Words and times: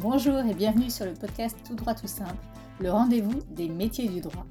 Bonjour 0.00 0.38
et 0.38 0.54
bienvenue 0.54 0.90
sur 0.90 1.06
le 1.06 1.12
podcast 1.12 1.56
Tout 1.66 1.74
droit 1.74 1.92
tout 1.92 2.06
simple, 2.06 2.36
le 2.78 2.88
rendez-vous 2.88 3.40
des 3.50 3.68
métiers 3.68 4.08
du 4.08 4.20
droit. 4.20 4.46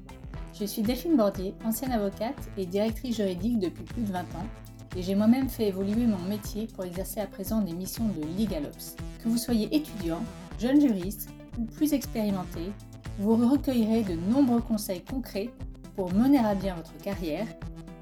Je 0.52 0.66
suis 0.66 0.82
Delphine 0.82 1.16
Bordier, 1.16 1.54
ancienne 1.64 1.92
avocate 1.92 2.50
et 2.58 2.66
directrice 2.66 3.16
juridique 3.16 3.58
depuis 3.58 3.82
plus 3.82 4.02
de 4.02 4.12
20 4.12 4.20
ans, 4.20 4.46
et 4.94 5.02
j'ai 5.02 5.14
moi-même 5.14 5.48
fait 5.48 5.68
évoluer 5.68 6.04
mon 6.04 6.18
métier 6.28 6.66
pour 6.66 6.84
exercer 6.84 7.20
à 7.20 7.26
présent 7.26 7.62
des 7.62 7.72
missions 7.72 8.08
de 8.08 8.20
LegalOps. 8.38 8.96
Que 9.24 9.30
vous 9.30 9.38
soyez 9.38 9.74
étudiant, 9.74 10.20
jeune 10.60 10.82
juriste 10.82 11.30
ou 11.58 11.64
plus 11.64 11.94
expérimenté, 11.94 12.70
vous 13.18 13.34
recueillerez 13.48 14.02
de 14.02 14.20
nombreux 14.30 14.60
conseils 14.60 15.02
concrets 15.02 15.48
pour 15.96 16.12
mener 16.12 16.40
à 16.40 16.54
bien 16.54 16.74
votre 16.74 16.94
carrière 16.98 17.46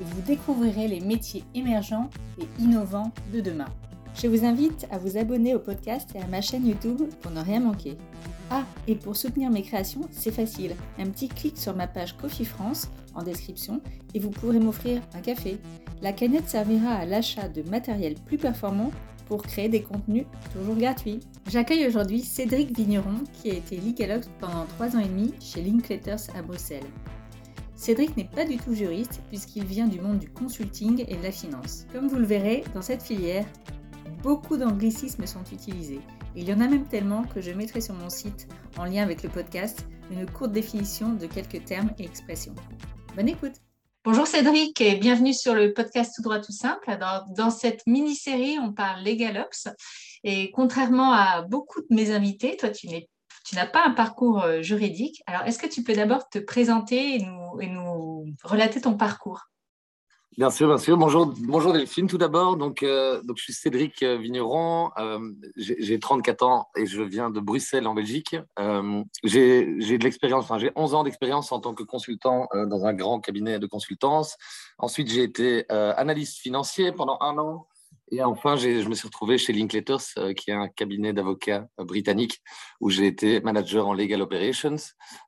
et 0.01 0.05
vous 0.05 0.23
découvrirez 0.23 0.89
les 0.89 1.01
métiers 1.01 1.45
émergents 1.55 2.11
et 2.41 2.61
innovants 2.61 3.13
de 3.33 3.41
demain. 3.41 3.69
Je 4.19 4.29
vous 4.29 4.47
invite 4.47 4.87
à 4.91 4.97
vous 4.97 5.19
abonner 5.19 5.55
au 5.55 5.59
podcast 5.59 6.09
et 6.15 6.23
à 6.23 6.27
ma 6.27 6.41
chaîne 6.41 6.67
YouTube 6.67 7.03
pour 7.21 7.31
ne 7.31 7.43
rien 7.43 7.61
manquer. 7.61 7.99
Ah, 8.51 8.65
et 8.89 8.95
pour 8.95 9.15
soutenir 9.15 9.51
mes 9.51 9.61
créations, 9.61 10.09
c'est 10.11 10.31
facile. 10.31 10.75
Un 10.99 11.11
petit 11.11 11.29
clic 11.29 11.59
sur 11.59 11.77
ma 11.77 11.87
page 11.87 12.17
Coffee 12.17 12.47
France 12.47 12.89
en 13.15 13.23
description 13.23 13.83
et 14.15 14.19
vous 14.19 14.31
pourrez 14.31 14.59
m'offrir 14.59 15.03
un 15.13 15.21
café. 15.21 15.59
La 16.01 16.15
canette 16.15 16.49
servira 16.49 16.95
à 16.95 17.05
l'achat 17.05 17.49
de 17.49 17.61
matériel 17.69 18.15
plus 18.15 18.39
performant 18.39 18.91
pour 19.27 19.43
créer 19.43 19.69
des 19.69 19.83
contenus 19.83 20.25
toujours 20.51 20.77
gratuits. 20.77 21.21
J'accueille 21.51 21.87
aujourd'hui 21.87 22.23
Cédric 22.23 22.75
Vigneron 22.75 23.25
qui 23.35 23.51
a 23.51 23.55
été 23.55 23.77
Legalox 23.77 24.31
pendant 24.41 24.65
3 24.65 24.97
ans 24.97 25.01
et 25.01 25.09
demi 25.09 25.35
chez 25.41 25.61
Linkletters 25.61 26.31
à 26.35 26.41
Bruxelles. 26.41 26.85
Cédric 27.75 28.17
n'est 28.17 28.25
pas 28.25 28.47
du 28.47 28.57
tout 28.57 28.73
juriste 28.73 29.21
puisqu'il 29.29 29.67
vient 29.67 29.87
du 29.87 30.01
monde 30.01 30.21
du 30.21 30.31
consulting 30.31 31.05
et 31.07 31.17
de 31.17 31.23
la 31.23 31.33
finance. 31.33 31.85
Comme 31.93 32.09
vous 32.09 32.17
le 32.17 32.25
verrez, 32.25 32.65
dans 32.75 32.81
cette 32.81 33.03
filière, 33.03 33.45
beaucoup 34.27 34.57
d'anglicismes 34.57 35.25
sont 35.25 35.45
utilisés. 35.53 36.01
Il 36.35 36.49
y 36.49 36.53
en 36.53 36.61
a 36.61 36.67
même 36.67 36.89
tellement 36.89 37.23
que 37.23 37.41
je 37.41 37.53
mettrai 37.53 37.81
sur 37.81 37.95
mon 37.95 38.11
site, 38.11 38.49
en 38.77 38.85
lien 38.85 39.05
avec 39.05 39.23
le 39.23 39.29
podcast, 39.29 39.87
une 40.11 40.29
courte 40.29 40.51
définition 40.51 41.13
de 41.13 41.27
quelques 41.27 41.65
termes 41.65 41.93
et 42.01 42.05
expressions. 42.07 42.57
Bonne 43.15 43.29
écoute 43.29 43.53
Bonjour 44.05 44.27
Cédric 44.27 44.81
et 44.81 44.97
bienvenue 44.97 45.33
sur 45.33 45.55
le 45.55 45.73
podcast 45.73 46.13
Tout 46.17 46.23
droit 46.23 46.41
tout 46.41 46.51
simple. 46.51 46.99
dans 47.37 47.51
cette 47.51 47.87
mini-série, 47.87 48.59
on 48.61 48.73
parle 48.73 49.05
LegalOps. 49.05 49.69
Et 50.25 50.51
contrairement 50.51 51.13
à 51.13 51.43
beaucoup 51.43 51.83
de 51.83 51.95
mes 51.95 52.11
invités, 52.11 52.57
toi, 52.57 52.71
tu 52.71 52.89
n'as 53.55 53.67
pas 53.67 53.87
un 53.87 53.93
parcours 53.93 54.43
euh, 54.43 54.61
juridique. 54.61 55.23
Alors, 55.29 55.43
est-ce 55.43 55.61
que 55.61 55.69
tu 55.69 55.85
peux 55.85 55.95
d'abord 55.95 56.29
te 56.29 56.41
présenter 56.41 57.15
et 57.15 57.69
nous 57.69 58.35
relater 58.43 58.81
ton 58.81 58.97
parcours? 58.97 59.43
Bien 60.37 60.51
sûr, 60.51 60.69
bien 60.69 60.77
sûr. 60.77 60.99
Bonjour, 60.99 61.33
bonjour 61.39 61.73
Delphine. 61.73 62.09
Tout 62.09 62.19
d'abord, 62.19 62.59
donc, 62.59 62.83
euh, 62.83 63.23
donc 63.23 63.39
je 63.39 63.45
suis 63.45 63.55
Cédric 63.55 64.03
euh, 64.03 64.19
Vigneron. 64.19 64.91
Euh, 64.99 65.19
j'ai 65.57 65.99
34 65.99 66.43
ans 66.43 66.69
et 66.77 66.85
je 66.85 67.01
viens 67.01 67.31
de 67.31 67.41
Bruxelles 67.41 67.87
en 67.87 67.95
Belgique. 67.95 68.37
j'ai 69.25 69.65
de 69.65 70.05
l'expérience, 70.05 70.45
enfin, 70.45 70.59
j'ai 70.59 70.73
11 70.77 70.93
ans 70.93 71.05
d'expérience 71.05 71.53
en 71.53 71.61
tant 71.61 71.73
que 71.73 71.85
consultant 71.85 72.49
dans 72.53 72.85
un 72.85 72.93
grand 72.93 73.19
cabinet 73.19 73.59
de 73.59 73.67
consultance. 73.67 74.37
Ensuite, 74.77 75.09
j'ai 75.09 75.23
été 75.23 75.65
analyste 75.71 76.37
financier 76.37 76.93
pendant 76.93 77.17
un 77.23 77.39
an. 77.39 77.67
Et 78.13 78.23
enfin, 78.23 78.57
je 78.57 78.89
me 78.89 78.95
suis 78.95 79.09
retrouvé 79.09 79.37
chez 79.37 79.53
Linkletters, 79.53 79.97
euh, 80.19 80.33
qui 80.33 80.51
est 80.51 80.55
un 80.55 80.69
cabinet 80.69 81.13
d'avocats 81.13 81.67
euh, 81.81 81.85
britannique, 81.85 82.41
où 82.81 82.89
j'ai 82.89 83.07
été 83.07 83.41
manager 83.41 83.89
en 83.89 83.95
legal 83.95 84.23
operations. 84.23 84.77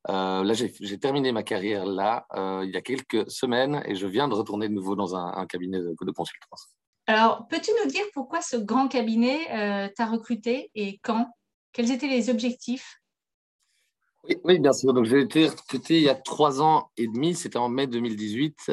Euh, 0.08 0.44
là, 0.44 0.54
j'ai 0.54 0.98
terminé 0.98 1.32
ma 1.32 1.42
carrière 1.42 1.84
là, 1.86 2.26
il 2.62 2.70
y 2.70 2.76
a 2.76 2.80
quelques 2.80 3.28
semaines, 3.30 3.82
et 3.84 3.94
je 3.94 4.06
viens 4.06 4.28
de 4.28 4.34
retourner 4.34 4.68
de 4.68 4.74
nouveau 4.74 4.94
dans 4.94 5.16
un, 5.16 5.46
cabinet 5.46 5.78
de, 5.78 5.96
de, 6.00 6.12
consultance. 6.12 6.68
Alors, 7.06 7.48
peux-tu 7.48 7.70
nous 7.82 7.90
dire 7.90 8.04
pourquoi 8.12 8.40
ce 8.42 8.56
grand 8.56 8.88
cabinet 8.88 9.92
t'a 9.96 10.06
recruté 10.06 10.70
et 10.74 10.98
quand? 11.02 11.28
Quels 11.72 11.90
étaient 11.90 12.08
les 12.08 12.30
objectifs? 12.30 13.00
Oui, 14.24 14.36
oui, 14.44 14.58
bien 14.58 14.72
sûr. 14.72 14.92
Donc, 14.92 15.04
j'ai 15.04 15.20
été 15.20 15.48
recruté 15.48 15.96
il 15.96 16.02
y 16.02 16.08
a 16.08 16.14
trois 16.14 16.60
ans 16.62 16.90
et 16.96 17.06
demi, 17.06 17.34
c'était 17.34 17.58
en 17.58 17.68
mai 17.68 17.86
2018 17.86 18.70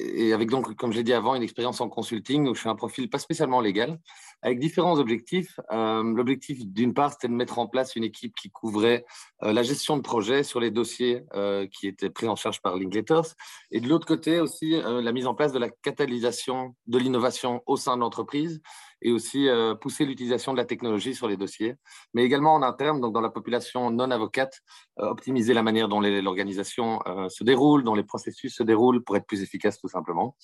et 0.00 0.32
avec 0.32 0.50
donc, 0.50 0.74
comme 0.76 0.92
j'ai 0.92 1.02
dit 1.02 1.12
avant, 1.12 1.34
une 1.34 1.42
expérience 1.42 1.80
en 1.80 1.88
consulting 1.88 2.46
où 2.48 2.54
je 2.54 2.60
suis 2.60 2.68
un 2.68 2.74
profil 2.74 3.08
pas 3.10 3.18
spécialement 3.18 3.60
légal, 3.60 3.98
avec 4.42 4.58
différents 4.58 4.98
objectifs. 4.98 5.60
Euh, 5.70 6.02
l'objectif, 6.02 6.64
d'une 6.64 6.94
part, 6.94 7.12
c'était 7.12 7.28
de 7.28 7.34
mettre 7.34 7.58
en 7.58 7.66
place 7.66 7.96
une 7.96 8.04
équipe 8.04 8.34
qui 8.34 8.50
couvrait 8.50 9.04
euh, 9.42 9.52
la 9.52 9.62
gestion 9.62 9.96
de 9.96 10.02
projet 10.02 10.42
sur 10.42 10.60
les 10.60 10.70
dossiers 10.70 11.22
euh, 11.34 11.66
qui 11.66 11.86
étaient 11.86 12.10
pris 12.10 12.28
en 12.28 12.36
charge 12.36 12.60
par 12.62 12.76
Linkletters, 12.76 13.34
et 13.70 13.80
de 13.80 13.88
l'autre 13.88 14.06
côté 14.06 14.40
aussi 14.40 14.70
la 14.70 15.12
mise 15.12 15.26
en 15.26 15.34
place 15.34 15.52
de 15.52 15.58
la 15.58 15.68
catalysation 15.68 16.74
de 16.86 16.98
l'innovation 16.98 17.62
au 17.66 17.76
sein 17.76 17.96
de 17.96 18.00
l'entreprise 18.00 18.60
et 19.02 19.12
aussi 19.12 19.48
euh, 19.48 19.74
pousser 19.74 20.04
l'utilisation 20.04 20.52
de 20.52 20.58
la 20.58 20.64
technologie 20.64 21.14
sur 21.14 21.28
les 21.28 21.36
dossiers, 21.36 21.76
mais 22.14 22.24
également 22.24 22.54
en 22.54 22.62
interne, 22.62 23.00
donc 23.00 23.12
dans 23.12 23.20
la 23.20 23.30
population 23.30 23.90
non 23.90 24.10
avocate, 24.10 24.60
euh, 25.00 25.08
optimiser 25.08 25.54
la 25.54 25.62
manière 25.62 25.88
dont 25.88 26.00
l'organisation 26.00 27.00
euh, 27.06 27.28
se 27.28 27.44
déroule, 27.44 27.84
dont 27.84 27.94
les 27.94 28.04
processus 28.04 28.54
se 28.54 28.62
déroulent 28.62 29.02
pour 29.02 29.16
être 29.16 29.26
plus 29.26 29.42
efficace 29.42 29.78
tout 29.78 29.88
simplement. 29.88 30.36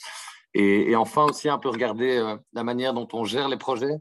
Et, 0.54 0.90
et 0.90 0.96
enfin 0.96 1.24
aussi 1.24 1.48
un 1.48 1.58
peu 1.58 1.68
regarder 1.68 2.36
la 2.52 2.64
manière 2.64 2.94
dont 2.94 3.08
on 3.12 3.24
gère 3.24 3.48
les 3.48 3.58
projets 3.58 3.96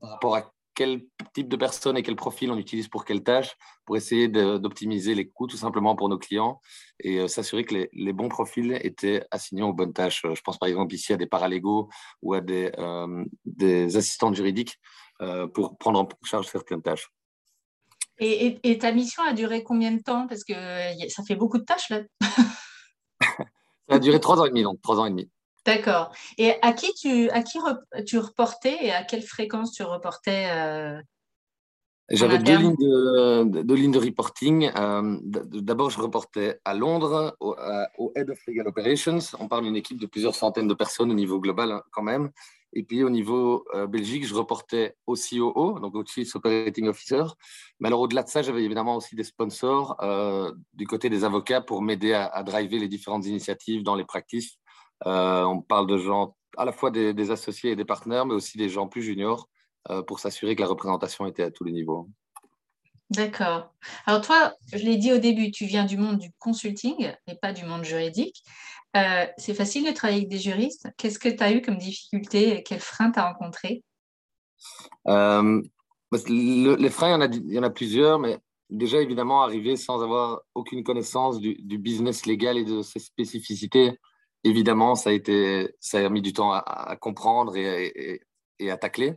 par 0.00 0.10
rapport 0.10 0.36
à 0.36 0.52
quel 0.78 1.00
type 1.34 1.48
de 1.48 1.56
personnes 1.56 1.96
et 1.96 2.04
quel 2.04 2.14
profil 2.14 2.52
on 2.52 2.56
utilise 2.56 2.86
pour 2.86 3.04
quelle 3.04 3.24
tâche, 3.24 3.56
pour 3.84 3.96
essayer 3.96 4.28
d'optimiser 4.28 5.16
les 5.16 5.28
coûts 5.28 5.48
tout 5.48 5.56
simplement 5.56 5.96
pour 5.96 6.08
nos 6.08 6.18
clients 6.18 6.60
et 7.00 7.18
euh, 7.18 7.26
s'assurer 7.26 7.64
que 7.64 7.88
les, 7.92 8.12
bons 8.12 8.28
profils 8.28 8.78
étaient 8.84 9.26
assignés 9.32 9.64
aux 9.64 9.72
bonnes 9.72 9.92
tâches. 9.92 10.22
Je 10.22 10.40
pense 10.40 10.56
par 10.56 10.68
exemple 10.68 10.94
ici 10.94 11.12
à 11.12 11.16
des 11.16 11.26
paralégaux 11.26 11.88
ou 12.22 12.32
à 12.34 12.40
des, 12.40 12.70
euh, 12.78 13.24
des 13.44 13.96
assistantes 13.96 14.36
juridiques 14.36 14.78
euh, 15.20 15.48
pour 15.48 15.78
prendre 15.78 15.98
en 15.98 16.08
charge 16.22 16.46
certaines 16.46 16.82
tâches. 16.82 17.08
Et, 18.20 18.60
et, 18.62 18.78
ta 18.78 18.92
mission 18.92 19.24
a 19.24 19.32
duré 19.32 19.64
combien 19.64 19.90
de 19.90 20.00
temps? 20.00 20.28
Parce 20.28 20.44
que 20.44 20.54
ça 21.08 21.24
fait 21.24 21.36
beaucoup 21.36 21.58
de 21.58 21.64
tâches 21.64 21.90
là. 21.90 22.02
ça 23.20 23.96
a 23.96 23.98
duré 23.98 24.20
trois 24.20 24.40
ans 24.40 24.44
et 24.44 24.50
demi, 24.50 24.62
donc 24.62 24.80
trois 24.80 25.00
ans 25.00 25.06
et 25.06 25.10
demi. 25.10 25.28
D'accord. 25.68 26.12
Et 26.38 26.54
à 26.62 26.72
qui 26.72 26.94
tu, 26.94 27.28
à 27.28 27.42
qui 27.42 27.58
tu 28.06 28.16
reportais 28.16 28.78
et 28.80 28.90
à 28.90 29.04
quelle 29.04 29.22
fréquence 29.22 29.72
tu 29.72 29.82
reportais 29.82 30.48
euh, 30.50 30.98
J'avais 32.08 32.38
deux 32.38 32.56
lignes 32.56 32.74
de, 32.74 33.74
lignes 33.74 33.92
de 33.92 33.98
reporting. 33.98 34.70
Euh, 34.74 35.18
d'abord, 35.22 35.90
je 35.90 36.00
reportais 36.00 36.58
à 36.64 36.72
Londres, 36.72 37.36
au, 37.40 38.12
Head 38.16 38.30
of 38.30 38.38
Legal 38.46 38.68
Operations. 38.68 39.18
On 39.38 39.46
parle 39.46 39.64
d'une 39.64 39.76
équipe 39.76 40.00
de 40.00 40.06
plusieurs 40.06 40.34
centaines 40.34 40.68
de 40.68 40.74
personnes 40.74 41.10
au 41.10 41.14
niveau 41.14 41.38
global 41.38 41.70
hein, 41.70 41.82
quand 41.90 42.02
même. 42.02 42.30
Et 42.72 42.82
puis 42.82 43.02
au 43.02 43.10
niveau 43.10 43.66
euh, 43.74 43.86
Belgique, 43.86 44.26
je 44.26 44.34
reportais 44.34 44.96
au 45.06 45.16
COO, 45.16 45.80
donc 45.80 45.94
au 45.94 46.04
Chief 46.06 46.34
Operating 46.34 46.88
Officer. 46.88 47.24
Mais 47.78 47.88
alors 47.88 48.00
au-delà 48.00 48.22
de 48.22 48.28
ça, 48.30 48.40
j'avais 48.40 48.64
évidemment 48.64 48.96
aussi 48.96 49.16
des 49.16 49.24
sponsors 49.24 49.98
du 50.72 50.86
côté 50.86 51.10
des 51.10 51.24
avocats 51.24 51.60
pour 51.60 51.82
m'aider 51.82 52.14
à, 52.14 52.24
à, 52.24 52.42
driver 52.42 52.78
les 52.78 52.88
différentes 52.88 53.26
initiatives 53.26 53.82
dans 53.82 53.94
les 53.94 54.06
practices 54.06 54.58
on 55.04 55.60
parle 55.60 55.86
de 55.86 55.98
gens, 55.98 56.36
à 56.56 56.64
la 56.64 56.72
fois 56.72 56.90
des, 56.90 57.30
associés 57.30 57.72
et 57.72 57.76
des 57.76 57.84
partenaires, 57.84 58.26
mais 58.26 58.34
aussi 58.34 58.58
des 58.58 58.68
gens 58.68 58.88
plus 58.88 59.02
juniors 59.02 59.48
euh, 59.90 60.02
pour 60.02 60.18
s'assurer 60.18 60.56
que 60.56 60.60
la 60.60 60.68
représentation 60.68 61.26
était 61.26 61.42
à 61.42 61.50
tous 61.50 61.64
les 61.64 61.72
niveaux. 61.72 62.08
D'accord. 63.10 63.72
Alors 64.04 64.20
toi, 64.20 64.54
je 64.72 64.78
l'ai 64.84 64.96
dit 64.96 65.12
au 65.12 65.18
début, 65.18 65.50
tu 65.50 65.64
viens 65.64 65.86
du 65.86 65.96
monde 65.96 66.18
du 66.18 66.30
consulting 66.38 67.10
et 67.26 67.34
pas 67.36 67.54
du 67.54 67.64
monde 67.64 67.84
juridique. 67.84 68.42
Euh, 68.96 69.24
c'est 69.38 69.54
facile 69.54 69.86
de 69.86 69.92
travailler 69.92 70.20
avec 70.20 70.30
des 70.30 70.38
juristes. 70.38 70.88
Qu'est-ce 70.98 71.18
que 71.18 71.28
tu 71.28 71.42
as 71.42 71.52
eu 71.52 71.62
comme 71.62 71.78
difficulté 71.78 72.62
Quels 72.64 72.80
freins 72.80 73.10
tu 73.10 73.18
as 73.18 73.32
rencontrés 73.32 73.82
Les 75.06 76.90
freins, 76.90 77.18
il 77.32 77.52
y, 77.52 77.58
en 77.58 77.62
a, 77.62 77.70
plusieurs, 77.70 78.18
mais 78.18 78.36
déjà 78.68 79.00
évidemment, 79.00 79.42
arriver 79.42 79.76
sans 79.76 80.02
avoir 80.02 80.42
aucune 80.54 80.84
connaissance 80.84 81.40
du, 81.40 81.54
du 81.54 81.78
business 81.78 82.26
légal 82.26 82.58
et 82.58 82.64
de 82.64 82.82
ses 82.82 82.98
spécificités, 82.98 83.98
évidemment, 84.44 84.94
ça 84.94 85.10
a, 85.10 85.12
été, 85.12 85.74
ça 85.80 86.04
a 86.04 86.08
mis 86.08 86.22
du 86.22 86.32
temps 86.32 86.52
à, 86.52 86.96
comprendre 87.00 87.56
et, 87.56 88.20
à 88.68 88.76
tacler. 88.76 89.14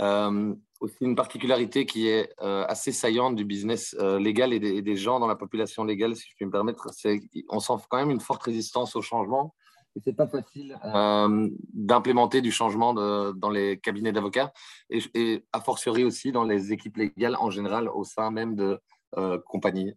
Euh, 0.00 0.54
aussi 0.80 0.96
une 1.00 1.16
particularité 1.16 1.86
qui 1.86 2.06
est 2.06 2.32
euh, 2.40 2.64
assez 2.68 2.92
saillante 2.92 3.34
du 3.34 3.44
business 3.44 3.96
euh, 3.98 4.20
légal 4.20 4.52
et 4.52 4.60
des, 4.60 4.96
gens 4.96 5.18
dans 5.18 5.26
la 5.26 5.34
population 5.34 5.82
légale, 5.82 6.14
si 6.14 6.28
je 6.30 6.36
puis 6.36 6.46
me 6.46 6.52
permettre, 6.52 6.88
c'est 6.92 7.20
qu'on 7.48 7.58
sent 7.58 7.72
quand 7.90 7.96
même 7.96 8.10
une 8.10 8.20
forte 8.20 8.44
résistance 8.44 8.94
au 8.94 9.02
changement. 9.02 9.56
Et 9.96 10.00
c'est 10.04 10.12
pas 10.12 10.28
facile 10.28 10.78
d'implémenter 11.72 12.42
du 12.42 12.52
changement 12.52 12.94
dans 12.94 13.50
les 13.50 13.80
cabinets 13.80 14.12
d'avocats 14.12 14.52
et, 14.90 15.00
et, 15.14 15.44
a 15.52 15.60
fortiori 15.60 16.04
aussi 16.04 16.30
dans 16.30 16.44
les 16.44 16.72
équipes 16.72 16.98
légales 16.98 17.36
en 17.40 17.50
général 17.50 17.88
au 17.88 18.04
sein 18.04 18.30
même 18.30 18.54
de 18.54 18.78
compagnies, 19.46 19.94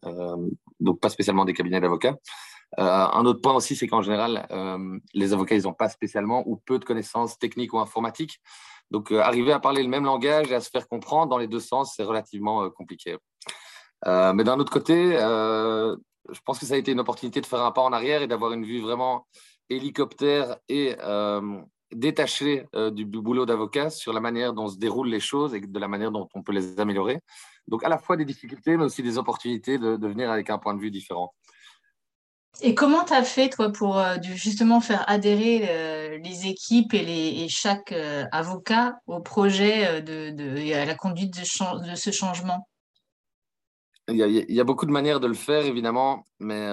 donc 0.79 0.99
pas 1.01 1.09
spécialement 1.09 1.45
des 1.45 1.53
cabinets 1.53 1.81
d'avocats. 1.81 2.17
Euh, 2.79 2.83
un 2.83 3.25
autre 3.25 3.41
point 3.41 3.53
aussi, 3.53 3.75
c'est 3.75 3.87
qu'en 3.87 4.01
général, 4.01 4.47
euh, 4.51 4.99
les 5.13 5.33
avocats, 5.33 5.55
ils 5.55 5.63
n'ont 5.63 5.73
pas 5.73 5.89
spécialement 5.89 6.43
ou 6.47 6.57
peu 6.57 6.79
de 6.79 6.85
connaissances 6.85 7.37
techniques 7.37 7.73
ou 7.73 7.79
informatiques. 7.79 8.39
Donc, 8.91 9.11
euh, 9.11 9.19
arriver 9.19 9.51
à 9.51 9.59
parler 9.59 9.83
le 9.83 9.89
même 9.89 10.05
langage 10.05 10.51
et 10.51 10.55
à 10.55 10.61
se 10.61 10.69
faire 10.69 10.87
comprendre 10.87 11.29
dans 11.29 11.37
les 11.37 11.47
deux 11.47 11.59
sens, 11.59 11.93
c'est 11.95 12.03
relativement 12.03 12.69
compliqué. 12.69 13.17
mais 14.05 14.43
d'un 14.43 14.59
autre 14.59 14.71
côté, 14.71 14.95
je 15.17 16.39
pense 16.45 16.59
que 16.59 16.65
ça 16.65 16.75
a 16.75 16.77
été 16.77 16.91
une 16.91 16.99
opportunité 16.99 17.41
de 17.41 17.45
faire 17.45 17.61
un 17.61 17.71
pas 17.71 17.81
en 17.81 17.93
arrière 17.93 18.21
et 18.21 18.27
d'avoir 18.27 18.51
une 18.53 18.65
vue 18.65 18.81
vraiment 18.81 19.27
hélicoptère 19.69 20.57
et, 20.69 20.95
détaché 21.93 22.65
du 22.93 23.05
boulot 23.05 23.45
d'avocat 23.45 23.89
sur 23.89 24.13
la 24.13 24.21
manière 24.21 24.53
dont 24.53 24.67
se 24.67 24.77
déroulent 24.77 25.09
les 25.09 25.19
choses 25.19 25.53
et 25.53 25.59
de 25.59 25.79
la 25.79 25.89
manière 25.89 26.11
dont 26.11 26.27
on 26.33 26.41
peut 26.41 26.53
les 26.53 26.79
améliorer. 26.79 27.19
Donc, 27.67 27.83
à 27.83 27.89
la 27.89 27.97
fois 27.97 28.17
des 28.17 28.25
difficultés, 28.25 28.77
mais 28.77 28.85
aussi 28.85 29.03
des 29.03 29.17
opportunités 29.17 29.77
de 29.77 30.07
venir 30.07 30.31
avec 30.31 30.49
un 30.49 30.57
point 30.57 30.73
de 30.73 30.79
vue 30.79 30.91
différent. 30.91 31.33
Et 32.59 32.75
comment 32.75 33.05
tu 33.05 33.13
as 33.13 33.23
fait, 33.23 33.49
toi, 33.49 33.71
pour 33.71 33.97
euh, 33.97 34.17
justement 34.21 34.81
faire 34.81 35.09
adhérer 35.09 35.61
euh, 35.69 36.17
les 36.17 36.47
équipes 36.47 36.93
et, 36.93 37.03
les, 37.03 37.47
chaque 37.49 37.91
euh, 37.91 38.25
avocat 38.31 38.99
au 39.07 39.21
projet 39.21 40.01
de, 40.01 40.57
et 40.57 40.75
à 40.75 40.85
la 40.85 40.95
conduite 40.95 41.33
de, 41.39 41.45
ce 41.45 42.11
changement? 42.11 42.67
Il 44.09 44.17
y, 44.17 44.59
a, 44.59 44.63
beaucoup 44.63 44.85
de 44.85 44.91
manières 44.91 45.21
de 45.21 45.27
le 45.27 45.33
faire, 45.33 45.65
évidemment, 45.65 46.25
mais 46.39 46.67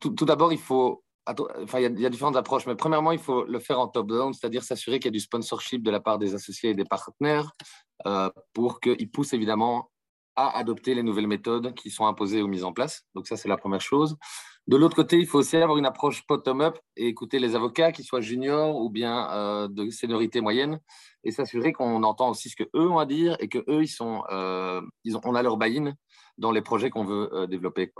tout, 0.00 0.24
d'abord, 0.24 0.52
il 0.52 0.58
faut. 0.58 1.02
Enfin, 1.26 1.80
il 1.80 1.98
y, 1.98 2.06
a, 2.06 2.10
différentes 2.10 2.36
approches, 2.36 2.66
mais 2.66 2.76
premièrement, 2.76 3.10
il 3.10 3.18
faut 3.18 3.44
le 3.44 3.58
faire 3.58 3.80
en 3.80 3.88
top-down, 3.88 4.32
c'est-à-dire 4.32 4.62
s'assurer 4.62 5.00
qu'il 5.00 5.06
y 5.06 5.08
a 5.08 5.12
du 5.12 5.20
sponsorship 5.20 5.82
de 5.82 5.90
la 5.90 5.98
part 5.98 6.18
des 6.18 6.34
associés 6.34 6.70
et 6.70 6.74
des 6.74 6.84
partenaires 6.84 7.50
pour 8.52 8.80
qu'ils 8.80 9.10
poussent 9.10 9.32
évidemment 9.32 9.90
à 10.36 10.56
adopter 10.56 10.94
les 10.94 11.02
nouvelles 11.02 11.26
méthodes 11.26 11.74
qui 11.74 11.90
sont 11.90 12.06
imposées 12.06 12.42
ou 12.42 12.48
mises 12.48 12.64
en 12.64 12.72
place. 12.72 13.04
Donc 13.14 13.26
ça, 13.26 13.36
c'est 13.36 13.48
la 13.48 13.56
première 13.56 13.80
chose. 13.80 14.16
De 14.66 14.76
l'autre 14.76 14.96
côté, 14.96 15.18
il 15.18 15.26
faut 15.26 15.38
aussi 15.38 15.56
avoir 15.56 15.78
une 15.78 15.86
approche 15.86 16.26
bottom-up 16.26 16.78
et 16.96 17.06
écouter 17.06 17.38
les 17.38 17.54
avocats, 17.54 17.92
qu'ils 17.92 18.04
soient 18.04 18.20
juniors 18.20 18.80
ou 18.80 18.90
bien 18.90 19.30
euh, 19.30 19.68
de 19.68 19.90
seniorité 19.90 20.40
moyenne, 20.40 20.80
et 21.22 21.30
s'assurer 21.30 21.72
qu'on 21.72 22.02
entend 22.02 22.30
aussi 22.30 22.48
ce 22.48 22.56
qu'eux 22.56 22.68
ont 22.74 22.98
à 22.98 23.06
dire 23.06 23.36
et 23.38 23.48
ils 23.68 23.88
sont, 23.88 24.24
euh, 24.30 24.80
ont, 24.80 25.20
on 25.24 25.34
a 25.36 25.42
leur 25.42 25.56
buy-in 25.56 25.94
dans 26.36 26.50
les 26.50 26.62
projets 26.62 26.90
qu'on 26.90 27.04
veut 27.04 27.32
euh, 27.32 27.46
développer. 27.46 27.92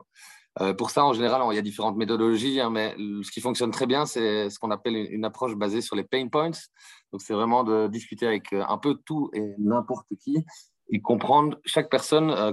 pour 0.77 0.91
ça, 0.91 1.05
en 1.05 1.13
général, 1.13 1.41
il 1.53 1.55
y 1.55 1.59
a 1.59 1.63
différentes 1.63 1.97
méthodologies, 1.97 2.61
hein, 2.61 2.71
mais 2.71 2.97
ce 3.23 3.31
qui 3.31 3.41
fonctionne 3.41 3.71
très 3.71 3.87
bien, 3.87 4.05
c'est 4.05 4.51
ce 4.51 4.59
qu'on 4.59 4.73
appelle 4.73 4.97
une, 4.97 5.25
approche 5.25 5.55
basée 5.55 5.83
sur 5.83 5.95
les 5.95 6.05
pain 6.05 6.27
points. 6.29 6.51
Donc, 7.13 7.21
c'est 7.21 7.35
vraiment 7.35 7.63
de 7.63 7.87
discuter 7.87 8.27
avec 8.27 8.53
un 8.53 8.79
peu 8.79 8.97
tout 9.05 9.31
et 9.35 9.55
n'importe 9.59 10.09
qui 10.19 10.45
et 10.91 11.01
comprendre 11.01 11.59
chaque 11.65 11.91
personne 11.91 12.31
euh, 12.31 12.53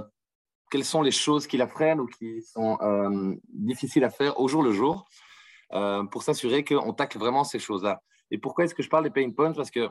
quelles 0.70 0.84
sont 0.84 1.02
les 1.02 1.10
choses 1.10 1.46
qui 1.46 1.56
la 1.56 1.68
freinent 1.68 2.00
ou 2.00 2.06
qui 2.06 2.42
sont 2.42 2.78
euh, 2.80 3.34
difficiles 3.48 4.04
à 4.04 4.10
faire 4.10 4.40
au 4.40 4.48
jour 4.48 4.62
le 4.62 4.72
jour 4.72 5.06
euh, 5.72 6.04
pour 6.04 6.22
s'assurer 6.22 6.64
qu'on 6.64 6.92
tacle 6.92 7.18
vraiment 7.18 7.44
ces 7.44 7.58
choses-là. 7.58 8.02
Et 8.30 8.38
pourquoi 8.38 8.64
est-ce 8.64 8.74
que 8.74 8.82
je 8.82 8.88
parle 8.88 9.04
des 9.04 9.10
pain 9.10 9.30
points? 9.30 9.52
Parce 9.52 9.70
que 9.70 9.88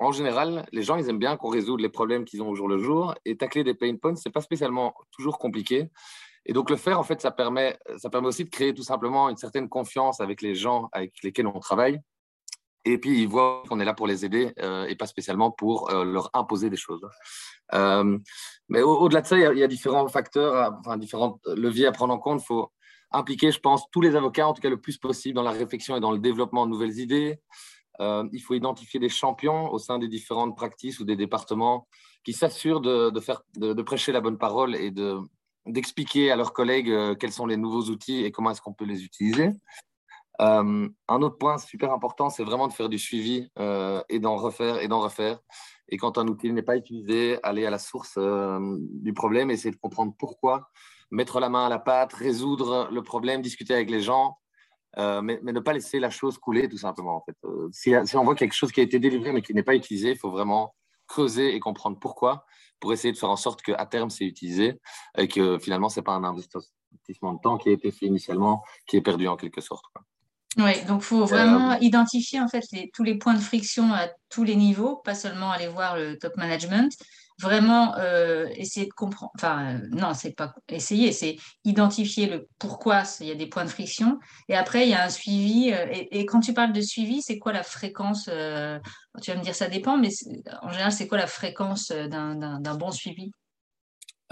en 0.00 0.12
général, 0.12 0.66
les 0.70 0.82
gens, 0.82 0.96
ils 0.96 1.08
aiment 1.08 1.18
bien 1.18 1.36
qu'on 1.36 1.48
résout 1.48 1.76
les 1.76 1.88
problèmes 1.88 2.24
qu'ils 2.24 2.42
ont 2.42 2.48
au 2.48 2.54
jour 2.54 2.68
le 2.68 2.78
jour. 2.78 3.14
Et 3.24 3.36
tacler 3.36 3.64
des 3.64 3.74
pain 3.74 3.96
points, 3.96 4.14
c'est 4.14 4.30
pas 4.30 4.40
spécialement 4.40 4.94
toujours 5.10 5.38
compliqué. 5.38 5.90
Et 6.46 6.52
donc, 6.52 6.70
le 6.70 6.76
faire, 6.76 7.00
en 7.00 7.02
fait, 7.02 7.20
ça 7.20 7.32
permet, 7.32 7.76
ça 7.96 8.08
permet 8.08 8.28
aussi 8.28 8.44
de 8.44 8.50
créer 8.50 8.72
tout 8.72 8.84
simplement 8.84 9.28
une 9.28 9.36
certaine 9.36 9.68
confiance 9.68 10.20
avec 10.20 10.40
les 10.40 10.54
gens 10.54 10.88
avec 10.92 11.14
lesquels 11.22 11.48
on 11.48 11.58
travaille. 11.58 12.00
Et 12.92 12.98
puis, 12.98 13.22
ils 13.22 13.28
voient 13.28 13.62
qu'on 13.68 13.80
est 13.80 13.84
là 13.84 13.94
pour 13.94 14.06
les 14.06 14.24
aider 14.24 14.52
et 14.88 14.94
pas 14.96 15.06
spécialement 15.06 15.50
pour 15.50 15.90
leur 15.90 16.30
imposer 16.34 16.70
des 16.70 16.76
choses. 16.76 17.06
Euh, 17.74 18.18
mais 18.68 18.82
au-delà 18.82 19.22
de 19.22 19.26
ça, 19.26 19.36
il 19.36 19.58
y, 19.58 19.62
a, 19.62 19.66
différents 19.66 20.08
facteurs, 20.08 20.72
différents 20.98 21.40
leviers 21.46 21.86
à 21.86 21.92
prendre 21.92 22.14
en 22.14 22.18
compte. 22.18 22.42
Il 22.42 22.46
faut 22.46 22.72
impliquer, 23.10 23.50
je 23.50 23.60
pense, 23.60 23.84
tous 23.90 24.00
les 24.00 24.16
avocats, 24.16 24.46
en 24.46 24.52
tout 24.52 24.60
cas 24.60 24.70
le 24.70 24.80
plus 24.80 24.98
possible, 24.98 25.34
dans 25.34 25.42
la 25.42 25.50
réflexion 25.50 25.96
et 25.96 26.00
dans 26.00 26.12
le 26.12 26.18
développement 26.18 26.66
de 26.66 26.70
nouvelles 26.70 26.98
idées. 26.98 27.40
Euh, 28.00 28.28
il 28.32 28.40
faut 28.40 28.54
identifier 28.54 29.00
des 29.00 29.08
champions 29.08 29.72
au 29.72 29.78
sein 29.78 29.98
des 29.98 30.08
différentes 30.08 30.56
pratiques 30.56 31.00
ou 31.00 31.04
des 31.04 31.16
départements 31.16 31.88
qui 32.24 32.32
s'assurent 32.32 32.80
de, 32.80 33.20
faire, 33.20 33.42
de, 33.56 33.82
prêcher 33.82 34.12
la 34.12 34.20
bonne 34.20 34.38
parole 34.38 34.76
et 34.76 34.92
d'expliquer 35.66 36.30
à 36.30 36.36
leurs 36.36 36.52
collègues 36.52 36.90
euh, 36.90 37.14
quels 37.14 37.32
sont 37.32 37.46
les 37.46 37.56
nouveaux 37.56 37.90
outils 37.90 38.24
et 38.24 38.30
comment 38.30 38.50
est-ce 38.50 38.60
qu'on 38.60 38.74
peut 38.74 38.84
les 38.84 39.02
utiliser. 39.02 39.50
Un 40.38 41.22
autre 41.22 41.36
point 41.36 41.58
super 41.58 41.92
important, 41.92 42.30
c'est 42.30 42.44
vraiment 42.44 42.68
de 42.68 42.72
faire 42.72 42.88
du 42.88 42.98
suivi 42.98 43.50
et 44.08 44.18
d'en 44.20 44.36
refaire 44.36 44.80
et 44.80 44.88
d'en 44.88 45.00
refaire. 45.00 45.40
Et 45.88 45.96
quand 45.96 46.18
un 46.18 46.28
outil 46.28 46.52
n'est 46.52 46.62
pas 46.62 46.76
utilisé, 46.76 47.38
aller 47.42 47.64
à 47.64 47.70
la 47.70 47.78
source 47.78 48.14
euh, 48.18 48.76
du 48.78 49.14
problème, 49.14 49.50
essayer 49.50 49.70
de 49.70 49.80
comprendre 49.80 50.14
pourquoi, 50.18 50.70
mettre 51.10 51.40
la 51.40 51.48
main 51.48 51.66
à 51.66 51.68
la 51.68 51.78
pâte, 51.78 52.12
résoudre 52.12 52.88
le 52.92 53.02
problème, 53.02 53.40
discuter 53.40 53.74
avec 53.74 53.90
les 53.90 54.00
gens, 54.00 54.38
euh, 54.98 55.22
mais, 55.22 55.40
ne 55.42 55.60
pas 55.60 55.72
laisser 55.72 55.98
la 55.98 56.10
chose 56.10 56.38
couler 56.38 56.68
tout 56.68 56.78
simplement. 56.78 57.16
En 57.16 57.22
fait. 57.22 57.36
Euh, 57.44 57.68
si, 57.72 58.16
on 58.16 58.24
voit 58.24 58.34
quelque 58.34 58.54
chose 58.54 58.72
qui 58.72 58.80
a 58.80 58.82
été 58.82 58.98
délivré 58.98 59.32
mais 59.32 59.42
qui 59.42 59.54
n'est 59.54 59.62
pas 59.62 59.74
utilisé, 59.74 60.10
il 60.10 60.18
faut 60.18 60.30
vraiment 60.30 60.74
creuser 61.06 61.54
et 61.54 61.60
comprendre 61.60 61.98
pourquoi 61.98 62.44
pour 62.80 62.92
essayer 62.92 63.12
de 63.12 63.18
faire 63.18 63.30
en 63.30 63.36
sorte 63.36 63.62
qu'à 63.62 63.86
terme, 63.86 64.10
c'est 64.10 64.26
utilisé 64.26 64.78
et 65.16 65.26
que 65.26 65.58
finalement, 65.58 65.88
ce 65.88 65.98
n'est 65.98 66.04
pas 66.04 66.12
un 66.12 66.22
investissement 66.22 67.32
de 67.32 67.40
temps 67.40 67.56
qui 67.56 67.70
a 67.70 67.72
été 67.72 67.90
fait 67.90 68.06
initialement, 68.06 68.62
qui 68.86 68.98
est 68.98 69.00
perdu 69.00 69.26
en 69.26 69.36
quelque 69.36 69.60
sorte. 69.60 69.84
Oui, 70.58 70.84
donc 70.88 71.02
il 71.02 71.04
faut 71.04 71.24
vraiment 71.24 71.72
euh, 71.72 71.76
identifier 71.80 72.40
en 72.40 72.48
fait 72.48 72.64
tous 72.92 73.04
les 73.04 73.16
points 73.16 73.34
de 73.34 73.40
friction 73.40 73.92
à 73.92 74.08
tous 74.28 74.42
les 74.42 74.56
niveaux, 74.56 74.96
pas 74.96 75.14
seulement 75.14 75.52
aller 75.52 75.68
voir 75.68 75.96
le 75.96 76.18
top 76.18 76.36
management, 76.36 76.92
vraiment 77.40 77.94
euh, 77.98 78.48
essayer 78.56 78.86
de 78.86 78.92
comprendre, 78.92 79.30
enfin 79.36 79.76
euh, 79.76 79.88
non, 79.92 80.14
c'est 80.14 80.32
pas 80.32 80.52
essayer, 80.68 81.12
c'est 81.12 81.36
identifier 81.64 82.26
le 82.26 82.48
pourquoi 82.58 83.04
il 83.20 83.28
y 83.28 83.30
a 83.30 83.36
des 83.36 83.46
points 83.46 83.64
de 83.64 83.70
friction, 83.70 84.18
et 84.48 84.56
après 84.56 84.84
il 84.84 84.90
y 84.90 84.94
a 84.94 85.04
un 85.04 85.10
suivi, 85.10 85.68
et, 85.70 86.26
quand 86.26 86.40
tu 86.40 86.52
parles 86.52 86.72
de 86.72 86.80
suivi, 86.80 87.22
c'est 87.22 87.38
quoi 87.38 87.52
la 87.52 87.62
fréquence 87.62 88.24
Tu 88.24 89.30
vas 89.30 89.36
me 89.36 89.42
dire 89.42 89.54
ça 89.54 89.68
dépend, 89.68 89.96
mais 89.96 90.10
en 90.62 90.70
général, 90.72 90.90
c'est 90.90 91.06
quoi 91.06 91.18
la 91.18 91.28
fréquence 91.28 91.92
d'un 91.92 92.74
bon 92.74 92.90
suivi? 92.90 93.30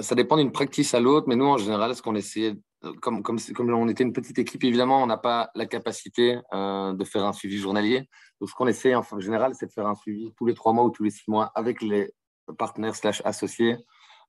Ça 0.01 0.17
dépend 0.17 0.37
d'une 0.37 0.53
practice 0.53 0.93
à 0.93 0.99
l'autre, 0.99 1.27
mais 1.29 1.37
nous, 1.37 1.47
en 1.47 1.57
général, 1.57 1.95
ce 1.95 2.03
qu'on 2.03 2.17
essayait 2.17 2.55
comme, 3.01 3.23
comme, 3.23 3.39
on 3.59 3.89
était 3.89 4.05
une 4.05 4.13
petite 4.13 4.39
équipe, 4.39 4.65
évidemment, 4.65 5.03
on 5.03 5.07
n'a 5.07 5.17
pas 5.17 5.51
la 5.55 5.67
capacité 5.67 6.39
euh, 6.53 6.93
de 6.93 7.05
faire 7.05 7.25
un 7.25 7.33
suivi 7.33 7.59
journalier. 7.59 8.09
Donc, 8.41 8.51
ce 8.51 8.55
qu'on 8.55 8.67
essaie 8.67 8.95
en 8.95 9.03
général, 9.19 9.55
c'est 9.55 9.67
de 9.67 9.73
faire 9.73 9.87
un 9.87 9.95
suivi 9.95 10.33
tous 10.37 10.47
les 10.47 10.55
trois 10.55 10.73
mois 10.73 10.85
ou 10.85 10.91
tous 10.91 11.03
les 11.03 11.11
six 11.11 11.29
mois 11.29 11.53
avec 11.55 11.83
les 11.83 12.11
partenaires 12.59 12.95
slash 12.95 13.23
associés 13.25 13.77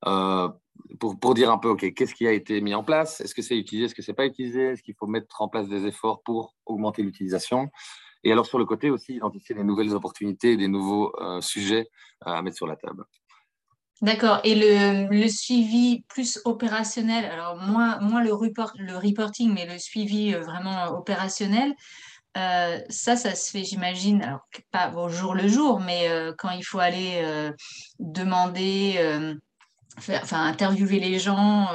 euh, 0.05 0.49
pour, 0.99 1.33
dire 1.33 1.51
un 1.51 1.57
peu, 1.57 1.69
OK, 1.69 1.93
qu'est-ce 1.93 2.13
qui 2.13 2.27
a 2.27 2.31
été 2.31 2.61
mis 2.61 2.75
en 2.75 2.83
place? 2.83 3.21
Est-ce 3.21 3.33
que 3.33 3.41
c'est 3.41 3.57
utilisé? 3.57 3.85
Est-ce 3.85 3.95
que 3.95 4.01
c'est 4.01 4.13
pas 4.13 4.25
utilisé? 4.25 4.67
Est-ce 4.67 4.83
qu'il 4.83 4.95
faut 4.95 5.07
mettre 5.07 5.41
en 5.41 5.47
place 5.47 5.67
des 5.67 5.85
efforts 5.85 6.21
pour 6.23 6.55
augmenter 6.65 7.01
l'utilisation? 7.01 7.69
Et 8.23 8.31
alors, 8.31 8.45
sur 8.45 8.59
le 8.59 8.65
côté 8.65 8.89
aussi, 8.89 9.15
identifier 9.15 9.55
des 9.55 9.63
nouvelles 9.63 9.93
opportunités, 9.93 10.57
des 10.57 10.67
nouveaux 10.67 11.13
euh, 11.21 11.41
sujets 11.41 11.87
à 12.21 12.41
mettre 12.41 12.57
sur 12.57 12.67
la 12.67 12.75
table. 12.75 13.03
D'accord. 14.01 14.39
Et 14.43 14.55
le, 14.55 15.27
suivi 15.27 16.03
plus 16.07 16.39
opérationnel, 16.45 17.25
alors 17.25 17.57
moins, 17.57 18.23
le, 18.23 18.33
report, 18.33 18.73
le 18.77 18.95
reporting, 18.95 19.53
mais 19.53 19.65
le 19.65 19.79
suivi 19.79 20.33
euh, 20.33 20.41
vraiment 20.41 20.89
opérationnel, 20.89 21.73
euh, 22.37 22.79
ça, 22.89 23.15
ça 23.15 23.33
se 23.33 23.49
fait, 23.49 23.63
j'imagine, 23.63 24.21
alors 24.21 24.41
pas 24.71 24.93
au 24.93 25.09
jour 25.09 25.33
le 25.33 25.47
jour, 25.47 25.79
mais 25.79 26.09
euh, 26.09 26.33
quand 26.37 26.51
il 26.51 26.63
faut 26.63 26.77
aller 26.77 27.23
demander, 27.97 28.99
faire, 29.99 30.21
enfin, 30.21 30.43
interviewer 30.43 30.99
les 30.99 31.17
gens, 31.17 31.69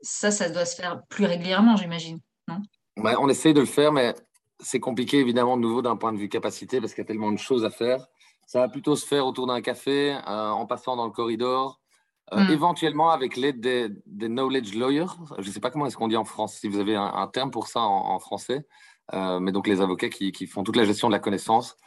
ça, 0.00 0.30
ça 0.30 0.48
doit 0.48 0.64
se 0.64 0.76
faire 0.76 1.02
plus 1.10 1.26
régulièrement, 1.26 1.76
j'imagine, 1.76 2.18
non? 2.48 2.62
On 2.96 3.28
essaye 3.28 3.52
de 3.52 3.60
le 3.60 3.66
faire, 3.66 3.92
mais 3.92 4.14
c'est 4.60 4.80
compliqué, 4.80 5.18
évidemment, 5.18 5.56
de 5.56 5.62
nouveau 5.62 5.82
d'un 5.82 5.96
point 5.96 6.12
de 6.12 6.18
vue 6.18 6.30
capacité, 6.30 6.80
parce 6.80 6.94
qu'il 6.94 7.02
y 7.02 7.06
a 7.06 7.08
tellement 7.08 7.32
de 7.32 7.38
choses 7.38 7.66
à 7.66 7.70
faire. 7.70 8.06
Ça 8.52 8.58
va 8.58 8.68
plutôt 8.68 8.96
se 8.96 9.06
faire 9.06 9.26
autour 9.26 9.46
d'un 9.46 9.62
café, 9.62 10.12
euh, 10.12 10.50
en 10.50 10.66
passant 10.66 10.94
dans 10.94 11.06
le 11.06 11.10
corridor, 11.10 11.80
euh, 12.34 12.36
hmm. 12.36 12.50
éventuellement 12.50 13.08
avec 13.08 13.38
l'aide 13.38 13.60
des, 13.62 13.88
knowledge 14.28 14.74
lawyers. 14.74 15.06
Je 15.38 15.48
ne 15.48 15.52
sais 15.54 15.58
pas 15.58 15.70
comment 15.70 15.86
est-ce 15.86 15.96
qu'on 15.96 16.08
dit 16.08 16.18
en 16.18 16.26
France, 16.26 16.56
si 16.56 16.68
vous 16.68 16.78
avez 16.78 16.94
un, 16.94 17.26
terme 17.28 17.50
pour 17.50 17.66
ça 17.68 17.80
en, 17.80 18.18
français. 18.18 18.66
Euh, 19.14 19.40
mais 19.40 19.52
donc 19.52 19.66
les 19.66 19.80
avocats 19.80 20.10
qui, 20.10 20.46
font 20.46 20.64
toute 20.64 20.76
la 20.76 20.84
gestion 20.84 21.08
de 21.08 21.12
la 21.12 21.18
connaissance. 21.18 21.78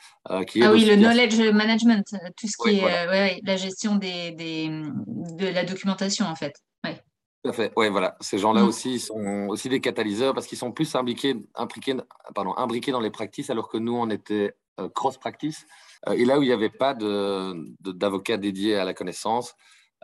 qui 0.47 0.63
ah 0.63 0.71
oui, 0.71 0.85
le 0.85 0.95
knowledge 0.95 1.39
management, 1.53 2.03
tout 2.35 2.47
ce 2.47 2.57
qui 2.57 2.79
est 2.79 3.41
la 3.43 3.55
gestion 3.57 3.97
des, 3.97 4.31
de 4.31 5.47
la 5.47 5.65
documentation 5.65 6.25
en 6.25 6.35
fait. 6.35 6.55
Tout 7.43 7.51
à 7.51 7.53
fait. 7.53 7.73
Oui, 7.75 7.89
voilà. 7.89 8.17
Ces 8.21 8.39
gens-là 8.39 8.63
hmm. 8.63 8.67
aussi 8.67 8.99
sont 8.99 9.45
aussi 9.49 9.69
des 9.69 9.81
catalyseurs 9.81 10.33
parce 10.33 10.47
qu'ils 10.47 10.57
sont 10.57 10.71
plus 10.71 10.91
pardon, 12.33 12.55
imbriqués 12.57 12.91
dans 12.91 13.01
les 13.01 13.11
practices 13.11 13.51
alors 13.51 13.69
que 13.69 13.77
nous, 13.77 13.95
on 13.95 14.09
était 14.09 14.55
cross-practice. 14.95 15.67
Euh, 16.07 16.13
et 16.13 16.25
là 16.25 16.39
où 16.39 16.43
il 16.43 16.47
n'y 16.47 16.53
avait 16.53 16.69
pas 16.69 16.93
d'avocat 16.93 18.37
dédié 18.37 18.75
à 18.75 18.85
la 18.85 18.93
connaissance, 18.93 19.53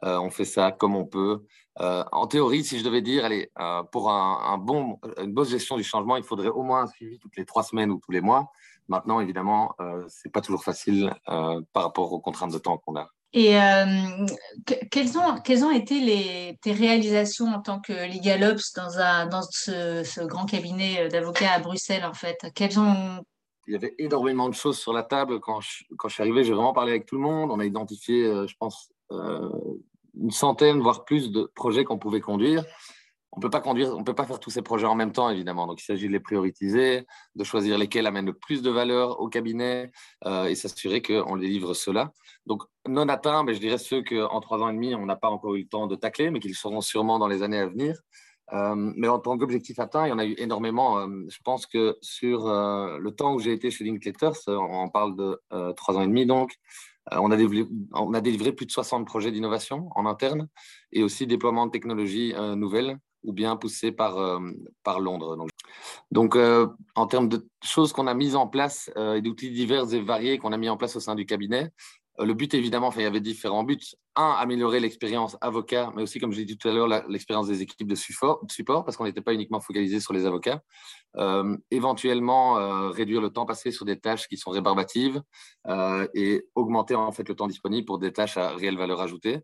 euh, 0.04 0.18
on 0.20 0.30
fait 0.30 0.46
ça 0.46 0.72
comme 0.72 0.96
on 0.96 1.06
peut. 1.06 1.46
Euh, 1.80 2.04
en 2.12 2.28
théorie, 2.28 2.64
si 2.64 2.80
je 2.80 2.84
devais 2.84 3.02
dire, 3.02 3.26
allez, 3.26 3.52
pour 3.92 4.10
une 4.10 5.34
bonne 5.34 5.48
gestion 5.48 5.78
du 5.78 5.84
changement, 5.84 6.18
il 6.18 6.24
faudrait 6.24 6.50
au 6.50 6.64
moins 6.64 6.84
un 6.84 6.88
suivi 6.88 7.18
toutes 7.20 7.38
les 7.38 7.46
trois 7.46 7.64
semaines 7.64 7.92
ou 7.92 8.00
tous 8.04 8.12
les 8.12 8.22
mois. 8.22 8.52
Maintenant, 8.88 9.22
évidemment, 9.22 9.74
ce 9.80 10.28
n'est 10.28 10.32
pas 10.32 10.42
toujours 10.42 10.64
facile 10.64 11.14
par 11.26 11.84
rapport 11.84 12.12
aux 12.12 12.20
contraintes 12.20 12.52
de 12.52 12.58
temps 12.58 12.78
qu'on 12.78 12.98
a. 12.98 13.08
Et 13.34 13.54
quelles, 14.92 15.18
ont, 15.18 15.72
été 15.72 16.58
tes 16.62 16.74
réalisations 16.74 17.46
en 17.46 17.62
tant 17.62 17.80
que 17.80 17.94
legal 17.94 18.44
ops 18.44 18.74
dans, 18.74 19.30
dans 19.30 19.42
ce, 19.50 20.04
ce 20.04 20.22
grand 20.22 20.46
cabinet 20.46 21.08
d'avocats 21.08 21.54
à 21.54 21.60
Bruxelles, 21.60 22.04
en 22.04 22.14
fait? 22.14 22.48
Quelles 22.54 22.78
ont 22.78 23.24
il 23.68 23.74
y 23.74 23.76
avait 23.76 23.96
énormément 23.98 24.50
de 24.50 24.54
choses 24.54 24.78
sur 24.78 24.94
la 24.94 25.04
table. 25.04 25.40
Quand 25.40 25.62
je, 25.62 25.84
quand 25.98 26.08
je 26.08 26.16
suis 26.16 26.24
arrivé, 26.24 26.44
j'ai 26.44 26.54
vraiment 26.54 26.74
parlé 26.74 26.92
avec 26.92 27.06
tout 27.06 27.16
le 27.16 27.22
monde. 27.22 27.52
On 27.52 27.60
a 27.60 27.66
identifié, 27.66 28.26
euh, 28.26 28.48
je 28.48 28.56
pense, 28.60 28.92
euh, 29.12 29.50
une 30.20 30.32
centaine, 30.32 30.80
voire 30.80 31.06
plus 31.06 31.32
de 31.32 31.50
projets 31.56 31.84
qu'on 31.84 31.98
pouvait 31.98 32.22
conduire. 32.22 32.64
on 33.34 33.40
peut 33.40 33.50
pas 33.50 33.62
conduire, 33.62 33.96
on 33.96 34.04
peut 34.04 34.14
pas 34.14 34.26
faire 34.26 34.40
tous 34.40 34.50
ces 34.50 34.62
projets 34.62 34.88
en 34.88 34.96
même 34.96 35.14
temps, 35.14 35.30
évidemment. 35.30 35.68
Donc, 35.68 35.82
il 35.82 35.86
s'agit 35.86 36.08
de 36.08 36.12
les 36.12 36.20
prioriser, 36.20 37.06
de 37.36 37.44
choisir 37.44 37.78
lesquels 37.78 38.06
amènent 38.06 38.26
le 38.26 38.34
plus 38.34 38.62
de 38.62 38.70
valeur 38.70 39.22
au 39.22 39.30
cabinet 39.30 39.92
euh, 40.26 40.46
et 40.46 40.56
s'assurer 40.56 41.02
qu'on 41.02 41.38
délivre 41.38 41.74
cela. 41.74 42.12
Donc, 42.46 42.64
non 42.88 43.08
atteints, 43.08 43.44
mais 43.44 43.54
je 43.54 43.60
dirais 43.60 43.78
ceux 43.78 44.04
qu'en 44.04 44.42
trois 44.42 44.60
ans 44.60 44.70
et 44.70 44.74
demi, 44.74 44.96
on 44.96 45.06
n'a 45.06 45.16
pas 45.16 45.30
encore 45.30 45.56
eu 45.56 45.62
le 45.62 45.68
temps 45.68 45.88
de 45.88 45.96
tacler, 45.96 46.30
mais 46.30 46.40
qu'ils 46.40 46.56
seront 46.56 46.82
sûrement 46.82 47.20
dans 47.20 47.28
les 47.28 47.42
années 47.42 47.60
à 47.60 47.68
venir. 47.68 47.96
Euh, 48.54 48.76
mais 48.76 49.08
en 49.08 49.20
tant 49.20 49.38
qu'objectif 49.38 49.80
atteint, 49.80 50.08
il 50.08 50.10
y 50.10 50.14
en 50.14 50.20
a 50.20 50.26
eu 50.26 50.36
énormément. 50.38 51.00
Euh, 51.00 51.08
je 51.30 51.38
pense 51.44 51.66
que 51.66 51.98
sur 52.02 52.48
le 52.48 53.10
temps 53.12 53.34
où 53.34 53.40
j'ai 53.40 53.54
été 53.54 53.72
chez 53.72 53.84
Linkletters, 53.84 54.48
on 54.48 54.90
parle 54.90 55.16
de 55.16 55.40
trois 55.74 55.96
ans 55.96 56.02
et 56.02 56.08
demi 56.08 56.26
donc, 56.26 56.56
on 57.12 57.32
a, 57.32 58.22
délivré, 58.22 58.52
plus 58.52 58.66
de 58.68 58.72
60 58.72 59.08
projets 59.08 59.32
d'innovation 59.32 59.90
en 59.96 60.06
interne 60.06 60.48
et 60.92 61.02
aussi 61.04 61.26
déploiement 61.26 61.66
de 61.66 61.72
technologies 61.72 62.34
nouvelles 62.56 62.98
ou 63.24 63.34
bien 63.34 63.56
poussé 63.56 63.92
par, 63.92 64.18
euh, 64.18 64.40
Londres. 65.00 65.48
Donc, 66.12 66.36
euh, 66.36 66.68
en 66.96 67.08
termes 67.08 67.30
de 67.30 67.48
choses 67.64 67.94
qu'on 67.94 68.08
a 68.08 68.14
mises 68.14 68.36
en 68.36 68.48
place 68.48 68.92
euh, 68.98 69.16
et 69.16 69.22
d'outils 69.22 69.52
divers 69.52 69.94
et 69.94 70.02
variés 70.02 70.38
qu'on 70.38 70.52
a 70.52 70.58
mis 70.58 70.70
en 70.70 70.78
place 70.78 70.96
au 70.96 71.00
sein 71.00 71.16
du 71.16 71.26
cabinet, 71.26 71.72
le 72.20 72.34
but, 72.34 72.54
évidemment, 72.54 72.92
il 72.96 73.02
y 73.02 73.06
avait 73.06 73.22
différents 73.22 73.64
buts. 73.64 73.80
Un, 74.16 74.32
améliorer 74.32 74.80
l'expérience 74.82 75.38
avocat, 75.40 75.92
mais 75.96 76.02
aussi, 76.02 76.20
comme 76.20 76.34
j'ai 76.34 76.44
dit 76.44 76.58
tout 76.58 76.68
à 76.68 76.74
l'heure, 76.74 76.88
l'expérience 77.08 77.48
des 77.48 77.62
équipes 77.62 77.88
de 77.88 77.96
support, 77.96 78.46
parce 78.86 78.98
qu'on 78.98 79.06
n'était 79.06 79.22
pas 79.22 79.34
uniquement 79.34 79.62
focalisé 79.62 80.00
sur 80.00 80.14
les 80.14 80.26
avocats. 80.26 80.62
éventuellement, 81.72 82.90
réduire 82.92 83.22
le 83.22 83.30
temps 83.30 83.46
passé 83.46 83.72
sur 83.72 83.86
des 83.86 84.00
tâches 84.00 84.28
qui 84.28 84.38
sont 84.38 84.52
rébarbatives 84.52 85.22
et 86.14 86.46
augmenter 86.56 86.96
en 86.96 87.12
fait 87.14 87.28
le 87.28 87.36
temps 87.36 87.48
disponible 87.48 87.86
pour 87.86 88.00
des 88.00 88.12
tâches 88.12 88.38
à 88.38 88.50
réelle 88.50 88.78
valeur 88.78 89.02
ajoutée. 89.02 89.40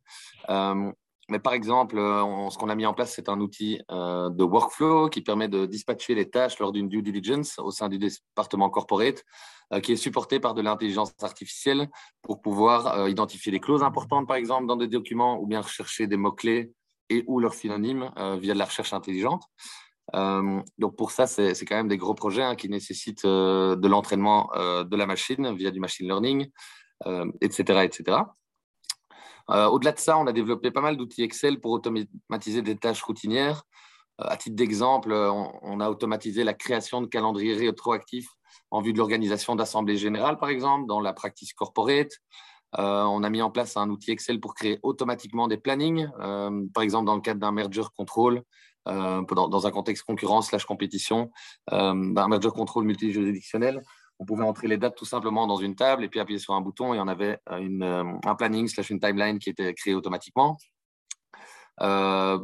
Mais 1.29 1.39
par 1.39 1.53
exemple, 1.53 1.98
euh, 1.98 2.50
ce 2.50 2.57
qu'on 2.57 2.69
a 2.69 2.75
mis 2.75 2.86
en 2.86 2.93
place, 2.93 3.13
c'est 3.13 3.27
un 3.27 3.41
outil 3.41 3.81
euh, 3.91 4.29
de 4.29 4.43
workflow 4.43 5.10
qui 5.10 5.22
permet 5.22 5.50
de 5.50 5.65
dispatcher 5.65 6.15
les 6.15 6.29
tâches 6.29 6.57
lors 6.60 6.72
d'une 6.72 6.88
due 6.88 7.01
diligence 7.01 7.60
au 7.60 7.72
sein 7.72 7.89
du 7.89 7.98
département 7.98 8.69
corporate, 8.69 9.25
euh, 9.74 9.81
qui 9.81 9.91
est 9.91 9.98
supporté 9.98 10.39
par 10.39 10.53
de 10.53 10.62
l'intelligence 10.62 11.13
artificielle 11.22 11.89
pour 12.22 12.41
pouvoir 12.41 13.10
identifier 13.10 13.51
des 13.51 13.60
clauses 13.60 13.84
importantes, 13.84 14.25
par 14.27 14.38
exemple, 14.38 14.67
dans 14.67 14.77
des 14.77 14.88
documents, 14.88 15.41
ou 15.41 15.48
bien 15.48 15.60
rechercher 15.60 16.07
des 16.07 16.17
mots-clés 16.17 16.72
et 17.10 17.25
ou 17.27 17.39
leurs 17.39 17.53
synonymes 17.53 18.12
via 18.39 18.53
de 18.53 18.60
la 18.60 18.65
recherche 18.65 18.91
intelligente. 18.91 19.43
donc 20.13 20.96
pour 20.98 21.12
ça, 21.12 21.25
c'est 21.25 21.65
quand 21.65 21.75
même 21.75 21.88
des 21.88 21.98
gros 21.98 22.13
projets 22.13 22.43
hein, 22.43 22.55
qui 22.55 22.67
nécessitent 22.67 23.25
de 23.25 23.88
l'entraînement 23.88 24.50
de 24.53 24.96
la 24.96 25.05
machine 25.05 25.55
via 25.55 25.72
du 25.72 25.79
machine 25.79 26.05
learning, 26.05 26.50
etc., 27.41 27.84
etc. 27.86 28.17
Euh, 29.50 29.68
au-delà 29.68 29.94
de 29.94 30.00
ça, 30.00 30.18
on 30.18 30.27
a 30.27 30.34
développé 30.34 30.72
pas 30.72 30.82
mal 30.82 30.98
d'outils 30.98 31.24
Excel 31.24 31.60
pour 31.60 31.72
automatiser 31.72 32.62
des 32.62 32.75
tâches 32.75 33.01
routinières. 33.01 33.63
Euh, 34.22 34.25
à 34.27 34.38
titre 34.38 34.56
d'exemple, 34.56 35.13
on, 35.13 35.80
a 35.80 35.89
automatisé 35.89 36.44
la 36.44 36.54
création 36.54 37.01
de 37.01 37.08
calendriers 37.08 37.56
rétroactifs 37.56 38.30
en 38.72 38.82
vue 38.82 38.94
de 38.94 38.98
l'organisation 38.98 39.56
d'assemblées 39.56 39.98
générales, 39.98 40.38
par 40.38 40.50
exemple, 40.50 40.88
dans 40.88 41.00
la 41.00 41.13
practice 41.13 41.54
corporate. 41.54 42.12
Euh, 42.77 43.04
on 43.04 43.24
a 43.24 43.30
mis 43.30 43.42
en 43.42 43.50
place 43.50 43.77
un 43.77 43.89
outil 43.89 44.12
Excel 44.12 44.42
pour 44.42 44.54
créer 44.54 44.80
automatiquement 44.84 45.48
des 45.48 45.58
plannings, 45.58 46.08
par 46.74 46.84
exemple 46.84 47.06
dans 47.06 47.16
le 47.16 47.22
cadre 47.22 47.39
d'un 47.39 47.54
merger 47.54 47.84
control, 47.96 48.44
dans, 48.86 49.68
un 49.68 49.72
contexte 49.72 50.04
concurrence 50.04 50.48
slash 50.48 50.66
compétition, 50.66 51.32
d'un 51.72 52.27
merger 52.27 52.50
control 52.50 52.84
multijuridictionnel 52.84 53.82
on 54.19 54.25
pouvait 54.25 54.43
entrer 54.43 54.67
les 54.67 54.77
dates 54.77 54.95
tout 54.95 55.05
simplement 55.05 55.47
dans 55.47 55.57
une 55.57 55.75
table 55.75 56.03
et 56.03 56.09
puis 56.09 56.19
appuyer 56.19 56.39
sur 56.39 56.53
un 56.53 56.62
bouton 56.62 56.93
et 56.93 57.00
on 57.00 57.07
avait 57.07 57.39
euh, 57.51 57.69
euh, 57.81 58.03
un 58.25 58.36
planning 58.36 58.67
slash 58.67 58.89
une 58.89 59.00
timeline 59.00 59.39
qui 59.39 59.50
était 59.50 59.74
créée 59.74 59.93
automatiquement. 59.93 60.57
Euh, 61.81 62.39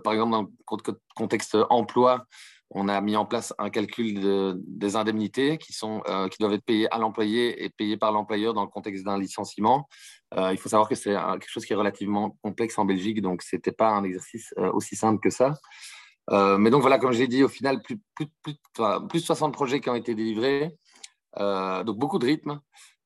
par 0.00 0.12
exemple, 0.14 0.32
dans 0.32 0.42
le 0.42 0.94
contexte 1.14 1.56
emploi, 1.68 2.24
on 2.70 2.88
a 2.88 3.00
mis 3.00 3.16
en 3.16 3.26
place 3.26 3.54
un 3.58 3.70
calcul 3.70 4.60
des 4.66 4.96
indemnités 4.96 5.56
qui, 5.56 5.72
sont, 5.72 6.02
qui 6.30 6.36
doivent 6.38 6.52
être 6.52 6.64
payées 6.64 6.92
à 6.92 6.98
l'employé 6.98 7.64
et 7.64 7.70
payées 7.70 7.96
par 7.96 8.12
l'employeur 8.12 8.52
dans 8.52 8.62
le 8.62 8.68
contexte 8.68 9.04
d'un 9.04 9.18
licenciement. 9.18 9.88
il 10.36 10.58
faut 10.58 10.68
savoir 10.68 10.86
que 10.86 10.94
c'est 10.94 11.14
quelque 11.14 11.48
chose 11.48 11.64
qui 11.64 11.72
est 11.72 11.76
relativement 11.76 12.36
complexe 12.42 12.78
en 12.78 12.84
Belgique, 12.84 13.22
donc 13.22 13.40
ce 13.40 13.56
n'était 13.56 13.72
pas 13.72 13.88
un 13.88 14.04
exercice 14.04 14.52
aussi 14.74 14.96
simple 14.96 15.18
que 15.20 15.30
ça. 15.30 15.54
mais 16.30 16.68
donc 16.68 16.82
voilà, 16.82 16.98
comme 16.98 17.12
je 17.12 17.20
l'ai 17.20 17.28
dit, 17.28 17.42
au 17.42 17.48
final, 17.48 17.80
plus, 17.80 18.00
plus, 18.14 18.26
plus, 18.42 18.54
plus 19.08 19.20
de 19.20 19.26
60 19.26 19.54
projets 19.54 19.80
qui 19.80 19.88
ont 19.88 19.94
été 19.94 20.14
délivrés. 20.14 20.76
Euh, 21.36 21.84
donc 21.84 21.98
beaucoup 21.98 22.18
de 22.18 22.26
rythme. 22.26 22.60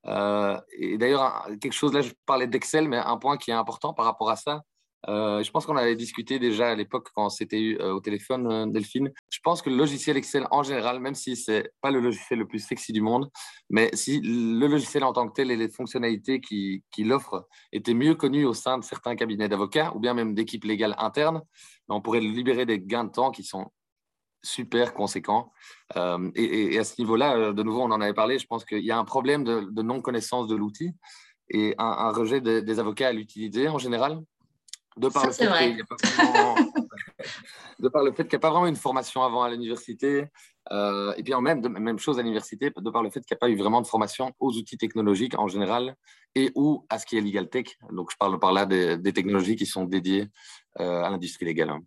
Euh, 0.07 0.61
et 0.79 0.99
d'ailleurs, 0.99 1.49
quelque 1.61 1.73
chose, 1.73 1.93
là, 1.93 2.01
je 2.01 2.13
parlais 2.27 2.47
d'Excel, 2.47 2.89
mais 2.89 2.99
un 2.99 3.17
point 3.19 3.37
qui 3.37 3.51
est 3.51 3.55
important 3.55 3.95
par 3.95 4.05
rapport 4.05 4.31
à 4.31 4.37
ça, 4.37 4.63
euh, 5.09 5.43
je 5.43 5.51
pense 5.51 5.67
qu'on 5.67 5.77
avait 5.77 5.97
discuté 5.97 6.39
déjà 6.39 6.71
à 6.71 6.75
l'époque 6.77 7.09
quand 7.15 7.29
c'était 7.29 7.61
eu 7.61 7.77
au 7.79 7.99
téléphone, 8.01 8.71
Delphine. 8.73 9.11
Je 9.31 9.39
pense 9.43 9.61
que 9.61 9.69
le 9.69 9.77
logiciel 9.77 10.17
Excel 10.17 10.47
en 10.53 10.63
général, 10.63 11.01
même 11.01 11.17
si 11.17 11.35
ce 11.35 11.51
n'est 11.51 11.71
pas 11.81 11.91
le 11.91 11.99
logiciel 11.99 12.39
le 12.39 12.47
plus 12.47 12.61
sexy 12.61 12.93
du 12.93 13.01
monde, 13.01 13.29
mais 13.69 13.91
si 13.95 14.21
le 14.21 14.67
logiciel 14.69 15.03
en 15.03 15.13
tant 15.13 15.27
que 15.27 15.33
tel 15.33 15.51
et 15.51 15.57
les 15.57 15.69
fonctionnalités 15.69 16.41
qu'il 16.41 16.83
qui 16.93 17.11
offre 17.11 17.49
étaient 17.73 17.95
mieux 17.95 18.15
connues 18.15 18.45
au 18.45 18.55
sein 18.55 18.79
de 18.79 18.85
certains 18.85 19.17
cabinets 19.17 19.49
d'avocats 19.49 19.93
ou 19.97 19.99
bien 19.99 20.15
même 20.15 20.35
d'équipes 20.35 20.65
légales 20.65 20.95
internes, 20.99 21.43
on 21.89 22.01
pourrait 22.01 22.21
libérer 22.21 22.65
des 22.65 22.79
gains 22.79 23.05
de 23.05 23.11
temps 23.11 23.33
qui 23.33 23.43
sont 23.43 23.73
super 24.43 24.95
conséquent. 24.95 25.53
Euh, 25.97 26.31
et, 26.35 26.79
à 26.79 26.85
ce 26.85 27.01
niveau-là, 27.01 27.37
euh, 27.37 27.53
de 27.53 27.63
nouveau, 27.63 27.83
on 27.83 27.91
en 27.91 28.01
avait 28.01 28.15
parlé, 28.15 28.39
je 28.39 28.47
pense 28.47 28.65
qu'il 28.65 28.85
y 28.85 28.91
a 28.91 28.99
un 28.99 29.05
problème 29.05 29.45
de, 29.45 29.83
non-connaissance 29.83 30.49
de 30.49 30.57
l'outil 30.57 30.93
et 31.49 31.75
un, 31.79 32.11
rejet 32.11 32.41
des 32.41 32.79
avocats 32.79 33.09
à 33.09 33.13
l'utiliser 33.13 33.69
en 33.69 33.79
général. 33.79 34.21
De 34.99 35.09
par, 35.09 35.25
le 35.25 35.33
fait 35.33 35.41
de 37.79 37.89
par 37.89 38.03
le 38.03 38.13
fait 38.13 38.25
qu'il 38.25 38.33
n'y 38.33 38.37
a 38.37 38.41
pas 38.41 38.51
vraiment 38.51 38.67
une 38.67 38.77
formation 38.77 39.23
avant 39.23 39.43
à 39.43 39.49
l'université, 39.49 40.27
euh, 40.71 41.15
et 41.17 41.23
puis 41.23 41.33
en 41.33 41.41
même, 41.41 41.67
même 41.67 41.99
chose 41.99 42.19
à 42.19 42.23
l'université, 42.23 42.71
de 42.77 42.91
par 42.91 43.03
le 43.03 43.09
fait 43.09 43.21
qu'il 43.21 43.35
n'y 43.35 43.39
a 43.39 43.39
pas 43.39 43.49
eu 43.49 43.57
vraiment 43.57 43.81
de 43.81 43.87
formation 43.87 44.33
aux 44.39 44.53
outils 44.53 44.77
technologiques 44.77 45.39
en 45.39 45.49
général 45.49 45.97
et 46.35 46.53
ou 46.57 46.85
à 46.91 46.99
ce 46.99 47.07
qui 47.07 47.17
est 47.17 47.23
legal 47.23 47.49
tech. 47.49 47.79
Donc 47.91 48.11
je 48.13 48.19
parle 48.19 48.39
par 48.39 48.53
là 48.53 48.67
des, 48.67 49.13
technologies 49.15 49.57
qui 49.57 49.65
sont 49.65 49.85
dédiées 49.85 50.29
à 50.77 51.09
l'industrie 51.09 51.47
légale. 51.47 51.81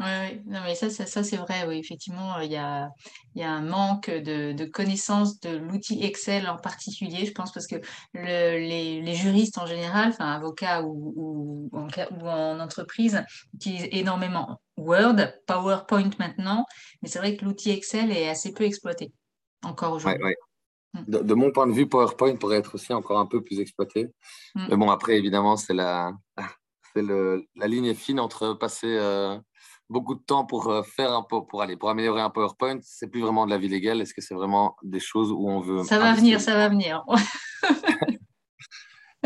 Oui, 0.00 0.40
non, 0.46 0.60
mais 0.64 0.76
ça, 0.76 0.90
ça, 0.90 1.24
c'est 1.24 1.36
vrai, 1.36 1.66
oui, 1.66 1.78
effectivement, 1.78 2.38
il 2.38 2.52
y 2.52 2.56
a, 2.56 2.88
il 3.34 3.40
y 3.40 3.44
a 3.44 3.50
un 3.50 3.62
manque 3.62 4.08
de, 4.08 4.52
de 4.52 4.64
connaissance 4.64 5.40
de 5.40 5.56
l'outil 5.56 6.04
Excel 6.04 6.48
en 6.48 6.56
particulier, 6.56 7.26
je 7.26 7.32
pense, 7.32 7.52
parce 7.52 7.66
que 7.66 7.76
le, 8.14 8.58
les, 8.58 9.02
les 9.02 9.14
juristes 9.14 9.58
en 9.58 9.66
général, 9.66 10.10
enfin 10.10 10.30
avocats 10.30 10.82
ou, 10.82 11.12
ou, 11.16 11.76
en, 11.76 11.88
ou 11.88 12.28
en 12.28 12.60
entreprise, 12.60 13.24
utilisent 13.54 13.88
énormément 13.90 14.60
Word, 14.76 15.16
PowerPoint 15.46 16.10
maintenant, 16.20 16.64
mais 17.02 17.08
c'est 17.08 17.18
vrai 17.18 17.36
que 17.36 17.44
l'outil 17.44 17.70
Excel 17.70 18.12
est 18.12 18.28
assez 18.28 18.52
peu 18.52 18.62
exploité 18.62 19.12
encore 19.64 19.94
aujourd'hui. 19.94 20.22
Ouais, 20.22 20.36
mm. 20.94 21.04
de, 21.08 21.18
de, 21.18 21.34
mon 21.34 21.50
point 21.50 21.66
de 21.66 21.72
vue, 21.72 21.88
PowerPoint 21.88 22.36
pourrait 22.36 22.58
être 22.58 22.76
aussi 22.76 22.92
encore 22.92 23.18
un 23.18 23.26
peu 23.26 23.42
plus 23.42 23.58
exploité. 23.58 24.06
Mm. 24.54 24.66
Mais 24.70 24.76
bon, 24.76 24.90
après, 24.90 25.18
évidemment, 25.18 25.56
c'est 25.56 25.74
la, 25.74 26.12
c'est 26.94 27.02
la 27.02 27.66
ligne 27.66 27.94
fine 27.94 28.20
entre 28.20 28.54
passer 28.54 28.96
euh, 28.96 29.36
beaucoup 29.90 30.14
de 30.14 30.22
temps 30.22 30.44
pour 30.44 30.68
euh, 30.68 30.82
faire 30.82 31.12
un 31.12 31.22
pour 31.22 31.62
aller 31.62 31.76
pour 31.76 31.90
améliorer 31.90 32.20
un 32.20 32.30
PowerPoint, 32.30 32.78
c'est 32.82 33.08
plus 33.08 33.20
vraiment 33.20 33.46
de 33.46 33.50
la 33.50 33.58
vie 33.58 33.68
légale. 33.68 34.00
Est-ce 34.00 34.14
que 34.14 34.20
c'est 34.20 34.34
vraiment 34.34 34.76
des 34.82 35.00
choses 35.00 35.30
où 35.32 35.48
on 35.48 35.60
veut 35.60 35.82
Ça 35.84 35.98
va 35.98 36.14
venir, 36.14 36.40
ça 36.40 36.54
va 36.54 36.68
venir. 36.68 37.04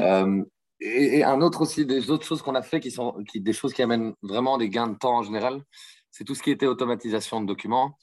Euh, 0.00 0.42
et, 0.80 1.22
un 1.22 1.42
autre 1.42 1.60
aussi 1.60 1.84
des 1.84 2.10
autres 2.10 2.24
choses 2.24 2.40
qu'on 2.40 2.54
a 2.54 2.62
fait 2.62 2.80
qui 2.80 2.90
sont 2.90 3.22
qui, 3.28 3.42
des 3.42 3.52
choses 3.52 3.74
qui 3.74 3.82
amènent 3.82 4.14
vraiment 4.22 4.56
des 4.56 4.70
gains 4.70 4.88
de 4.88 4.96
temps 4.96 5.18
en 5.18 5.22
général, 5.22 5.62
c'est 6.10 6.24
tout 6.24 6.34
ce 6.34 6.42
qui 6.42 6.50
était 6.50 6.66
automatisation 6.66 7.42
de 7.42 7.46
documents. 7.46 7.98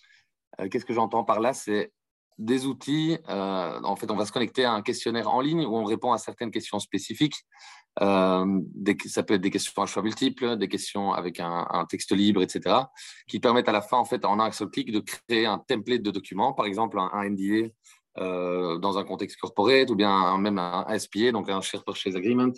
Euh, 0.59 0.69
qu'est-ce 0.69 0.85
que 0.85 0.93
j'entends 0.93 1.23
par 1.23 1.39
là? 1.39 1.51
C'est 1.51 1.91
des 2.39 2.65
outils. 2.65 3.17
en 3.27 3.95
fait, 3.95 4.09
on 4.09 4.15
va 4.15 4.25
se 4.25 4.31
connecter 4.31 4.65
à 4.65 4.71
un 4.71 4.81
questionnaire 4.81 5.29
en 5.29 5.41
ligne 5.41 5.65
où 5.65 5.75
on 5.75 5.83
répond 5.83 6.11
à 6.13 6.17
certaines 6.17 6.51
questions 6.51 6.79
spécifiques. 6.79 7.45
Euh, 8.01 8.61
ça 9.07 9.23
peut 9.23 9.33
être 9.33 9.41
des 9.41 9.49
questions 9.49 9.81
à 9.81 9.85
choix 9.85 10.03
multiples, 10.03 10.57
des 10.57 10.67
questions 10.67 11.11
avec 11.11 11.39
un, 11.39 11.85
texte 11.89 12.11
libre, 12.11 12.41
etc., 12.41 12.75
qui 13.27 13.39
permettent 13.39 13.69
à 13.69 13.71
la 13.71 13.81
fin, 13.81 13.97
en 13.97 14.05
fait, 14.05 14.25
en 14.25 14.39
un 14.39 14.51
seul 14.51 14.69
clic, 14.69 14.91
de 14.91 14.99
créer 14.99 15.45
un 15.45 15.59
template 15.59 16.01
de 16.01 16.11
document, 16.11 16.53
par 16.53 16.65
exemple 16.65 16.97
un, 16.99 17.29
NDA 17.29 17.69
euh, 18.17 18.77
dans 18.77 18.97
un 18.97 19.03
contexte 19.03 19.37
corporate 19.39 19.89
ou 19.89 19.95
bien 19.95 20.37
même 20.37 20.59
un 20.59 20.85
SPA, 20.97 21.31
donc 21.31 21.49
un 21.49 21.61
Share 21.61 21.83
Purchase 21.83 22.15
Agreement, 22.15 22.53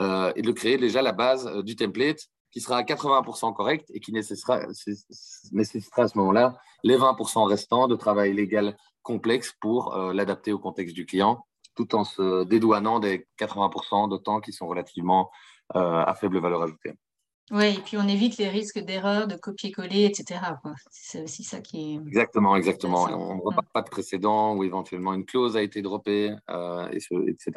euh, 0.00 0.32
et 0.36 0.42
de 0.42 0.52
créer 0.52 0.78
déjà 0.78 1.02
la 1.02 1.12
base 1.12 1.50
du 1.62 1.76
template 1.76 2.28
qui 2.52 2.60
sera 2.60 2.76
à 2.76 2.82
80% 2.82 3.54
correct 3.54 3.90
et 3.92 4.00
qui 4.00 4.12
nécessitera, 4.12 4.60
nécessitera 5.50 6.02
à 6.02 6.08
ce 6.08 6.16
moment-là 6.18 6.56
les 6.84 6.96
20% 6.96 7.44
restants 7.44 7.88
de 7.88 7.96
travail 7.96 8.32
légal 8.32 8.76
complexe 9.02 9.54
pour 9.60 9.96
l'adapter 9.96 10.52
au 10.52 10.58
contexte 10.58 10.94
du 10.94 11.06
client 11.06 11.44
tout 11.74 11.94
en 11.94 12.04
se 12.04 12.44
dédouanant 12.44 13.00
des 13.00 13.26
80% 13.38 14.10
de 14.10 14.16
temps 14.16 14.40
qui 14.40 14.52
sont 14.52 14.66
relativement 14.66 15.30
euh, 15.76 16.04
à 16.04 16.14
faible 16.14 16.38
valeur 16.38 16.62
ajoutée. 16.62 16.92
Oui, 17.50 17.76
et 17.76 17.80
puis 17.80 17.96
on 17.98 18.06
évite 18.08 18.38
les 18.38 18.48
risques 18.48 18.78
d'erreur, 18.78 19.26
de 19.26 19.36
copier-coller, 19.36 20.04
etc. 20.04 20.40
C'est 20.90 21.22
aussi 21.22 21.42
ça 21.42 21.60
qui 21.60 21.94
est. 21.94 21.94
Exactement, 22.06 22.56
exactement. 22.56 23.04
On 23.04 23.36
ne 23.36 23.40
repart 23.42 23.66
pas 23.72 23.82
de 23.82 23.90
précédent 23.90 24.54
où 24.54 24.64
éventuellement 24.64 25.12
une 25.12 25.26
clause 25.26 25.56
a 25.56 25.62
été 25.62 25.82
droppée, 25.82 26.34
euh, 26.50 26.88
et 26.92 26.98
etc. 27.28 27.50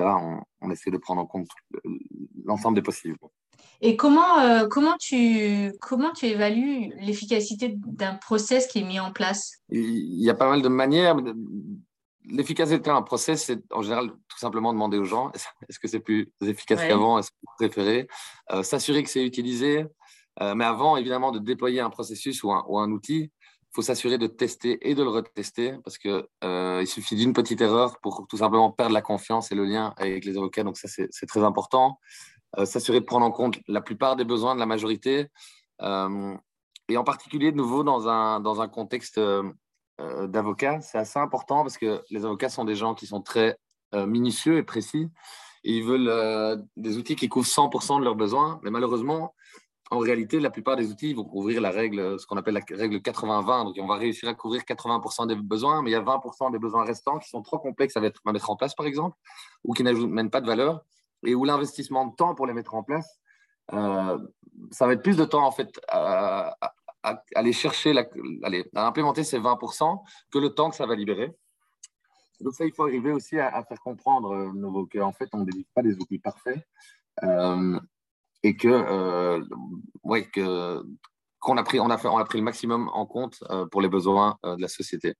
On, 0.61 0.71
essaie 0.71 0.91
de 0.91 0.97
prendre 0.97 1.21
en 1.21 1.25
compte 1.25 1.47
l'ensemble 2.43 2.75
des 2.75 2.81
possibles. 2.81 3.17
Et 3.81 3.97
comment, 3.97 4.39
euh, 4.39 4.67
comment, 4.67 4.95
tu, 4.99 5.71
comment 5.81 6.11
tu 6.11 6.25
évalues 6.25 6.91
l'efficacité 6.99 7.75
d'un 7.75 8.15
process 8.15 8.67
qui 8.67 8.79
est 8.79 8.83
mis 8.83 8.99
en 8.99 9.11
place? 9.11 9.59
Il 9.69 10.23
y 10.23 10.29
a 10.29 10.33
pas 10.33 10.49
mal 10.49 10.61
de 10.61 10.67
manières. 10.67 11.17
L'efficacité 12.25 12.79
d'un 12.79 13.01
process, 13.01 13.43
c'est 13.45 13.61
en 13.71 13.81
général 13.81 14.09
tout 14.27 14.39
simplement 14.39 14.73
demander 14.73 14.97
aux 14.97 15.03
gens 15.03 15.31
est-ce 15.69 15.79
que 15.79 15.87
c'est 15.87 15.99
plus 15.99 16.31
efficace 16.41 16.81
qu'avant 16.87 17.19
Est-ce 17.19 17.29
que 17.29 17.35
vous 17.41 17.53
préférez 17.57 18.07
euh, 18.51 18.63
S'assurer 18.63 19.03
que 19.03 19.09
c'est 19.09 19.23
utilisé. 19.23 19.85
Euh, 20.41 20.55
mais 20.55 20.65
avant, 20.65 20.97
évidemment, 20.97 21.31
de 21.31 21.39
déployer 21.39 21.79
un 21.79 21.89
processus 21.89 22.43
ou 22.43 22.51
un, 22.51 22.65
ou 22.67 22.79
un 22.79 22.91
outil, 22.91 23.31
il 23.31 23.71
faut 23.75 23.81
s'assurer 23.81 24.17
de 24.17 24.27
tester 24.27 24.89
et 24.89 24.95
de 24.95 25.03
le 25.03 25.09
retester 25.09 25.75
parce 25.83 25.97
qu'il 25.97 26.23
il 26.41 26.87
suffit 26.87 27.15
d'une 27.15 27.33
petite 27.33 27.61
erreur 27.61 27.99
pour 27.99 28.25
tout 28.27 28.37
simplement 28.37 28.71
perdre 28.71 28.93
la 28.93 29.01
confiance 29.01 29.51
et 29.51 29.55
le 29.55 29.65
lien 29.65 29.93
avec 29.97 30.25
les 30.25 30.37
avocats. 30.37 30.63
Donc, 30.63 30.77
ça, 30.77 30.87
c'est 30.87 31.25
très 31.27 31.43
important. 31.43 31.99
Euh, 32.57 32.65
s'assurer 32.65 32.99
de 32.99 33.05
prendre 33.05 33.25
en 33.25 33.31
compte 33.31 33.59
la 33.67 33.81
plupart 33.81 34.15
des 34.15 34.23
besoins 34.23 34.55
de 34.55 34.59
la 34.59 34.65
majorité, 34.65 35.27
euh, 35.81 36.35
et 36.87 36.97
en 36.97 37.03
particulier 37.03 37.51
de 37.51 37.57
nouveau 37.57 37.83
dans 37.83 38.07
un, 38.07 38.39
dans 38.39 38.61
un 38.61 38.67
contexte 38.67 39.17
euh, 39.17 39.43
d'avocat, 40.27 40.81
c'est 40.81 40.97
assez 40.97 41.19
important 41.19 41.63
parce 41.63 41.77
que 41.77 42.01
les 42.09 42.25
avocats 42.25 42.49
sont 42.49 42.65
des 42.65 42.75
gens 42.75 42.95
qui 42.95 43.07
sont 43.07 43.21
très 43.21 43.57
minutieux 43.93 44.57
et 44.57 44.63
précis, 44.63 45.07
et 45.63 45.77
ils 45.77 45.83
veulent 45.85 46.61
des 46.75 46.97
outils 46.97 47.15
qui 47.15 47.29
couvrent 47.29 47.47
100% 47.47 47.99
de 47.99 48.03
leurs 48.03 48.17
besoins, 48.17 48.59
mais 48.61 48.69
malheureusement, 48.69 49.33
en 49.89 49.99
réalité, 49.99 50.41
la 50.41 50.49
plupart 50.49 50.75
des 50.75 50.91
outils 50.91 51.13
vont 51.13 51.23
couvrir 51.23 51.61
la 51.61 51.69
règle, 51.69 52.19
ce 52.19 52.25
qu'on 52.25 52.35
appelle 52.35 52.55
la 52.55 52.77
règle 52.77 52.97
80-20. 52.97 53.65
Donc, 53.65 53.75
on 53.79 53.87
va 53.87 53.95
réussir 53.95 54.27
à 54.27 54.33
couvrir 54.33 54.63
80% 54.63 55.27
des 55.27 55.35
besoins, 55.35 55.81
mais 55.81 55.91
il 55.91 55.93
y 55.93 55.95
a 55.95 56.01
20% 56.01 56.51
des 56.51 56.59
besoins 56.59 56.83
restants 56.83 57.19
qui 57.19 57.29
sont 57.29 57.41
trop 57.41 57.57
complexes 57.57 57.95
à 57.95 58.01
mettre, 58.01 58.19
en 58.49 58.55
place, 58.57 58.75
par 58.75 58.85
exemple, 58.85 59.15
ou 59.63 59.73
qui 59.73 59.83
n'amènent 59.83 60.29
pas 60.29 60.41
de 60.41 60.47
valeur 60.47 60.83
et 61.23 61.35
où 61.35 61.45
l'investissement 61.45 62.05
de 62.05 62.15
temps 62.15 62.35
pour 62.35 62.47
les 62.47 62.53
mettre 62.53 62.75
en 62.75 62.83
place, 62.83 63.19
euh, 63.73 64.17
ça 64.71 64.85
va 64.85 64.93
être 64.93 65.01
plus 65.01 65.17
de 65.17 65.25
temps 65.25 65.45
en 65.45 65.51
fait 65.51 65.79
à, 65.87 66.55
aller 67.35 67.53
chercher, 67.53 67.93
la, 67.93 68.05
à 68.75 68.87
implémenter 68.87 69.23
ces 69.23 69.39
20% 69.39 70.03
que 70.31 70.39
le 70.39 70.49
temps 70.49 70.69
que 70.69 70.75
ça 70.75 70.85
va 70.85 70.95
libérer. 70.95 71.31
Donc 72.41 72.53
ça, 72.53 72.65
il 72.65 72.73
faut 72.73 72.83
arriver 72.83 73.11
aussi 73.11 73.39
à, 73.39 73.63
faire 73.63 73.79
comprendre 73.79 74.33
euh, 74.33 74.85
qu'en 74.91 75.11
fait, 75.13 75.29
on 75.33 75.39
ne 75.39 75.45
délivre 75.45 75.69
pas 75.73 75.83
des 75.83 75.95
outils 75.95 76.19
parfaits 76.19 76.59
euh, 77.23 77.79
et 78.43 78.57
que, 78.57 79.41
ouais, 80.03 80.25
que 80.29 80.83
qu'on 81.45 81.57
a 81.57 81.63
pris, 81.63 81.79
on 81.79 81.89
a, 81.89 81.97
fait, 81.97 82.07
on 82.07 82.17
a 82.17 82.25
pris 82.25 82.39
le 82.39 82.43
maximum 82.43 82.89
en 82.93 83.05
compte 83.05 83.43
euh, 83.51 83.65
pour 83.67 83.81
les 83.81 83.87
besoins 83.87 84.37
euh, 84.45 84.55
de 84.55 84.61
la 84.61 84.67
société. 84.67 85.13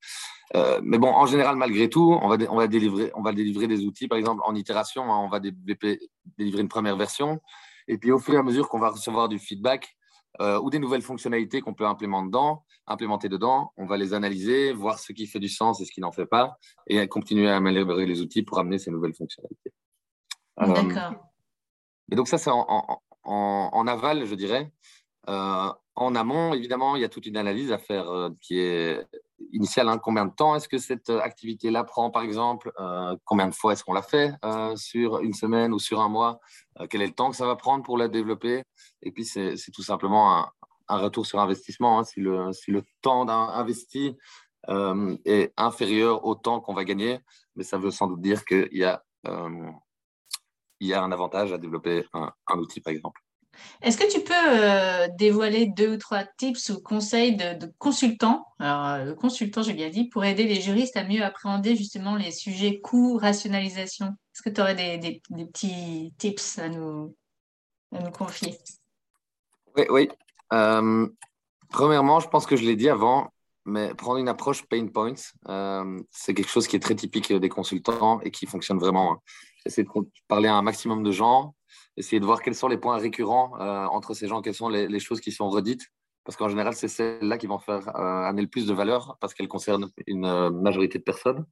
Euh, 0.55 0.81
mais 0.83 0.97
bon, 0.97 1.09
en 1.09 1.25
général, 1.25 1.55
malgré 1.55 1.89
tout, 1.89 2.17
on 2.21 2.27
va, 2.27 2.37
on, 2.49 2.57
va 2.57 2.67
délivrer, 2.67 3.11
on 3.15 3.21
va 3.21 3.31
délivrer 3.31 3.67
des 3.67 3.85
outils, 3.85 4.07
par 4.07 4.17
exemple, 4.17 4.41
en 4.43 4.55
itération, 4.55 5.03
hein, 5.13 5.19
on 5.19 5.29
va 5.29 5.39
délivrer 5.39 6.61
une 6.61 6.67
première 6.67 6.97
version, 6.97 7.39
et 7.87 7.97
puis 7.97 8.11
au 8.11 8.19
fur 8.19 8.33
et 8.33 8.37
à 8.37 8.43
mesure 8.43 8.67
qu'on 8.67 8.79
va 8.79 8.89
recevoir 8.89 9.29
du 9.29 9.39
feedback 9.39 9.95
ou 10.61 10.69
des 10.69 10.79
nouvelles 10.79 11.01
fonctionnalités 11.01 11.61
qu'on 11.61 11.73
peut 11.73 11.85
implémenter 11.85 12.25
dedans, 12.25 12.65
implémenter 12.87 13.29
dedans, 13.29 13.71
on 13.77 13.85
va 13.85 13.95
les 13.95 14.13
analyser, 14.13 14.73
voir 14.73 14.99
ce 14.99 15.13
qui 15.13 15.27
fait 15.27 15.39
du 15.39 15.47
sens 15.47 15.79
et 15.79 15.85
ce 15.85 15.93
qui 15.93 16.01
n'en 16.01 16.11
fait 16.11 16.25
pas, 16.25 16.57
et 16.87 17.07
continuer 17.07 17.49
à 17.49 17.55
améliorer 17.55 18.05
les 18.05 18.19
outils 18.19 18.43
pour 18.43 18.59
amener 18.59 18.77
ces 18.77 18.91
nouvelles 18.91 19.13
fonctionnalités. 19.13 19.71
D'accord. 20.57 21.13
Et 22.11 22.15
donc 22.15 22.27
ça, 22.27 22.37
c'est 22.37 22.49
en, 22.49 22.65
en, 22.67 23.69
en, 23.71 23.87
aval, 23.87 24.25
je 24.25 24.35
dirais. 24.35 24.73
Euh, 25.29 25.71
en 25.95 26.15
amont, 26.15 26.53
évidemment, 26.53 26.95
il 26.95 27.01
y 27.01 27.05
a 27.05 27.09
toute 27.09 27.25
une 27.25 27.37
analyse 27.37 27.71
à 27.71 27.77
faire 27.77 28.09
euh, 28.09 28.29
qui 28.41 28.59
est 28.59 29.05
initiale. 29.53 29.87
Hein. 29.87 29.97
Combien 29.97 30.25
de 30.25 30.33
temps 30.33 30.55
est-ce 30.55 30.67
que 30.67 30.77
cette 30.77 31.09
activité-là 31.09 31.83
prend, 31.85 32.11
par 32.11 32.23
exemple 32.23 32.71
euh, 32.79 33.15
Combien 33.23 33.47
de 33.47 33.53
fois 33.53 33.73
est-ce 33.73 33.83
qu'on 33.83 33.93
la 33.93 34.01
fait 34.01 34.33
sur 34.75 35.19
une 35.19 35.33
semaine 35.33 35.73
ou 35.73 35.79
sur 35.79 36.01
un 36.01 36.09
mois 36.09 36.39
Quel 36.89 37.01
est 37.01 37.07
le 37.07 37.13
temps 37.13 37.29
que 37.29 37.37
ça 37.37 37.45
va 37.45 37.55
prendre 37.55 37.83
pour 37.83 37.97
la 37.97 38.07
développer? 38.07 38.63
Et 39.01 39.11
puis, 39.11 39.25
c'est 39.25 39.55
tout 39.73 39.83
simplement 39.83 40.51
un, 40.87 40.97
retour 40.97 41.25
sur 41.25 41.39
investissement. 41.39 41.99
Hein. 41.99 42.03
Si, 42.03 42.19
le, 42.19 42.51
si, 42.51 42.71
le, 42.71 42.83
temps 43.01 43.27
investi 43.27 44.17
est 45.25 45.53
inférieur 45.57 46.25
au 46.25 46.35
temps 46.35 46.59
qu'on 46.59 46.73
va 46.73 46.83
gagner, 46.83 47.19
mais 47.55 47.63
ça 47.63 47.77
veut 47.77 47.91
sans 47.91 48.07
doute 48.07 48.21
dire 48.21 48.43
qu'il 48.43 48.67
y 48.71 48.83
a 48.83 49.03
un 49.23 51.11
avantage 51.11 51.53
à 51.53 51.57
développer 51.57 52.05
un 52.13 52.57
outil, 52.57 52.81
par 52.81 52.91
exemple. 52.91 53.24
Est-ce 53.81 53.97
que 53.97 54.11
tu 54.11 54.21
peux 54.21 54.33
euh, 54.33 55.07
dévoiler 55.17 55.67
deux 55.67 55.93
ou 55.93 55.97
trois 55.97 56.23
tips 56.37 56.69
ou 56.69 56.81
conseils 56.81 57.35
de, 57.35 57.71
consultants, 57.77 58.45
alors 58.59 58.87
euh, 58.87 59.05
le 59.05 59.15
consultant, 59.15 59.61
j'ai 59.61 59.73
bien 59.73 59.89
dit, 59.89 60.05
pour 60.09 60.23
aider 60.25 60.45
les 60.45 60.61
juristes 60.61 60.97
à 60.97 61.03
mieux 61.03 61.23
appréhender 61.23 61.75
justement 61.75 62.15
les 62.15 62.31
sujets 62.31 62.79
coûts, 62.79 63.17
rationalisation 63.17 64.07
Est-ce 64.07 64.41
que 64.41 64.49
tu 64.49 64.61
aurais 64.61 64.75
des, 64.75 65.21
petits 65.29 66.13
tips 66.17 66.59
à 66.59 66.69
nous, 66.69 67.15
confier? 68.17 68.57
Oui, 69.77 69.85
oui. 69.89 70.09
Euh, 70.53 71.07
premièrement, 71.69 72.19
je 72.19 72.27
pense 72.27 72.45
que 72.45 72.55
je 72.55 72.63
l'ai 72.63 72.75
dit 72.75 72.89
avant, 72.89 73.31
mais 73.65 73.93
prendre 73.93 74.17
une 74.17 74.29
approche 74.29 74.63
pain 74.63 74.87
points, 74.87 75.15
c'est 76.11 76.33
quelque 76.33 76.49
chose 76.49 76.67
qui 76.67 76.75
est 76.75 76.79
très 76.79 76.95
typique 76.95 77.33
des 77.33 77.49
consultants 77.49 78.21
et 78.21 78.31
qui 78.31 78.45
fonctionne 78.45 78.79
vraiment. 78.79 79.13
Hein. 79.13 79.19
J'essaie 79.65 79.83
de 79.83 79.89
parler 80.27 80.47
à 80.47 80.55
un 80.55 80.61
maximum 80.61 81.01
de 81.03 81.11
gens, 81.11 81.55
essayer 81.97 82.19
de 82.19 82.25
voir 82.25 82.41
quels 82.41 82.55
sont 82.55 82.67
les 82.67 82.77
points 82.77 82.97
récurrents 82.97 83.59
euh, 83.59 83.85
entre 83.87 84.13
ces 84.13 84.27
gens, 84.27 84.41
quelles 84.41 84.55
sont 84.55 84.69
les, 84.69 84.99
choses 84.99 85.21
qui 85.21 85.31
sont 85.31 85.49
redites, 85.49 85.91
parce 86.23 86.35
qu'en 86.35 86.49
général, 86.49 86.73
c'est 86.73 86.87
celles-là 86.87 87.37
qui 87.37 87.47
vont 87.47 87.59
faire 87.59 87.87
euh, 87.95 88.23
amener 88.23 88.41
le 88.41 88.47
plus 88.47 88.67
de 88.67 88.73
valeur, 88.73 89.17
parce 89.21 89.33
qu'elles 89.33 89.47
concernent 89.47 89.89
une 90.07 90.25
euh, 90.25 90.49
majorité 90.49 90.97
de 90.97 91.03
personnes. 91.03 91.45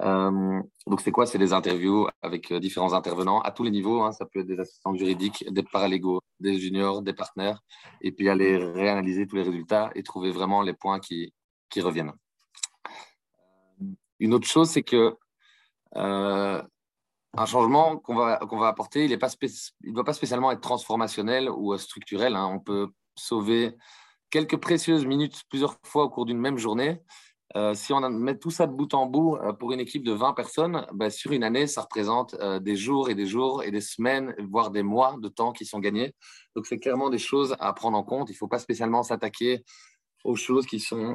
donc, 0.00 1.00
c'est 1.00 1.12
quoi? 1.12 1.26
C'est 1.26 1.38
des 1.38 1.52
interviews 1.52 2.08
avec 2.22 2.52
différents 2.54 2.92
intervenants 2.92 3.40
à 3.42 3.52
tous 3.52 3.62
les 3.62 3.70
niveaux. 3.70 4.02
Hein. 4.02 4.12
Ça 4.12 4.26
peut 4.26 4.40
être 4.40 4.46
des 4.46 4.58
assistants 4.58 4.94
juridiques, 4.94 5.44
des 5.48 5.62
paralégaux, 5.62 6.22
des 6.40 6.58
juniors, 6.58 7.02
des 7.02 7.12
partenaires, 7.12 7.60
et 8.00 8.10
puis 8.10 8.28
aller 8.28 8.56
réanalyser 8.56 9.26
tous 9.26 9.36
les 9.36 9.42
résultats 9.42 9.90
et 9.94 10.02
trouver 10.02 10.32
vraiment 10.32 10.62
les 10.62 10.72
points 10.72 10.98
qui, 10.98 11.32
qui 11.70 11.80
reviennent. 11.80 12.12
Une 14.18 14.34
autre 14.34 14.48
chose, 14.48 14.70
c'est 14.70 14.82
que 14.82 15.16
un 17.34 17.46
changement 17.46 17.96
qu'on 17.96 18.14
va, 18.14 18.38
va 18.50 18.68
apporter, 18.68 19.04
il 19.04 19.10
ne 19.10 19.92
doit 19.92 20.04
pas 20.04 20.12
spécialement 20.12 20.50
être 20.52 20.60
transformationnel 20.60 21.48
ou 21.50 21.72
euh, 21.72 21.78
structurel. 21.78 22.36
Hein. 22.36 22.50
On 22.52 22.60
peut 22.60 22.88
sauver 23.16 23.74
quelques 24.30 24.58
précieuses 24.58 25.06
minutes 25.06 25.42
plusieurs 25.48 25.76
fois 25.84 26.04
au 26.04 26.10
cours 26.10 26.26
d'une 26.26 26.38
même 26.38 26.58
journée. 26.58 27.00
Euh, 27.54 27.74
si 27.74 27.92
on 27.92 28.00
met 28.08 28.38
tout 28.38 28.50
ça 28.50 28.66
de 28.66 28.72
bout 28.72 28.94
en 28.94 29.06
bout 29.06 29.36
euh, 29.36 29.52
pour 29.52 29.72
une 29.72 29.80
équipe 29.80 30.04
de 30.04 30.12
20 30.12 30.32
personnes, 30.32 30.86
ben, 30.94 31.10
sur 31.10 31.32
une 31.32 31.44
année, 31.44 31.66
ça 31.66 31.82
représente 31.82 32.34
des 32.60 32.76
jours 32.76 33.10
et 33.10 33.14
des 33.14 33.26
jours 33.26 33.62
et 33.62 33.70
des 33.70 33.82
semaines, 33.82 34.34
voire 34.50 34.70
des 34.70 34.82
mois 34.82 35.16
de 35.20 35.28
temps 35.28 35.52
qui 35.52 35.64
sont 35.64 35.78
gagnés. 35.78 36.14
Donc, 36.54 36.66
c'est 36.66 36.78
clairement 36.78 37.10
des 37.10 37.18
choses 37.18 37.56
à 37.60 37.72
prendre 37.72 37.96
en 37.96 38.04
compte. 38.04 38.28
Il 38.30 38.32
ne 38.32 38.38
faut 38.38 38.48
pas 38.48 38.58
spécialement 38.58 39.02
s'attaquer 39.02 39.64
aux 40.24 40.36
choses 40.36 40.66
qui 40.66 40.80
sont 40.80 41.14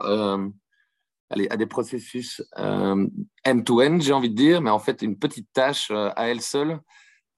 à 1.29 1.57
des 1.57 1.65
processus 1.65 2.41
euh, 2.57 3.07
end-to-end, 3.45 3.97
j'ai 3.99 4.13
envie 4.13 4.29
de 4.29 4.35
dire, 4.35 4.61
mais 4.61 4.69
en 4.69 4.79
fait, 4.79 5.01
une 5.01 5.17
petite 5.17 5.51
tâche 5.53 5.91
euh, 5.91 6.09
à 6.15 6.27
elle 6.27 6.41
seule, 6.41 6.79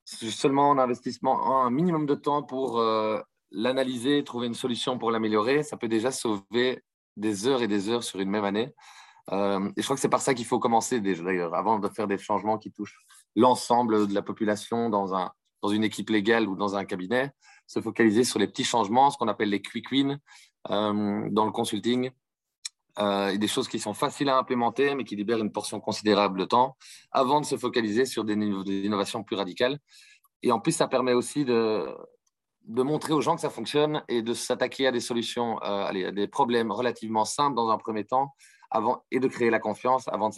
seulement 0.06 0.69
en 0.69 0.78
investissement, 0.78 1.63
un 1.63 1.69
minimum 1.69 2.06
de 2.06 2.15
temps 2.15 2.43
pour 2.43 2.80
euh, 2.80 3.19
l'analyser, 3.52 4.23
trouver 4.23 4.47
une 4.47 4.54
solution 4.54 4.97
pour 4.97 5.12
l'améliorer, 5.12 5.63
ça 5.63 5.78
peut 5.78 5.88
déjà 5.88 6.12
sauver 6.12 6.84
des 7.17 7.47
heures 7.47 7.62
et 7.62 7.67
des 7.67 7.89
heures 7.89 8.04
sur 8.04 8.19
une 8.19 8.30
même 8.30 8.45
année. 8.45 8.73
et 9.32 9.34
je 9.78 9.84
crois 9.84 9.95
que 9.95 10.02
c'est 10.02 10.10
par 10.10 10.21
ça 10.21 10.34
qu'il 10.34 10.45
faut 10.45 10.60
commencer 10.60 10.99
déjà, 10.99 11.23
d'ailleurs, 11.23 11.54
avant 11.54 11.80
de 11.80 11.88
faire 11.89 12.08
des 12.08 12.17
changements 12.17 12.58
qui 12.58 12.71
touchent 12.71 12.97
l'ensemble 13.36 14.08
de 14.08 14.13
la 14.13 14.21
population 14.21 14.89
dans, 14.89 15.15
un, 15.15 15.32
dans 15.62 15.69
une 15.69 15.84
équipe 15.84 16.10
légale 16.10 16.47
ou 16.47 16.56
dans 16.56 16.75
un 16.75 16.86
cabinet, 16.86 17.32
se 17.67 17.82
focaliser 17.82 18.23
sur 18.23 18.39
les 18.39 18.47
petits 18.47 18.63
changements, 18.63 19.10
ce 19.12 19.17
qu'on 19.17 19.28
appelle 19.28 19.49
les 19.49 19.62
quick 19.62 19.91
wins 19.91 20.17
dans 20.67 21.45
le 21.45 21.52
consulting, 21.52 22.12
euh, 23.00 23.30
et 23.30 23.38
des 23.38 23.48
choses 23.48 23.68
qui 23.68 23.80
sont 23.80 23.94
faciles 23.94 24.30
à 24.30 24.38
implémenter, 24.38 24.94
mais 24.96 25.04
qui 25.04 25.16
libèrent 25.16 25.40
une 25.40 25.52
portion 25.52 25.80
considérable 25.80 26.40
de 26.40 26.46
temps, 26.46 26.76
avant 27.12 27.40
de 27.40 27.46
se 27.46 27.56
focaliser 27.58 28.06
sur 28.06 28.26
des, 28.26 28.36
des 28.36 28.82
innovations 28.86 29.24
plus 29.24 29.36
radicales. 29.36 29.80
Et 30.44 30.52
en 30.52 30.60
plus, 30.60 30.74
ça 30.74 30.88
permet 30.88 31.14
aussi 31.14 31.46
de, 31.46 31.88
de 32.66 32.84
montrer 32.84 33.14
aux 33.14 33.22
gens 33.22 33.36
que 33.36 33.42
ça 33.42 33.50
fonctionne 33.50 34.04
et 34.08 34.22
de 34.22 34.34
s'attaquer 34.34 34.88
à 34.88 34.92
des 34.92 35.00
solutions, 35.00 35.62
euh, 35.64 35.86
à 35.86 36.12
des 36.12 36.28
problèmes 36.28 36.72
relativement 36.72 37.26
simples 37.26 37.56
dans 37.56 37.70
un 37.70 37.78
premier 37.78 38.06
temps, 38.06 38.36
avant, 38.72 39.04
et 39.12 39.20
de 39.20 39.28
créer 39.28 39.50
la 39.50 39.60
confiance 39.60 40.08
avant 40.08 40.30
de 40.30 40.36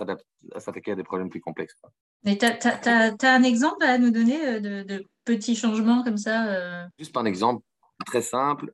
s'attaquer 0.57 0.91
à 0.91 0.95
des 0.95 1.03
problèmes 1.03 1.29
plus 1.29 1.41
complexes. 1.41 1.75
Mais 2.23 2.37
tu 2.37 2.45
as, 2.45 3.15
un 3.23 3.43
exemple 3.43 3.83
à 3.83 3.97
nous 3.97 4.11
donner 4.11 4.47
euh, 4.47 4.59
de, 4.59 4.83
de 4.83 5.05
petits 5.25 5.55
changements 5.55 6.03
comme 6.03 6.17
ça 6.17 6.87
Juste 6.97 7.15
un 7.17 7.25
exemple 7.25 7.63
très 8.05 8.21
simple 8.21 8.71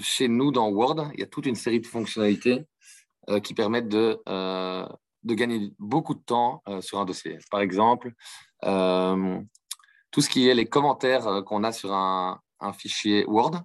chez 0.00 0.28
nous, 0.28 0.50
dans 0.50 0.68
Word, 0.68 1.10
il 1.14 1.20
y 1.20 1.22
a 1.22 1.26
toute 1.26 1.46
une 1.46 1.54
série 1.54 1.80
de 1.80 1.86
fonctionnalités 1.86 2.64
euh, 3.28 3.40
qui 3.40 3.54
permettent 3.54 3.88
de, 3.88 4.20
euh, 4.28 4.86
de, 5.22 5.34
gagner 5.34 5.72
beaucoup 5.78 6.14
de 6.14 6.20
temps 6.20 6.62
euh, 6.68 6.80
sur 6.80 6.98
un 6.98 7.04
dossier. 7.04 7.38
Par 7.50 7.60
exemple, 7.60 8.12
tout 10.10 10.20
ce 10.20 10.28
qui 10.28 10.48
est 10.48 10.54
les 10.54 10.66
commentaires 10.66 11.42
qu'on 11.44 11.64
a 11.64 11.72
sur 11.72 11.92
un, 11.92 12.40
fichier 12.78 13.26
Word, 13.26 13.60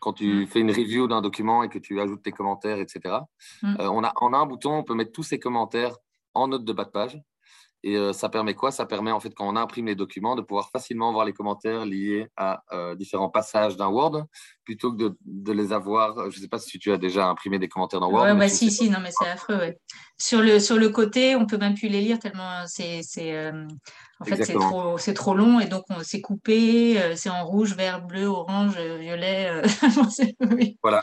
quand 0.00 0.12
tu 0.12 0.42
mm. 0.42 0.46
fais 0.46 0.60
une 0.60 0.70
review 0.70 1.06
d'un 1.06 1.22
document 1.22 1.62
et 1.62 1.68
que 1.70 1.78
tu 1.78 2.00
ajoutes 2.00 2.22
tes 2.22 2.32
commentaires, 2.32 2.78
etc. 2.78 3.18
Mm. 3.62 3.76
on, 3.80 4.04
a, 4.04 4.08
a 4.08 4.36
un 4.36 4.46
bouton, 4.46 4.72
on 4.72 4.84
peut 4.84 4.94
mettre 4.94 5.12
tous 5.12 5.22
ces 5.22 5.38
commentaires 5.38 5.96
en 6.34 6.48
note 6.48 6.64
de 6.64 6.72
bas 6.72 6.84
de 6.84 6.90
page. 6.90 7.20
Et 7.82 7.96
euh, 7.96 8.12
ça 8.12 8.28
permet 8.28 8.54
quoi? 8.54 8.70
Ça 8.70 8.84
permet 8.84 9.10
en 9.10 9.20
fait 9.20 9.34
quand 9.34 9.48
on 9.48 9.56
imprime 9.56 9.86
les 9.86 9.94
documents 9.94 10.36
de 10.36 10.42
pouvoir 10.42 10.70
facilement 10.70 11.12
voir 11.12 11.24
les 11.24 11.32
commentaires 11.32 11.86
liés 11.86 12.28
à 12.36 12.62
euh, 12.72 12.94
différents 12.94 13.30
passages 13.30 13.76
d'un 13.76 13.88
Word 13.88 14.24
plutôt 14.64 14.92
que 14.92 15.14
de, 15.24 15.52
les 15.52 15.72
avoir. 15.72 16.30
Je 16.30 16.36
ne 16.36 16.42
sais 16.42 16.48
pas 16.48 16.58
si 16.58 16.78
tu 16.78 16.92
as 16.92 16.98
déjà 16.98 17.26
imprimé 17.26 17.58
des 17.58 17.68
commentaires 17.68 18.00
dans 18.00 18.10
Word. 18.10 18.26
Oui, 18.30 18.38
bah, 18.38 18.48
si, 18.48 18.70
si, 18.70 18.90
non, 18.90 18.98
mais 19.00 19.10
c'est 19.10 19.28
affreux. 19.28 19.56
Ouais. 19.56 19.78
Sur, 20.18 20.42
le, 20.42 20.60
sur 20.60 20.76
le 20.76 20.90
côté, 20.90 21.36
on 21.36 21.46
peut 21.46 21.58
même 21.58 21.74
plus 21.74 21.88
les 21.88 22.00
lire 22.00 22.18
tellement 22.18 22.64
c'est. 22.66 23.02
Euh, 23.18 23.66
en 24.20 24.24
fait, 24.24 24.44
c'est 24.44 24.52
trop, 24.52 24.96
trop, 25.14 25.34
long 25.34 25.60
et 25.60 25.66
donc 25.66 25.84
c'est 26.02 26.20
coupé, 26.20 26.98
c'est 27.16 27.30
en 27.30 27.44
rouge, 27.44 27.74
vert, 27.74 28.06
bleu, 28.06 28.26
orange, 28.26 28.78
violet. 28.78 29.62
Voilà. 30.82 31.00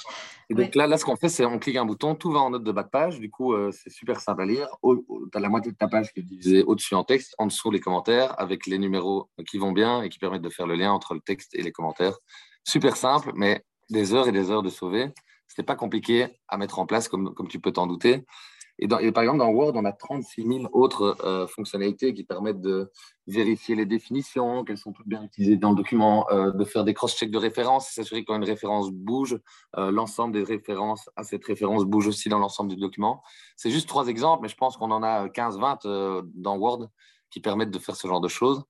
Et 0.50 0.54
donc 0.54 0.76
là, 0.76 0.88
là, 0.88 0.98
ce 0.98 1.06
qu'on 1.06 1.16
fait, 1.16 1.30
c'est 1.30 1.44
on 1.44 1.58
clique 1.58 1.78
un 1.78 1.86
bouton, 1.86 2.16
tout 2.16 2.32
va 2.32 2.40
en 2.40 2.52
note 2.52 2.64
de 2.64 2.72
bas 2.72 2.84
de 2.84 2.90
page. 2.90 3.20
Du 3.20 3.32
coup, 3.32 3.56
c'est 3.72 3.90
super 3.90 4.20
simple 4.20 4.44
à 4.44 4.46
lire. 4.46 4.68
Tu 4.84 5.38
as 5.38 5.40
la 5.40 5.50
moitié 5.50 5.72
de 5.72 5.78
ta 5.78 5.88
page 5.88 6.14
qui 6.14 6.20
est 6.20 6.24
divisée 6.24 6.64
au-dessus 6.64 6.96
en 6.96 7.04
texte, 7.04 7.34
en 7.40 7.48
dessous 7.48 7.72
les 7.72 7.80
commentaires 7.80 8.40
avec 8.40 8.68
les 8.68 8.78
numéros 8.78 9.30
qui 9.50 9.58
vont 9.58 9.72
bien 9.72 10.04
et 10.04 10.10
qui 10.10 10.20
permettent 10.20 10.44
de 10.44 10.50
faire 10.50 10.68
le 10.68 10.76
lien 10.76 10.92
entre 10.92 11.14
le 11.14 11.20
texte 11.20 11.56
et 11.56 11.64
les 11.64 11.72
commentaires. 11.72 12.18
Super 12.64 12.98
simple, 12.98 13.32
mais 13.36 13.64
des 13.90 14.14
heures 14.14 14.28
et 14.28 14.32
des 14.32 14.52
heures 14.52 14.64
de 14.64 14.70
sauver. 14.70 15.10
Ce 15.48 15.60
n'est 15.60 15.66
pas 15.66 15.76
compliqué 15.76 16.28
à 16.48 16.58
mettre 16.58 16.80
en 16.80 16.86
place, 16.86 17.08
comme, 17.08 17.34
comme 17.34 17.48
tu 17.48 17.60
peux 17.60 17.72
t'en 17.72 17.88
douter. 17.88 18.26
Et, 18.80 18.88
par 18.88 19.24
exemple, 19.24 19.40
dans 19.40 19.50
Word, 19.50 19.74
on 19.76 19.86
a 19.86 19.92
36 19.92 20.44
000 20.44 20.66
autres 20.72 21.18
euh, 21.24 21.48
fonctionnalités 21.48 22.14
qui 22.14 22.24
permettent 22.24 22.62
de 22.62 22.92
vérifier 23.26 23.76
les 23.76 23.86
définitions, 23.86 24.64
qu'elles 24.64 24.78
sont 24.78 24.92
toutes 24.92 25.08
bien 25.08 25.24
utilisées 25.24 25.58
dans 25.58 25.72
le 25.72 25.76
document, 25.76 26.28
euh, 26.30 26.52
de 26.52 26.64
faire 26.64 26.84
des 26.84 26.94
cross-checks 26.94 27.32
de 27.32 27.38
références, 27.38 27.90
s'assurer 27.90 28.24
quand 28.24 28.36
une 28.36 28.44
référence 28.44 28.92
bouge, 28.92 29.40
euh, 29.78 29.92
l'ensemble 29.92 30.34
des 30.34 30.44
références 30.44 31.10
à 31.16 31.24
cette 31.24 31.44
référence 31.46 31.86
bouge 31.86 32.08
aussi 32.08 32.30
dans 32.30 32.40
l'ensemble 32.40 32.70
du 32.70 32.78
document. 32.78 33.24
C'est 33.56 33.72
juste 33.72 33.88
trois 33.88 34.08
exemples, 34.08 34.44
mais 34.44 34.50
je 34.50 34.58
pense 34.58 34.78
qu'on 34.78 34.92
en 34.92 35.02
a 35.02 35.28
15-20 35.28 36.24
dans 36.36 36.58
Word 36.58 36.88
qui 37.32 37.40
permettent 37.40 37.72
de 37.72 37.80
faire 37.80 37.96
ce 37.96 38.08
genre 38.08 38.22
de 38.22 38.28
choses 38.28 38.64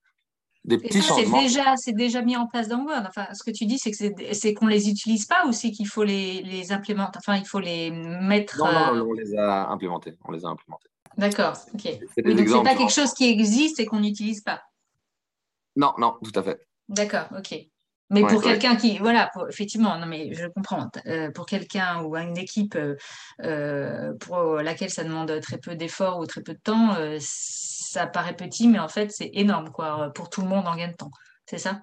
des 0.68 0.78
petits 0.78 1.02
ça, 1.02 1.16
changements. 1.16 1.38
C'est 1.38 1.44
déjà, 1.44 1.78
c'est 1.78 1.94
déjà 1.94 2.22
mis 2.22 2.36
en 2.36 2.46
place 2.46 2.68
dans 2.68 2.84
Word. 2.84 3.04
Enfin, 3.08 3.28
ce 3.34 3.42
que 3.44 3.52
tu 3.52 3.66
dis, 3.66 3.80
c'est 3.80 3.92
que 3.92 3.98
c'est, 4.34 4.54
qu'on 4.54 4.68
les 4.68 4.90
utilise 4.90 5.26
pas 5.26 5.46
ou 5.48 5.54
c'est 5.54 5.72
qu'il 5.72 5.88
faut 5.88 6.04
les, 6.04 6.44
les, 6.44 6.72
implémenter. 6.74 7.18
Enfin, 7.18 7.38
il 7.38 7.46
faut 7.46 7.60
les 7.60 7.90
mettre. 7.90 8.60
Non, 8.60 8.66
non, 8.72 8.96
euh, 8.96 9.08
on 9.08 9.14
les 9.14 9.36
a 9.36 9.70
implémentés. 9.70 10.16
On 10.26 10.32
les 10.32 10.46
a 10.46 10.50
implémentés. 10.50 10.90
D'accord. 11.18 11.54
Ok. 11.74 11.90
Oui, 12.24 12.36
donc 12.36 12.48
c'est 12.48 12.64
pas 12.64 12.76
quelque 12.76 12.92
chose 12.92 13.14
qui 13.14 13.30
existe 13.30 13.80
et 13.80 13.86
qu'on 13.86 14.02
n'utilise 14.02 14.42
pas. 14.42 14.62
Non, 15.78 15.94
non, 15.98 16.16
tout 16.22 16.38
à 16.38 16.44
fait. 16.44 16.60
D'accord. 16.90 17.28
Ok. 17.38 17.56
Mais 18.10 18.22
pour 18.22 18.42
quelqu'un 18.42 18.78
qui, 18.78 19.00
voilà, 19.00 19.30
effectivement, 19.50 19.98
non 20.00 20.06
mais 20.06 20.34
je 20.34 20.48
comprends. 20.48 20.90
Euh, 21.08 21.30
pour 21.32 21.46
quelqu'un 21.46 22.04
ou 22.04 22.16
une 22.16 22.38
équipe 22.38 22.78
euh, 23.44 24.14
pour 24.22 24.56
laquelle 24.56 24.90
ça 24.90 25.04
demande 25.04 25.42
très 25.42 25.58
peu 25.58 25.76
d'efforts 25.76 26.20
ou 26.20 26.26
très 26.26 26.42
peu 26.42 26.54
de 26.54 26.60
temps, 26.60 26.96
ça 27.88 28.08
paraît 28.08 28.36
petit, 28.36 28.68
mais 28.68 28.80
en 28.80 28.88
fait, 28.88 29.12
c'est 29.12 29.32
énorme 29.34 29.72
quoi, 29.72 30.12
pour 30.14 30.30
tout 30.30 30.42
le 30.42 30.48
monde 30.48 30.68
en 30.68 30.76
gain 30.76 30.90
de 30.90 30.96
temps. 30.96 31.12
C'est 31.46 31.58
ça? 31.58 31.82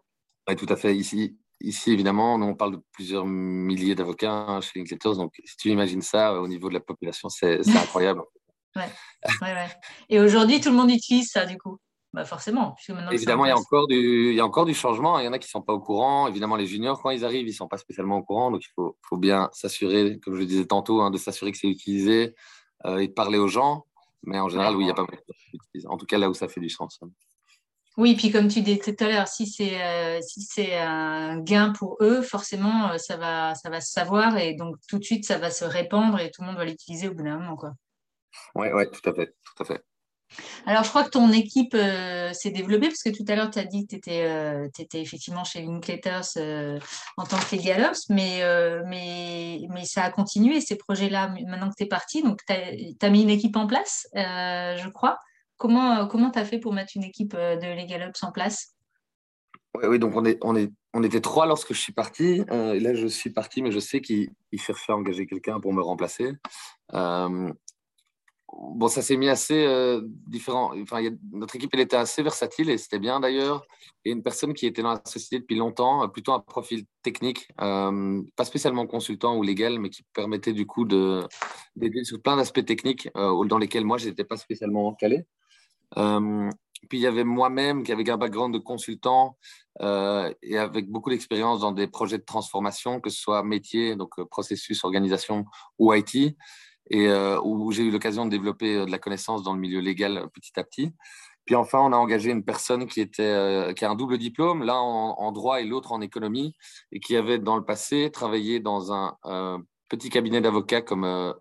Oui, 0.49 0.57
tout 0.57 0.67
à 0.69 0.77
fait. 0.77 0.95
Ici, 0.95 1.39
ici, 1.61 1.93
évidemment, 1.93 2.39
nous, 2.39 2.47
on 2.47 2.55
parle 2.55 2.73
de 2.73 2.83
plusieurs 2.93 3.27
milliers 3.27 3.95
d'avocats 3.95 4.33
hein, 4.33 4.61
chez 4.61 4.79
Linkletters. 4.79 5.17
Donc, 5.17 5.33
si 5.45 5.57
tu 5.57 5.71
imagines 5.71 6.03
ça 6.03 6.41
au 6.41 6.49
niveau 6.49 6.69
de 6.69 6.75
la 6.75 6.81
population, 6.81 7.29
c'est 7.29 7.61
incroyable. 7.77 8.23
ouais, 8.77 8.83
ouais, 9.43 9.69
Et 10.09 10.21
aujourd'hui, 10.21 10.61
tout 10.61 10.71
le 10.71 10.77
monde 10.77 10.91
utilise 10.91 11.31
ça, 11.31 11.47
du 11.47 11.57
coup? 11.57 11.79
Bah 12.13 12.25
forcément. 12.25 12.77
Évidemment, 13.11 13.45
il 13.45 13.49
y, 13.49 13.51
a 13.51 13.59
encore 13.59 13.89
du, 13.89 14.31
il 14.31 14.37
y 14.37 14.41
a 14.41 14.47
encore 14.47 14.67
du 14.67 14.75
changement. 14.75 15.19
Il 15.19 15.25
y 15.25 15.29
en 15.29 15.33
a 15.33 15.39
qui 15.41 15.49
ne 15.49 15.51
sont 15.51 15.63
pas 15.63 15.73
au 15.73 15.81
courant. 15.81 16.29
Évidemment, 16.29 16.55
les 16.55 16.67
juniors, 16.67 17.03
quand 17.03 17.11
ils 17.11 17.25
arrivent, 17.25 17.49
ils 17.49 17.51
ne 17.51 17.57
sont 17.57 17.67
pas 17.67 17.77
spécialement 17.77 18.19
au 18.19 18.23
courant. 18.23 18.53
Donc, 18.53 18.63
il 18.65 18.71
faut, 18.73 18.97
faut 19.03 19.17
bien 19.17 19.51
s'assurer, 19.53 20.21
comme 20.21 20.35
je 20.35 20.39
le 20.39 20.47
disais 20.47 20.65
tantôt, 20.65 21.01
hein, 21.01 21.11
de 21.11 21.19
s'assurer 21.19 21.51
que 21.51 21.59
c'est 21.59 21.67
utilisé 21.67 22.37
euh, 22.87 22.99
et 22.99 23.09
de 23.09 23.13
parler 23.13 23.39
aux 23.39 23.49
gens. 23.49 23.87
Mais 24.23 24.39
en 24.39 24.49
général, 24.49 24.77
oui, 24.77 24.85
il 24.85 24.87
n'y 24.87 24.93
a 24.93 24.95
pas 24.95 25.03
mal 25.03 25.17
de 25.17 25.35
En 25.87 25.97
tout 25.97 26.07
cas, 26.07 26.19
là 26.19 26.29
où 26.31 26.35
ça 26.35 26.49
fait 26.49 26.61
du 26.61 26.69
sens. 26.69 27.01
Oui, 27.97 28.17
puis 28.17 28.33
comme 28.33 28.49
tu 28.49 28.61
disais 28.61 28.79
tout 28.79 29.05
à 29.05 29.09
l'heure, 29.09 29.29
si 29.29 29.47
c'est 29.47 29.81
euh, 29.81 30.21
si 30.21 30.43
c'est 30.43 30.77
un 30.77 31.39
gain 31.39 31.73
pour 31.79 31.97
eux, 32.01 32.23
forcément, 32.23 32.91
euh, 32.91 32.99
ça 32.99 33.17
va 33.17 33.55
ça 33.55 33.71
va 33.71 33.81
se 33.81 33.93
savoir 33.93 34.37
et 34.37 34.55
donc 34.55 34.77
tout 34.89 34.99
de 34.99 35.05
suite, 35.05 35.25
ça 35.25 35.39
va 35.39 35.51
se 35.51 35.65
répandre 35.65 36.19
et 36.19 36.33
tout 36.33 36.43
le 36.43 36.49
monde 36.49 36.57
va 36.57 36.65
l'utiliser 36.65 37.09
au 37.09 37.15
bout 37.15 37.23
d'un 37.23 37.39
moment, 37.39 37.57
quoi. 37.57 37.73
Oui, 38.57 38.67
ouais, 38.73 38.91
tout 38.91 39.09
à 39.09 39.15
fait, 39.15 39.37
tout 39.45 39.63
à 39.63 39.65
fait. 39.65 39.81
Alors, 40.67 40.83
je 40.83 40.89
crois 40.89 41.05
que 41.05 41.11
ton 41.11 41.31
équipe 41.31 41.75
euh, 41.75 42.33
s'est 42.33 42.51
développée 42.51 42.89
parce 42.89 43.05
que 43.05 43.11
tout 43.11 43.25
à 43.29 43.37
l'heure, 43.37 43.51
tu 43.51 43.61
as 43.61 43.65
dit 43.65 43.87
que 43.87 43.91
tu 43.91 43.97
étais, 43.97 44.69
étais, 44.81 45.01
effectivement 45.01 45.45
chez 45.45 45.63
Linklaters 45.63 46.37
en 47.17 47.25
tant 47.25 47.39
que 47.39 47.55
Legal 47.55 47.93
mais, 48.09 48.41
mais, 48.87 49.61
mais 49.71 49.85
ça 49.85 50.03
a 50.03 50.11
continué 50.11 50.61
ces 50.61 50.75
projets-là 50.75 51.29
maintenant 51.29 51.69
que 51.69 51.77
tu 51.77 51.85
es 51.85 51.87
parti. 51.87 52.25
Donc, 52.25 52.41
tu 52.49 52.53
as, 52.53 53.11
mis 53.11 53.23
une 53.23 53.31
équipe 53.31 53.55
en 53.55 53.69
place, 53.69 54.09
je 54.15 54.89
crois. 54.89 55.21
Comment 55.69 56.31
tu 56.31 56.39
as 56.39 56.45
fait 56.45 56.59
pour 56.59 56.73
mettre 56.73 56.93
une 56.95 57.05
équipe 57.05 57.33
de 57.33 57.81
Legal 57.81 58.13
en 58.23 58.33
place? 58.33 58.75
Oui, 59.83 59.99
donc 59.99 60.15
on, 60.15 60.25
est, 60.25 60.39
on, 60.43 60.55
est, 60.55 60.71
on 60.93 61.03
était 61.03 61.21
trois 61.21 61.47
lorsque 61.47 61.73
je 61.73 61.81
suis 61.81 61.93
parti. 61.93 62.43
et 62.51 62.81
là, 62.81 62.95
je 62.95 63.07
suis 63.07 63.31
parti, 63.31 63.63
mais 63.63 63.73
je 63.73 63.81
sais 63.81 64.01
qu'il 64.01 64.31
cherchait 64.57 64.93
à 64.93 64.97
engager 64.97 65.27
quelqu'un 65.27 65.61
pour 65.61 65.73
me 65.73 65.83
remplacer 65.83 66.33
bon, 68.59 68.89
ça 68.89 69.03
s'est 69.03 69.17
mis 69.17 69.29
assez 69.29 69.65
euh, 69.67 70.01
différent. 70.27 70.73
Enfin, 70.81 71.03
notre 71.33 71.57
équipe, 71.57 71.71
elle 71.73 71.81
était 71.81 71.97
assez 71.97 72.23
versatile 72.23 72.71
et 72.71 72.79
c'était 72.79 72.99
bien 72.99 73.21
d'ailleurs. 73.21 73.67
Et 74.05 74.11
une 74.11 74.23
personne 74.23 74.55
qui 74.55 74.67
était 74.67 74.83
dans 74.83 74.93
la 74.93 75.03
société 75.05 75.41
depuis 75.41 75.57
longtemps, 75.57 76.09
plutôt 76.09 76.33
un 76.33 76.41
profil 76.41 76.85
technique, 77.03 77.49
euh, 77.61 78.23
pas 78.37 78.45
spécialement 78.45 78.87
consultant 78.87 79.37
ou 79.37 79.43
légal, 79.43 79.79
mais 79.79 79.91
qui 79.91 80.03
permettait 80.13 80.53
du 80.53 80.67
coup 80.67 80.85
d'aider 80.85 82.05
sur 82.05 82.21
plein 82.21 82.37
d'aspects 82.37 82.65
techniques 82.65 83.09
euh, 83.17 83.45
dans 83.45 83.59
lesquels 83.59 83.85
moi, 83.85 83.99
je 83.99 84.09
n'étais 84.09 84.25
pas 84.25 84.37
spécialement 84.37 84.95
calé. 84.95 85.25
Puis 85.95 86.99
il 86.99 87.01
y 87.01 87.07
avait 87.07 87.25
moi-même 87.25 87.83
qui 87.83 87.93
avait 87.93 88.09
un 88.11 88.17
background 88.17 88.53
de 88.53 88.59
consultant 88.59 89.37
et 89.81 90.59
avec 90.59 90.89
beaucoup 90.89 91.11
d'expérience 91.11 91.61
dans 91.61 91.73
des 91.73 91.87
projets 91.87 92.19
de 92.19 92.25
transformation, 92.25 93.01
que 93.01 93.11
ce 93.11 93.21
soit 93.21 93.43
métier, 93.43 93.97
donc 93.97 94.23
processus, 94.31 94.85
organisation 94.85 95.45
ou 95.79 95.93
IT 95.95 96.37
et 96.91 97.09
euh, 97.09 97.41
où 97.43 97.73
j'ai 97.73 97.85
eu 97.85 97.91
l'occasion 97.91 98.25
de 98.25 98.31
développer 98.31 98.77
euh, 98.77 98.87
de 98.87 98.91
la 98.91 98.99
connaissance 98.99 99.43
dans 99.43 99.55
le 99.55 99.61
milieu 99.61 99.81
légal 99.81 100.19
euh, 100.19 100.27
petit 100.27 100.59
à 100.59 100.65
petit. 100.65 100.93
Puis 101.47 101.55
enfin, 101.55 101.79
on 101.81 101.93
a 101.93 101.97
engagé 101.97 102.31
une 102.31 102.45
personne 102.45 102.87
qui, 102.87 103.03
était, 103.03 103.75
qui 103.77 103.85
a 103.85 103.91
un 103.91 103.95
double 103.95 104.17
diplôme, 104.17 104.63
l'un 104.63 104.79
en, 104.79 105.31
droit 105.31 105.61
et 105.61 105.65
l'autre 105.65 105.93
en 105.93 106.01
économie, 106.01 106.57
et 106.91 107.01
qui 107.01 107.17
avait 107.17 107.39
dans 107.39 107.57
le 107.57 107.65
passé 107.67 108.11
travaillé 108.11 108.61
dans 108.61 108.95
un 108.95 109.19
petit 109.97 110.11
cabinet 110.11 110.41
d'avocats 110.41 110.83
comme 110.83 111.35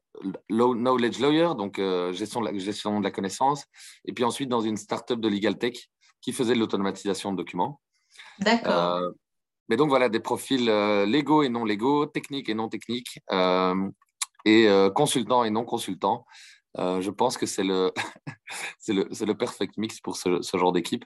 Low 0.49 0.75
Knowledge 0.75 1.19
Lawyer, 1.19 1.49
donc 1.57 1.81
gestion, 2.13 2.41
de 2.41 2.47
la, 2.47 2.57
gestion 2.57 2.99
de 2.99 3.03
la 3.03 3.11
connaissance, 3.11 3.65
et 4.05 4.13
puis 4.13 4.23
ensuite 4.23 4.49
dans 4.49 4.61
une 4.61 4.77
start-up 4.77 5.19
de 5.19 5.27
Legal 5.27 5.57
Tech 5.57 5.89
qui 6.21 6.33
faisait 6.33 6.53
de 6.53 6.59
l'automatisation 6.59 7.31
de 7.31 7.37
documents. 7.37 7.81
D'accord. 8.39 9.11
mais 9.69 9.77
donc 9.77 9.89
voilà, 9.89 10.09
des 10.09 10.19
profils 10.19 10.65
légaux 11.05 11.43
et 11.43 11.49
non 11.49 11.65
légaux, 11.65 12.05
techniques 12.05 12.49
et 12.49 12.53
non 12.53 12.69
techniques, 12.69 13.19
et 14.45 14.67
euh, 14.67 14.89
consultant 14.89 15.43
et 15.43 15.49
non 15.49 15.65
consultant. 15.65 16.25
Euh, 16.79 17.01
je 17.01 17.11
pense 17.11 17.37
que 17.37 17.45
c'est 17.45 17.63
le, 17.63 17.91
c'est 18.79 18.93
le, 18.93 19.07
le, 19.09 19.33
perfect 19.35 19.77
mix 19.77 19.99
pour 19.99 20.17
ce, 20.17 20.41
ce 20.41 20.57
genre 20.57 20.71
d'équipe. 20.71 21.05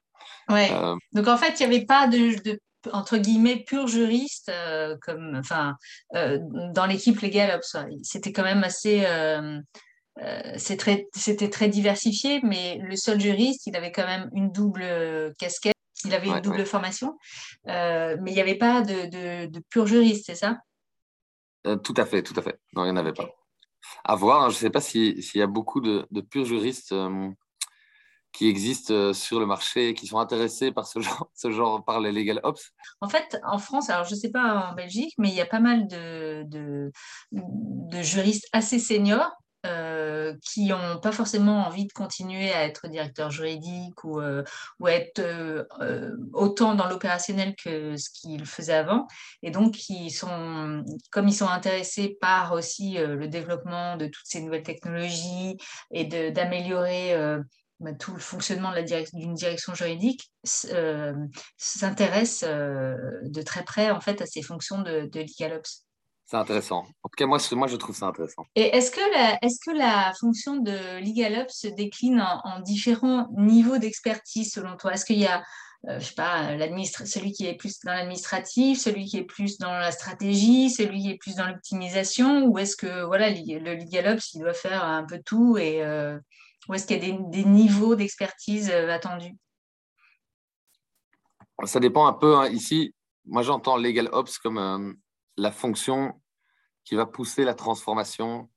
Ouais. 0.49 0.69
Euh, 0.71 0.95
Donc 1.13 1.27
en 1.27 1.37
fait, 1.37 1.59
il 1.59 1.67
n'y 1.67 1.75
avait 1.75 1.85
pas 1.85 2.07
de, 2.07 2.41
de, 2.41 2.59
entre 2.93 3.17
guillemets 3.17 3.63
pur 3.63 3.87
juriste 3.87 4.51
comme, 5.01 5.35
enfin, 5.37 5.75
dans 6.13 6.85
l'équipe 6.85 7.19
légale. 7.19 7.59
C'était 8.03 8.31
quand 8.31 8.43
même 8.43 8.63
assez. 8.63 9.05
très, 10.77 11.07
c'était 11.13 11.49
très 11.49 11.69
diversifié, 11.69 12.41
mais 12.43 12.79
le 12.81 12.95
seul 12.95 13.19
juriste, 13.19 13.67
il 13.67 13.75
avait 13.75 13.91
quand 13.91 14.05
même 14.05 14.29
une 14.33 14.51
double 14.51 15.33
casquette. 15.39 15.73
Il 16.05 16.13
avait 16.13 16.27
une 16.27 16.41
double 16.41 16.65
formation, 16.65 17.17
mais 17.65 18.17
il 18.27 18.33
n'y 18.33 18.41
avait 18.41 18.55
pas 18.55 18.81
de, 18.81 19.09
de, 19.09 19.45
de 19.47 19.61
pur 19.69 19.87
juriste, 19.87 20.25
c'est 20.27 20.35
ça? 20.35 20.57
Euh, 21.67 21.75
tout 21.75 21.93
à 21.97 22.05
fait, 22.05 22.23
tout 22.23 22.33
à 22.37 22.41
fait. 22.41 22.59
Non, 22.73 22.83
il 22.83 22.85
n'y 22.85 22.91
en 22.91 22.97
avait 22.97 23.13
pas. 23.13 23.29
À 24.03 24.15
voir, 24.15 24.43
hein, 24.43 24.49
je 24.49 24.55
ne 24.55 24.59
sais 24.59 24.69
pas 24.69 24.81
s'il 24.81 25.19
y 25.35 25.41
a 25.41 25.47
beaucoup 25.47 25.81
de, 25.81 26.07
purs 26.21 26.45
juristes 26.45 26.91
euh, 26.91 27.29
qui 28.37 28.47
existent 28.47 28.93
euh, 28.93 29.13
sur 29.13 29.39
le 29.39 29.47
marché 29.47 29.95
qui 29.95 30.05
sont 30.05 30.19
intéressés 30.19 30.71
par 30.71 30.85
ce 30.85 30.99
genre, 31.01 31.29
ce 31.33 31.49
genre 31.51 31.83
par 31.83 31.99
les 31.99 32.11
legal 32.11 32.39
ops? 32.43 32.71
En 33.01 33.09
fait, 33.09 33.39
en 33.43 33.57
France, 33.57 33.89
alors 33.89 34.05
je 34.05 34.13
ne 34.13 34.19
sais 34.19 34.29
pas 34.29 34.69
en 34.69 34.75
Belgique, 34.75 35.13
mais 35.17 35.29
il 35.29 35.35
y 35.35 35.41
a 35.41 35.45
pas 35.45 35.59
mal 35.59 35.87
de, 35.87 36.91
juristes 38.01 38.47
assez 38.53 38.77
seniors 38.77 39.31
euh, 39.65 40.35
qui 40.43 40.67
n'ont 40.67 40.99
pas 41.01 41.11
forcément 41.11 41.65
envie 41.65 41.87
de 41.87 41.91
continuer 41.91 42.53
à 42.53 42.63
être 42.63 42.87
directeur 42.87 43.31
juridique 43.31 44.03
ou, 44.03 44.21
euh, 44.21 44.43
ou 44.79 44.87
être 44.87 45.19
autant 46.33 46.75
dans 46.75 46.87
l'opérationnel 46.87 47.55
que 47.55 47.97
ce 47.97 48.09
qu'ils 48.11 48.45
faisaient 48.45 48.73
avant. 48.73 49.07
Et 49.41 49.49
donc, 49.49 49.89
ils 49.89 50.11
sont, 50.11 50.85
comme 51.11 51.27
ils 51.27 51.33
sont 51.33 51.49
intéressés 51.49 52.17
par 52.21 52.53
aussi 52.53 52.97
le 52.99 53.27
développement 53.27 53.97
de 53.97 54.05
toutes 54.05 54.25
ces 54.25 54.41
nouvelles 54.41 54.63
technologies 54.63 55.57
et 55.89 56.05
d'améliorer 56.31 57.15
bah, 57.79 57.93
tout 57.93 58.13
le 58.13 58.19
fonctionnement 58.19 58.73
d'une 59.13 59.35
direction 59.35 59.75
juridique 59.75 60.31
s'intéressent 60.43 62.49
de 62.49 63.41
très 63.43 63.63
près 63.63 63.91
en 63.91 64.01
fait 64.01 64.21
à 64.21 64.25
ces 64.25 64.41
fonctions 64.41 64.81
de, 64.81 65.05
de 65.05 65.25
C'est 66.29 66.35
intéressant. 66.35 66.85
En 67.03 67.09
tout 67.09 67.15
cas, 67.17 67.25
moi, 67.25 67.37
moi, 67.51 67.67
je 67.67 67.77
trouve 67.77 67.95
ça 67.95 68.07
intéressant. 68.07 68.43
Et 68.55 68.75
est-ce 68.75 68.91
que, 68.91 68.99
la, 69.13 69.37
est 69.41 69.63
que 69.63 69.71
la 69.71 70.11
fonction 70.19 70.57
de 70.57 70.99
LegalOps 70.99 71.53
se 71.53 71.67
décline 71.67 72.19
en, 72.19 72.59
différents 72.61 73.29
niveaux 73.37 73.77
d'expertise 73.77 74.51
selon 74.51 74.75
toi? 74.75 74.93
Est-ce 74.93 75.05
qu'il 75.05 75.19
y 75.19 75.27
a, 75.27 75.41
euh, 75.87 75.99
je 75.99 76.05
sais 76.05 76.15
pas, 76.15 76.49
celui 77.05 77.31
qui 77.31 77.45
est 77.45 77.55
plus 77.55 77.79
dans 77.85 77.93
l'administratif, 77.93 78.77
celui 78.77 79.05
qui 79.05 79.17
est 79.17 79.23
plus 79.23 79.57
dans 79.57 79.71
la 79.71 79.91
stratégie, 79.91 80.69
celui 80.69 81.01
qui 81.01 81.11
est 81.11 81.17
plus 81.17 81.35
dans 81.35 81.47
l'optimisation? 81.47 82.45
Ou 82.47 82.57
est-ce 82.57 82.75
que 82.75 83.05
voilà, 83.05 83.29
le 83.29 83.75
LegalOps, 83.75 84.33
il 84.33 84.41
doit 84.41 84.53
faire 84.53 84.83
un 84.83 85.05
peu 85.05 85.21
tout 85.23 85.57
et, 85.57 85.81
euh, 85.81 86.19
Ou 86.67 86.73
est-ce 86.73 86.85
qu'il 86.85 87.03
y 87.03 87.11
a 87.11 87.17
des, 87.17 87.45
niveaux 87.45 87.95
d'expertise 87.95 88.69
euh, 88.69 88.89
attendus? 88.89 89.35
Ça 91.63 91.79
dépend 91.79 92.07
un 92.07 92.13
peu. 92.13 92.35
Hein. 92.37 92.49
Ici, 92.49 92.93
moi, 93.25 93.41
j'entends 93.41 93.77
LegalOps 93.77 94.37
comme 94.41 94.97
la 95.37 95.51
fonction 95.51 96.21
qui 96.83 96.95
va 96.95 97.05
pousser 97.05 97.43
la 97.43 97.53
transformation 97.53 98.49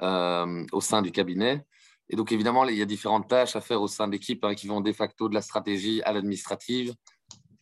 euh, 0.00 0.64
au 0.72 0.80
sein 0.80 1.02
du 1.02 1.12
cabinet. 1.12 1.64
Et 2.08 2.16
donc, 2.16 2.32
évidemment, 2.32 2.64
il 2.64 2.76
y 2.76 2.82
a 2.82 2.86
différentes 2.86 3.28
tâches 3.28 3.56
à 3.56 3.60
faire 3.60 3.80
au 3.80 3.88
sein 3.88 4.06
de 4.06 4.12
l'équipe 4.12 4.44
hein, 4.44 4.54
qui 4.54 4.66
vont 4.66 4.80
de 4.80 4.92
facto 4.92 5.28
de 5.28 5.34
la 5.34 5.42
stratégie 5.42 6.02
à 6.02 6.12
l'administrative, 6.12 6.94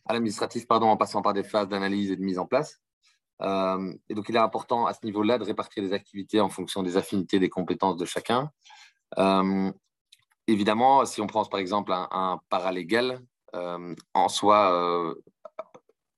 à 0.05 0.13
l'administrative, 0.13 0.65
pardon, 0.67 0.87
en 0.87 0.97
passant 0.97 1.21
par 1.21 1.33
des 1.33 1.43
phases 1.43 1.67
d'analyse 1.67 2.11
et 2.11 2.15
de 2.15 2.21
mise 2.21 2.39
en 2.39 2.45
place. 2.45 2.79
Euh, 3.41 3.93
et 4.09 4.13
donc, 4.13 4.29
il 4.29 4.35
est 4.35 4.39
important 4.39 4.85
à 4.85 4.93
ce 4.93 4.99
niveau-là 5.03 5.37
de 5.37 5.43
répartir 5.43 5.83
les 5.83 5.93
activités 5.93 6.39
en 6.39 6.49
fonction 6.49 6.83
des 6.83 6.97
affinités, 6.97 7.39
des 7.39 7.49
compétences 7.49 7.97
de 7.97 8.05
chacun. 8.05 8.49
Euh, 9.17 9.71
évidemment, 10.47 11.05
si 11.05 11.21
on 11.21 11.27
prend 11.27 11.43
par 11.45 11.59
exemple 11.59 11.91
un, 11.93 12.39
paralégal, 12.49 13.21
en 13.53 14.29
soi, 14.29 15.15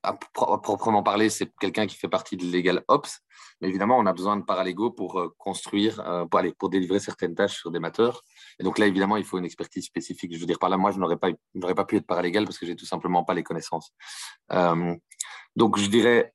à 0.04 0.12
proprement 0.12 1.02
parler, 1.02 1.30
c'est 1.30 1.50
quelqu'un 1.58 1.86
qui 1.86 1.96
fait 1.96 2.08
partie 2.08 2.36
de 2.36 2.44
Legal 2.44 2.84
Ops. 2.88 3.20
Mais 3.60 3.68
évidemment, 3.68 3.98
on 3.98 4.06
a 4.06 4.12
besoin 4.12 4.36
de 4.36 4.44
paralégaux 4.44 4.90
pour 4.90 5.18
euh, 5.18 5.34
construire, 5.38 6.00
euh, 6.00 6.26
pour, 6.26 6.40
aller, 6.40 6.52
pour 6.52 6.68
délivrer 6.68 7.00
certaines 7.00 7.34
tâches 7.34 7.58
sur 7.58 7.70
des 7.70 7.78
mateurs. 7.78 8.22
Et 8.58 8.64
donc 8.64 8.78
là, 8.78 8.86
évidemment, 8.86 9.16
il 9.16 9.24
faut 9.24 9.38
une 9.38 9.44
expertise 9.44 9.84
spécifique. 9.84 10.34
Je 10.34 10.38
veux 10.38 10.46
dire, 10.46 10.58
par 10.58 10.68
là, 10.68 10.76
moi, 10.76 10.90
je 10.90 10.98
n'aurais 10.98 11.16
pas, 11.16 11.30
pas 11.74 11.84
pu 11.84 11.96
être 11.96 12.06
paralégal 12.06 12.44
parce 12.44 12.58
que 12.58 12.66
j'ai 12.66 12.76
tout 12.76 12.84
simplement 12.84 13.24
pas 13.24 13.34
les 13.34 13.42
connaissances. 13.42 13.92
Euh, 14.52 14.94
donc, 15.56 15.78
je 15.78 15.88
dirais, 15.88 16.34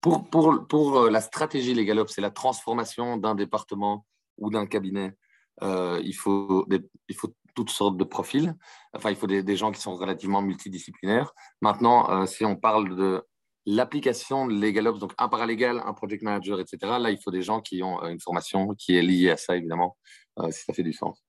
pour, 0.00 0.28
pour, 0.28 0.66
pour 0.66 1.04
la 1.08 1.20
stratégie 1.20 1.74
Legal 1.74 1.98
Ops, 2.00 2.12
c'est 2.12 2.20
la 2.20 2.30
transformation 2.30 3.16
d'un 3.16 3.34
département 3.34 4.06
ou 4.38 4.50
d'un 4.50 4.66
cabinet. 4.66 5.14
Il, 5.62 6.14
faut 6.14 6.66
il 7.08 7.14
faut 7.14 7.34
toutes 7.54 7.70
sortes 7.70 7.96
de 7.96 8.04
profils. 8.04 8.54
Enfin, 8.92 9.10
il 9.10 9.16
faut 9.16 9.26
des, 9.26 9.56
gens 9.56 9.72
qui 9.72 9.80
sont 9.80 9.94
relativement 9.94 10.42
multidisciplinaires. 10.42 11.32
Maintenant, 11.60 12.10
euh, 12.10 12.26
si 12.26 12.44
on 12.44 12.56
parle 12.56 12.96
de 12.96 13.22
l'application 13.66 14.46
de 14.46 14.54
LegalOps, 14.54 14.98
donc 14.98 15.12
un 15.18 15.28
paralégal, 15.28 15.82
un 15.84 15.92
project 15.92 16.22
manager, 16.22 16.60
etc., 16.60 16.78
là, 16.98 17.10
il 17.10 17.18
faut 17.22 17.30
des 17.30 17.42
gens 17.42 17.60
qui 17.60 17.82
ont 17.82 18.02
euh, 18.02 18.08
une 18.08 18.20
formation 18.20 18.74
qui 18.74 18.96
est 18.96 19.02
liée 19.02 19.30
à 19.30 19.36
ça, 19.36 19.56
évidemment, 19.56 19.96
euh, 20.38 20.50
si 20.50 20.64
ça 20.64 20.72
fait 20.72 20.82
du 20.82 20.92
sens. 20.92 21.22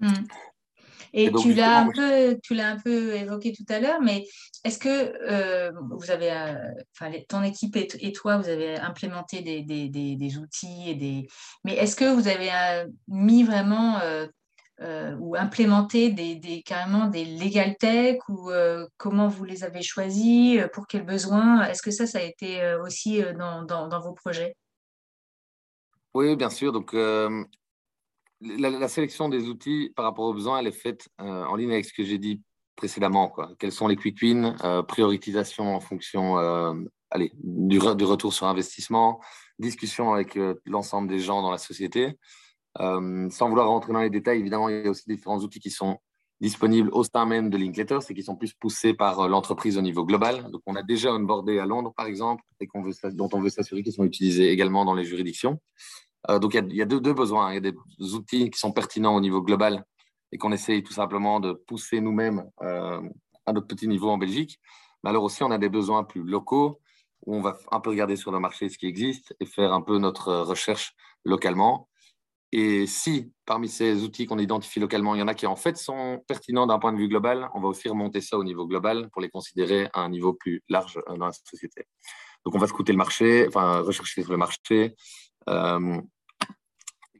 Hmm. 0.00 0.24
Et, 1.12 1.30
tu 1.32 1.54
l'as 1.54 1.78
un 1.78 1.90
peu, 1.90 2.38
tu 2.42 2.54
l'as 2.54 2.70
un 2.70 2.78
peu 2.78 3.14
évoqué 3.14 3.52
tout 3.52 3.64
à 3.68 3.80
l'heure, 3.80 4.00
mais 4.00 4.26
est-ce 4.64 4.78
que 4.78 5.12
vous 5.94 6.10
avez, 6.10 6.30
enfin, 6.92 7.12
ton 7.28 7.42
équipe 7.42 7.76
et, 7.76 8.12
toi, 8.12 8.38
vous 8.38 8.48
avez 8.48 8.76
implémenté 8.76 9.42
des, 9.42 9.62
des, 9.62 9.88
des, 9.88 10.38
outils 10.38 10.90
et 10.90 10.94
des, 10.94 11.26
mais 11.64 11.74
est-ce 11.74 11.96
que 11.96 12.12
vous 12.12 12.28
avez 12.28 12.50
mis 13.08 13.42
vraiment 13.42 14.00
euh, 14.82 15.16
ou 15.20 15.36
implémenter 15.36 16.10
des, 16.10 16.62
carrément 16.62 17.06
des 17.06 17.24
legal 17.24 17.76
tech 17.78 18.18
ou 18.28 18.50
euh, 18.50 18.86
comment 18.98 19.26
vous 19.26 19.44
les 19.44 19.64
avez 19.64 19.80
choisis, 19.82 20.60
euh, 20.60 20.68
pour 20.68 20.86
quels 20.86 21.06
besoins? 21.06 21.64
Est-ce 21.64 21.80
que 21.80 21.90
ça, 21.90 22.06
ça 22.06 22.18
a 22.18 22.22
été 22.22 22.76
aussi 22.84 23.22
dans, 23.38 23.62
dans, 23.62 24.00
vos 24.00 24.12
projets? 24.12 24.54
Oui, 26.12 26.36
bien 26.36 26.50
sûr. 26.50 26.72
Donc, 26.72 26.94
la, 28.40 28.88
sélection 28.88 29.28
des 29.28 29.48
outils 29.48 29.92
par 29.96 30.04
rapport 30.04 30.26
aux 30.26 30.34
besoins, 30.34 30.58
elle 30.58 30.66
est 30.66 30.72
faite 30.72 31.08
en 31.18 31.54
ligne 31.56 31.72
avec 31.72 31.84
ce 31.84 31.92
que 31.92 32.04
j'ai 32.04 32.18
dit 32.18 32.42
précédemment. 32.76 33.28
Quoi. 33.28 33.52
Quels 33.58 33.72
sont 33.72 33.88
les 33.88 33.96
quick 33.96 34.18
wins 34.22 34.56
Prioritisation 34.86 35.74
en 35.74 35.80
fonction 35.80 36.36
allez, 37.10 37.32
du, 37.42 37.78
retour 37.78 38.32
sur 38.32 38.46
investissement, 38.46 39.20
discussion 39.58 40.12
avec 40.12 40.38
l'ensemble 40.66 41.08
des 41.08 41.18
gens 41.18 41.42
dans 41.42 41.50
la 41.50 41.58
société. 41.58 42.18
Euh, 42.80 43.28
sans 43.30 43.48
vouloir 43.48 43.68
rentrer 43.68 43.92
dans 43.92 44.00
les 44.00 44.10
détails, 44.10 44.40
évidemment, 44.40 44.68
il 44.68 44.84
y 44.84 44.86
a 44.86 44.90
aussi 44.90 45.04
différents 45.06 45.38
outils 45.38 45.60
qui 45.60 45.70
sont 45.70 45.98
disponibles 46.40 46.90
au 46.92 47.02
sein 47.02 47.24
même 47.24 47.48
de 47.48 47.56
Linkletter, 47.56 47.98
c'est 48.02 48.12
qui 48.12 48.22
sont 48.22 48.36
plus 48.36 48.52
poussés 48.52 48.92
par 48.92 49.20
euh, 49.20 49.28
l'entreprise 49.28 49.78
au 49.78 49.82
niveau 49.82 50.04
global. 50.04 50.50
Donc, 50.50 50.60
on 50.66 50.76
a 50.76 50.82
déjà 50.82 51.12
onboardé 51.12 51.58
à 51.58 51.64
Londres, 51.64 51.94
par 51.96 52.06
exemple, 52.06 52.42
et 52.60 52.68
dont 53.12 53.28
on 53.32 53.40
veut 53.40 53.48
s'assurer 53.48 53.82
qu'ils 53.82 53.94
sont 53.94 54.04
utilisés 54.04 54.50
également 54.50 54.84
dans 54.84 54.94
les 54.94 55.04
juridictions. 55.04 55.58
Euh, 56.30 56.38
donc, 56.38 56.54
il 56.54 56.74
y 56.74 56.82
a, 56.82 56.86
deux, 56.86 57.12
besoins. 57.12 57.52
Il 57.52 57.54
y 57.54 57.68
a 57.68 57.72
des 57.72 58.14
outils 58.14 58.50
qui 58.50 58.58
sont 58.58 58.72
pertinents 58.72 59.14
au 59.14 59.20
niveau 59.20 59.42
global 59.42 59.84
et 60.32 60.38
qu'on 60.38 60.52
essaye 60.52 60.82
tout 60.82 60.92
simplement 60.92 61.40
de 61.40 61.52
pousser 61.52 62.00
nous-mêmes 62.00 62.44
à 62.60 63.52
notre 63.52 63.68
petit 63.68 63.86
niveau 63.86 64.10
en 64.10 64.18
Belgique. 64.18 64.58
Mais 65.02 65.10
alors 65.10 65.22
aussi, 65.22 65.42
on 65.44 65.50
a 65.50 65.58
des 65.58 65.68
besoins 65.68 66.04
plus 66.04 66.24
locaux 66.24 66.80
où 67.24 67.36
on 67.36 67.40
va 67.40 67.56
un 67.70 67.80
peu 67.80 67.90
regarder 67.90 68.16
sur 68.16 68.32
le 68.32 68.40
marché 68.40 68.68
ce 68.68 68.78
qui 68.78 68.86
existe 68.86 69.34
et 69.40 69.46
faire 69.46 69.72
un 69.72 69.82
peu 69.82 69.98
notre 69.98 70.32
recherche 70.34 70.94
localement. 71.24 71.88
Et 72.52 72.86
si 72.86 73.32
parmi 73.44 73.68
ces 73.68 74.02
outils 74.02 74.26
qu'on 74.26 74.38
identifie 74.38 74.80
localement, 74.80 75.14
il 75.14 75.18
y 75.18 75.22
en 75.22 75.28
a 75.28 75.34
qui 75.34 75.46
en 75.46 75.56
fait 75.56 75.76
sont 75.76 76.22
pertinents 76.28 76.66
d'un 76.66 76.78
point 76.78 76.92
de 76.92 76.98
vue 76.98 77.08
global, 77.08 77.48
on 77.54 77.60
va 77.60 77.68
aussi 77.68 77.88
remonter 77.88 78.20
ça 78.20 78.38
au 78.38 78.44
niveau 78.44 78.66
global 78.66 79.10
pour 79.10 79.20
les 79.20 79.28
considérer 79.28 79.88
à 79.92 80.00
un 80.00 80.08
niveau 80.08 80.32
plus 80.32 80.62
large 80.68 80.98
euh, 81.08 81.16
dans 81.16 81.26
la 81.26 81.32
société. 81.32 81.84
Donc 82.44 82.54
on 82.54 82.58
va 82.58 82.68
scouter 82.68 82.92
le 82.92 82.98
marché, 82.98 83.46
enfin 83.48 83.80
rechercher 83.80 84.22
sur 84.22 84.30
le 84.30 84.38
marché, 84.38 84.94
euh, 85.48 86.00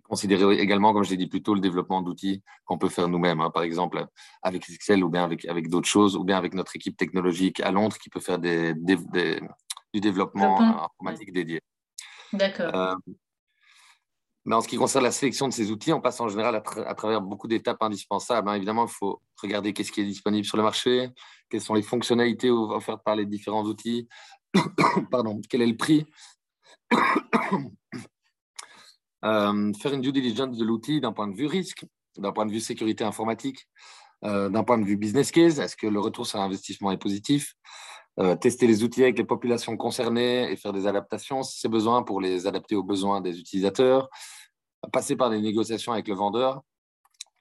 considérer 0.08 0.58
également, 0.58 0.92
comme 0.92 1.04
je 1.04 1.10
l'ai 1.10 1.16
dit 1.16 1.26
plus 1.26 1.42
tôt, 1.42 1.54
le 1.54 1.60
développement 1.60 2.02
d'outils 2.02 2.42
qu'on 2.64 2.78
peut 2.78 2.88
faire 2.88 3.08
nous-mêmes, 3.08 3.40
hein. 3.40 3.50
par 3.50 3.62
exemple 3.62 4.06
avec 4.42 4.68
Excel 4.68 5.04
ou 5.04 5.08
bien 5.08 5.24
avec, 5.24 5.44
avec 5.46 5.68
d'autres 5.68 5.88
choses, 5.88 6.16
ou 6.16 6.24
bien 6.24 6.36
avec 6.36 6.54
notre 6.54 6.74
équipe 6.76 6.96
technologique 6.96 7.60
à 7.60 7.70
Londres 7.70 7.96
qui 7.98 8.10
peut 8.10 8.20
faire 8.20 8.38
des, 8.38 8.74
du 8.74 10.00
développement 10.00 10.60
informatique 10.60 11.32
dédié. 11.32 11.60
D'accord. 12.32 12.74
Euh, 12.74 12.94
mais 14.46 14.54
en 14.54 14.60
ce 14.60 14.68
qui 14.68 14.76
concerne 14.76 15.04
la 15.04 15.10
sélection 15.10 15.48
de 15.48 15.52
ces 15.52 15.72
outils, 15.72 15.92
on 15.92 16.00
passe 16.00 16.20
en 16.20 16.28
général 16.28 16.54
à, 16.54 16.94
travers 16.94 17.20
beaucoup 17.20 17.48
d'étapes 17.48 17.82
indispensables. 17.82 18.48
Hein. 18.48 18.54
Évidemment, 18.54 18.86
il 18.86 18.92
faut 18.92 19.20
regarder 19.42 19.72
qu'est-ce 19.72 19.90
qui 19.90 20.00
est 20.00 20.04
disponible 20.04 20.46
sur 20.46 20.56
le 20.56 20.62
marché, 20.62 21.10
quelles 21.50 21.60
sont 21.60 21.74
les 21.74 21.82
fonctionnalités 21.82 22.48
offertes 22.50 23.02
par 23.04 23.16
les 23.16 23.26
différents 23.26 23.64
outils, 23.64 24.08
pardon, 25.10 25.40
quel 25.50 25.62
est 25.62 25.66
le 25.66 25.76
prix? 25.76 26.06
Euh, 29.24 29.72
faire 29.74 29.92
une 29.94 30.02
due 30.02 30.12
diligence 30.12 30.56
de 30.56 30.64
l'outil 30.64 31.00
d'un 31.00 31.12
point 31.12 31.26
de 31.26 31.34
vue 31.34 31.46
risque, 31.46 31.84
d'un 32.18 32.32
point 32.32 32.46
de 32.46 32.52
vue 32.52 32.60
sécurité 32.60 33.04
informatique, 33.04 33.66
euh, 34.24 34.48
d'un 34.48 34.64
point 34.64 34.78
de 34.78 34.84
vue 34.84 34.96
business 34.96 35.30
case, 35.30 35.58
est-ce 35.58 35.76
que 35.76 35.86
le 35.86 36.00
retour 36.00 36.26
sur 36.26 36.40
investissement 36.40 36.90
est 36.90 36.98
positif? 36.98 37.54
Euh, 38.18 38.34
tester 38.34 38.66
les 38.66 38.82
outils 38.82 39.02
avec 39.02 39.18
les 39.18 39.24
populations 39.24 39.76
concernées 39.76 40.50
et 40.50 40.56
faire 40.56 40.72
des 40.72 40.86
adaptations 40.86 41.42
si 41.42 41.60
c'est 41.60 41.68
besoin 41.68 42.02
pour 42.02 42.20
les 42.20 42.46
adapter 42.46 42.74
aux 42.74 42.82
besoins 42.82 43.20
des 43.20 43.38
utilisateurs, 43.38 44.08
passer 44.92 45.16
par 45.16 45.28
des 45.30 45.40
négociations 45.40 45.92
avec 45.92 46.08
le 46.08 46.14
vendeur. 46.14 46.62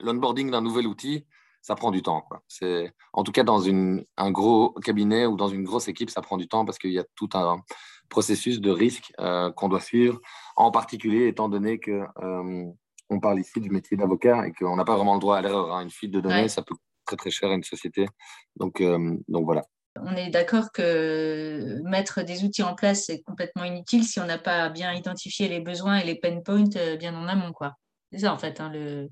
L'onboarding 0.01 0.51
d'un 0.51 0.61
nouvel 0.61 0.87
outil, 0.87 1.25
ça 1.61 1.75
prend 1.75 1.91
du 1.91 2.01
temps. 2.01 2.25
C'est, 2.49 2.93
en 3.13 3.23
tout 3.23 3.31
cas, 3.31 3.43
dans 3.43 3.59
une, 3.59 4.05
un 4.17 4.31
gros 4.31 4.71
cabinet 4.83 5.25
ou 5.25 5.37
dans 5.37 5.47
une 5.47 5.63
grosse 5.63 5.87
équipe, 5.87 6.09
ça 6.09 6.21
prend 6.21 6.35
du 6.35 6.47
temps 6.47 6.65
parce 6.65 6.77
qu'il 6.77 6.91
y 6.91 6.99
a 6.99 7.05
tout 7.15 7.29
un 7.33 7.61
processus 8.09 8.59
de 8.59 8.69
risque 8.69 9.13
qu'on 9.55 9.69
doit 9.69 9.79
suivre, 9.79 10.19
en 10.55 10.71
particulier 10.71 11.27
étant 11.27 11.49
donné 11.49 11.79
que 11.79 12.03
euh, 12.21 12.65
on 13.09 13.19
parle 13.19 13.39
ici 13.39 13.59
du 13.59 13.69
métier 13.69 13.97
d'avocat 13.97 14.47
et 14.47 14.51
qu'on 14.53 14.75
n'a 14.75 14.85
pas 14.85 14.95
vraiment 14.95 15.13
le 15.13 15.19
droit 15.19 15.37
à 15.37 15.41
l'erreur. 15.41 15.73
Hein. 15.73 15.83
Une 15.83 15.91
fuite 15.91 16.11
de 16.11 16.21
données, 16.21 16.47
ça 16.47 16.61
peut 16.61 16.73
coûter 16.75 16.83
très 17.05 17.15
très 17.17 17.29
cher 17.29 17.49
à 17.51 17.53
une 17.53 17.63
société. 17.63 18.07
Donc, 18.55 18.81
donc 18.81 19.45
voilà. 19.45 19.61
On 20.01 20.15
est 20.15 20.29
d'accord 20.29 20.71
que 20.73 21.79
mettre 21.83 22.21
des 22.23 22.43
outils 22.43 22.63
en 22.63 22.75
place, 22.75 23.05
c'est 23.05 23.21
complètement 23.21 23.63
inutile 23.63 24.03
si 24.03 24.19
on 24.19 24.25
n'a 24.25 24.37
pas 24.37 24.69
bien 24.69 24.93
identifié 24.93 25.47
les 25.47 25.61
besoins 25.61 25.97
et 25.97 26.03
les 26.03 26.15
pain 26.15 26.41
points 26.41 26.75
euh, 26.75 26.97
bien 26.97 27.15
en 27.15 27.27
amont. 27.27 27.53
quoi. 27.53 27.75
C'est 28.11 28.19
ça, 28.19 28.33
en 28.33 28.37
fait. 28.37 28.59
Hein, 28.59 28.69
le... 28.73 29.09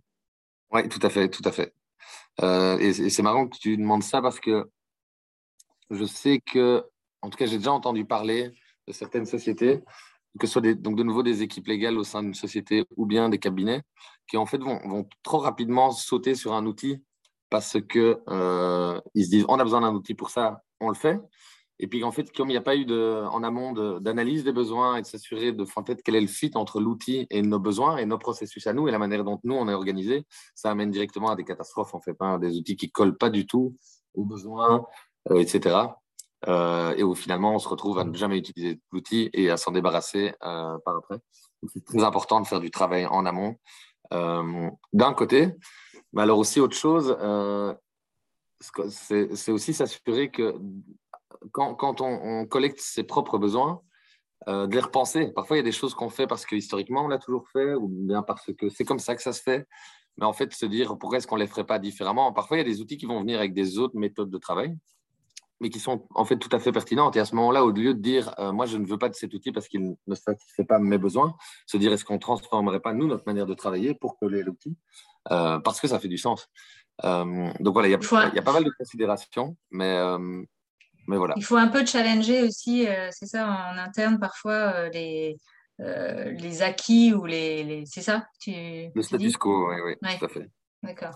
Oui, 0.72 0.88
tout 0.90 1.00
à 1.02 1.10
fait, 1.10 1.30
tout 1.30 1.42
à 1.46 1.54
fait. 1.54 1.74
Euh, 2.42 2.78
et, 2.80 3.10
c'est 3.10 3.22
marrant 3.22 3.48
que 3.48 3.58
tu 3.58 3.78
demandes 3.78 4.04
ça 4.04 4.22
parce 4.22 4.40
que 4.42 4.70
je 5.90 6.04
sais 6.04 6.42
que, 6.46 6.84
en 7.22 7.30
tout 7.30 7.38
cas, 7.38 7.46
j'ai 7.46 7.58
déjà 7.58 7.72
entendu 7.72 8.06
parler 8.06 8.52
de 8.88 8.92
certaines 8.92 9.26
sociétés, 9.26 9.82
que 10.39 10.48
ce 10.48 10.54
soit 10.54 10.74
donc 10.74 10.96
de 10.98 11.04
nouveau 11.04 11.24
des 11.24 11.41
équipes 11.41 11.67
légales 11.67 11.98
au 11.98 12.04
sein 12.04 12.24
d'une 12.24 12.34
société 12.34 12.86
ou 12.98 13.06
bien 13.06 13.30
des 13.30 13.39
cabinets, 13.39 13.84
qui 14.28 14.38
en 14.38 14.46
fait 14.46 14.58
vont, 14.58 15.08
trop 15.24 15.39
rapidement 15.39 15.91
sauter 15.91 16.36
sur 16.36 16.54
un 16.54 16.65
outil 16.65 17.04
parce 17.50 17.78
qu'ils 17.82 18.17
euh, 18.30 19.00
se 19.15 19.30
disent 19.30 19.46
on 19.48 19.60
a 19.60 19.63
besoin 19.63 19.82
d'un 19.82 19.93
outil 19.93 20.15
pour 20.15 20.30
ça, 20.30 20.63
on 20.80 20.89
le 20.89 20.96
fait. 20.96 21.19
Et 21.80 21.88
puis 21.88 22.04
en 22.04 22.12
fait, 22.12 22.32
comme 22.32 22.50
il 22.50 22.54
n'y 22.54 22.58
a 22.58 22.62
pas 22.62 22.76
eu 22.76 22.86
en 22.91 23.43
amont 23.43 23.74
d'analyse 24.00 24.43
des 24.43 24.52
besoins 24.52 24.98
et 24.98 25.02
de 25.02 25.08
s'assurer 25.08 25.52
de 25.52 25.65
en 25.76 25.84
fait, 25.84 26.02
quel 26.04 26.15
est 26.15 26.22
le 26.22 26.28
fit 26.28 26.52
entre 26.56 26.80
l'outil 26.80 27.28
et 27.30 27.41
nos 27.41 27.60
besoins 27.60 27.98
et 27.98 28.06
nos 28.06 28.17
processus 28.17 28.67
à 28.67 28.74
nous 28.74 28.88
et 28.88 28.91
la 28.91 29.00
manière 29.00 29.24
dont 29.24 29.39
nous 29.43 29.56
on 29.56 29.67
est 29.67 29.74
organisé, 29.74 30.26
ça 30.56 30.72
amène 30.72 30.91
directement 30.91 31.32
à 31.32 31.36
des 31.36 31.43
catastrophes 31.43 31.93
en 31.93 32.00
fait, 32.00 32.15
hein, 32.19 32.38
des 32.38 32.58
outils 32.58 32.76
qui 32.76 32.91
collent 32.91 33.17
pas 33.17 33.30
du 33.30 33.48
tout 33.48 33.76
aux 34.13 34.24
besoins, 34.24 34.86
euh, 35.32 35.39
etc. 35.39 35.76
et 36.48 37.04
où 37.04 37.16
finalement 37.16 37.56
on 37.56 37.60
se 37.60 37.68
retrouve 37.68 38.00
à 38.00 38.04
ne 38.04 38.14
jamais 38.16 38.38
utiliser 38.38 38.80
l'outil 38.92 39.30
et 39.34 39.50
à 39.50 39.58
s'en 39.58 39.72
débarrasser 39.72 40.34
par 40.40 40.98
après. 40.98 41.20
C'est 41.74 41.86
très 41.86 42.04
important 42.04 42.42
de 42.42 42.48
faire 42.48 42.60
du 42.60 42.72
travail 42.72 43.06
en 43.06 43.26
amont. 43.26 43.56
D'un 44.12 45.14
côté, 45.14 45.50
mais 46.12 46.24
alors 46.24 46.40
aussi 46.40 46.60
autre 46.60 46.76
chose, 46.76 47.18
c'est 48.90 49.52
aussi 49.52 49.74
s'assurer 49.74 50.32
que 50.32 50.56
quand, 51.52 52.02
on, 52.02 52.46
collecte 52.46 52.80
ses 52.80 53.04
propres 53.04 53.38
besoins, 53.38 53.82
euh, 54.48 54.68
de 54.68 54.74
les 54.74 54.82
repenser. 54.82 55.32
Parfois, 55.32 55.56
il 55.56 55.60
y 55.60 55.62
a 55.62 55.64
des 55.64 55.72
choses 55.72 55.94
qu'on 55.94 56.10
fait 56.10 56.28
parce 56.28 56.46
que 56.46 56.56
historiquement, 56.56 57.06
on 57.06 57.08
l'a 57.08 57.18
toujours 57.18 57.48
fait, 57.50 57.76
ou 57.76 57.88
bien 57.88 58.24
parce 58.24 58.52
que 58.58 58.70
c'est 58.70 58.84
comme 58.84 59.00
ça 59.00 59.16
que 59.16 59.22
ça 59.22 59.32
se 59.32 59.42
fait. 59.42 59.66
Mais 60.18 60.26
en 60.26 60.34
fait, 60.34 60.54
se 60.54 60.66
dire 60.66 60.98
pourquoi 60.98 61.18
est-ce 61.18 61.28
qu'on 61.28 61.38
ne 61.38 61.42
les 61.42 61.48
ferait 61.48 61.66
pas 61.66 61.80
différemment. 61.80 62.34
Parfois, 62.34 62.58
il 62.58 62.60
y 62.60 62.62
a 62.62 62.66
des 62.66 62.82
outils 62.82 62.98
qui 62.98 63.06
vont 63.06 63.22
venir 63.22 63.40
avec 63.40 63.54
des 63.54 63.80
autres 63.80 63.98
méthodes 63.98 64.30
de 64.30 64.38
travail, 64.38 64.76
mais 65.60 65.70
qui 65.70 65.80
sont 65.80 66.08
en 66.13 66.26
fait 66.26 66.38
tout 66.38 66.50
à 66.52 66.60
fait 66.60 66.72
pertinentes. 66.72 67.16
Et 67.16 67.20
à 67.20 67.26
ce 67.26 67.36
moment-là, 67.36 67.63
au 67.63 67.72
lieu 67.72 67.94
de 67.94 68.00
dire 68.00 68.34
euh, 68.39 68.52
moi, 68.52 68.66
je 68.66 68.78
ne 68.78 68.86
veux 68.86 68.98
pas 68.98 69.10
de 69.10 69.16
cet 69.16 69.34
outil 69.34 69.52
parce 69.52 69.68
qu'il 69.68 69.96
ne 70.06 70.16
satisfait 70.16 70.66
pas 70.66 70.80
mes 70.80 70.98
besoins, 70.98 71.36
se 71.66 71.78
dire 71.78 71.94
est-ce 71.94 72.06
qu'on 72.06 72.16
ne 72.16 72.20
transformerait 72.20 72.80
pas, 72.80 72.94
nous, 72.94 73.08
notre 73.08 73.24
manière 73.26 73.46
de 73.46 73.54
travailler 73.54 73.94
pour 73.94 74.18
coller 74.18 74.44
l'outil 74.44 74.76
euh, 75.32 75.60
Parce 75.60 75.80
que 75.80 75.88
ça 75.88 76.00
fait 76.00 76.08
du 76.08 76.18
sens. 76.18 76.50
donc 77.04 77.74
voilà, 77.74 77.88
il 77.88 77.92
y, 77.92 77.96
a, 77.96 78.42
pas 78.42 78.54
mal 78.54 78.63
de 78.63 78.72
considérations, 78.78 79.56
mais 79.72 79.98
il 81.36 81.44
faut 81.44 81.58
un 81.58 81.68
peu 81.68 81.86
challenger 81.86 82.44
aussi, 82.44 82.88
euh, 82.88 83.10
c'est 83.12 83.26
ça, 83.26 83.48
en 83.48 83.78
interne, 83.78 84.20
parfois, 84.20 84.74
euh, 84.74 84.89
les, 84.89 85.38
euh, 85.82 86.32
les 86.32 86.62
acquis 86.62 87.13
ou 87.13 87.26
les. 87.26 87.84
C'est 87.86 88.02
ça 88.02 88.26
tu, 88.39 88.52
Le 88.94 89.02
status 89.02 89.38
quo, 89.38 89.70
oui, 89.70 89.76
oui, 89.86 90.18
tout 90.18 90.26
à 90.26 90.30
fait. 90.30 90.50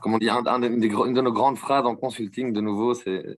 Comme 0.01 0.13
on 0.13 0.17
dit, 0.17 0.29
un, 0.29 0.61
une 0.61 0.79
de 0.79 1.21
nos 1.21 1.31
grandes 1.31 1.57
phrases 1.57 1.85
en 1.85 1.95
consulting, 1.95 2.53
de 2.53 2.61
nouveau, 2.61 2.93
c'est 2.93 3.37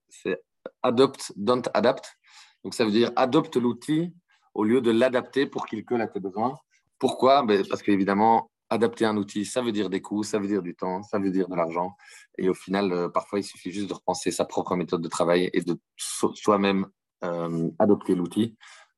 adopt, 0.84 1.34
don't 1.36 1.64
adapt. 1.74 2.18
Donc, 2.64 2.74
ça 2.74 2.86
veut 2.86 2.92
dire 2.92 3.12
adopte 3.16 3.56
l'outil 3.56 4.14
au 4.54 4.64
lieu 4.64 4.82
de 4.82 4.92
l'adapter 4.92 5.46
pour 5.46 5.66
qu'il 5.66 5.86
colle 5.86 6.02
à 6.02 6.08
tes 6.08 6.20
besoins. 6.20 6.58
Pourquoi? 6.98 7.44
Ben, 7.44 7.66
Parce 7.68 7.82
qu'évidemment, 7.82 8.52
adapter 8.70 9.06
un 9.06 9.18
outil, 9.18 9.46
ça 9.46 9.62
veut 9.62 9.72
dire 9.72 9.90
des 9.90 10.02
coûts, 10.02 10.24
ça 10.24 10.40
veut 10.40 10.48
dire 10.48 10.62
du 10.62 10.76
temps, 10.76 11.02
ça 11.04 11.20
veut 11.20 11.32
dire 11.32 11.48
de 11.48 11.56
l'argent. 11.56 11.96
Et 12.38 12.50
au 12.50 12.54
final, 12.54 12.92
euh, 12.92 13.10
parfois, 13.10 13.40
il 13.40 13.44
suffit 13.44 13.72
juste 13.72 13.88
de 13.88 13.94
repenser 13.94 14.32
sa 14.32 14.46
propre 14.46 14.76
méthode 14.76 15.02
de 15.02 15.08
travail 15.08 15.50
et 15.54 15.62
de 15.62 15.80
soi-même 15.98 16.88
euh, 17.24 17.70
adopter 17.80 18.16
l'outil. 18.16 18.56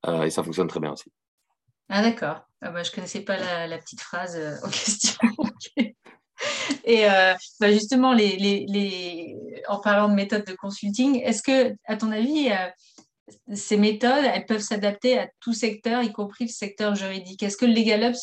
Euh, 0.08 0.24
et 0.24 0.30
ça 0.30 0.44
fonctionne 0.44 0.68
très 0.68 0.80
bien 0.80 0.92
aussi. 0.92 1.12
Ah 1.90 2.02
d'accord. 2.02 2.42
Ah, 2.62 2.72
bah, 2.72 2.84
je 2.84 2.90
ne 2.90 2.96
connaissais 2.96 3.22
pas 3.22 3.68
la, 3.68 3.78
petite 3.78 4.02
phrase 4.02 4.38
en 4.64 4.70
question. 4.70 5.18
Et 6.86 7.06
bah, 7.60 7.72
justement, 7.72 8.16
en 9.68 9.80
parlant 9.80 10.10
de 10.10 10.14
méthode 10.14 10.46
de 10.46 10.54
consulting, 10.54 11.22
est-ce 11.22 11.44
que, 11.44 11.76
à 11.86 11.96
ton 11.96 12.12
avis, 12.12 12.50
ces 13.54 13.78
méthodes, 13.78 14.26
elles 14.26 14.46
peuvent 14.46 14.62
s'adapter 14.62 15.18
à 15.18 15.30
tout 15.40 15.54
secteur, 15.54 16.04
y 16.04 16.12
compris 16.12 16.46
le 16.46 16.50
secteur 16.50 16.96
juridique? 16.96 17.44
Est-ce 17.44 17.58
que 17.58 17.66
le 17.66 17.74
Legal 17.74 18.14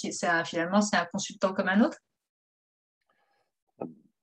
finalement, 0.45 0.81
c'est 0.81 0.97
un 0.97 1.07
consultant 1.13 1.53
comme 1.53 1.69
un 1.69 1.83
autre? 1.83 1.99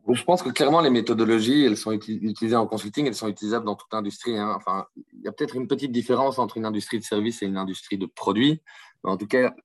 Je 0.08 0.24
pense 0.24 0.44
que 0.44 0.50
clairement, 0.50 0.82
les 0.82 0.92
méthodologies, 0.92 1.66
elles 1.66 1.78
sont 1.78 1.92
utilisées 1.92 2.56
en 2.56 2.68
consulting, 2.68 3.08
elles 3.08 3.16
sont 3.16 3.28
utilisables 3.28 3.66
dans 3.66 3.76
toute 3.76 3.94
industrie. 3.94 4.38
Hein. 4.38 4.54
Enfin, 4.56 4.86
il 5.14 5.24
y 5.24 5.28
a 5.28 5.32
peut-être 5.32 5.56
une 5.56 5.68
petite 5.68 5.92
différence 5.92 6.38
entre 6.38 6.58
une 6.58 6.66
industrie 6.66 7.00
de 7.00 7.04
service 7.04 7.42
et 7.42 7.48
une 7.48 7.58
industrie 7.58 7.98
de 7.98 8.06
produits. 8.06 8.62
Mais 9.04 9.10
en 9.10 9.18
tout 9.18 9.26
cas, 9.26 9.56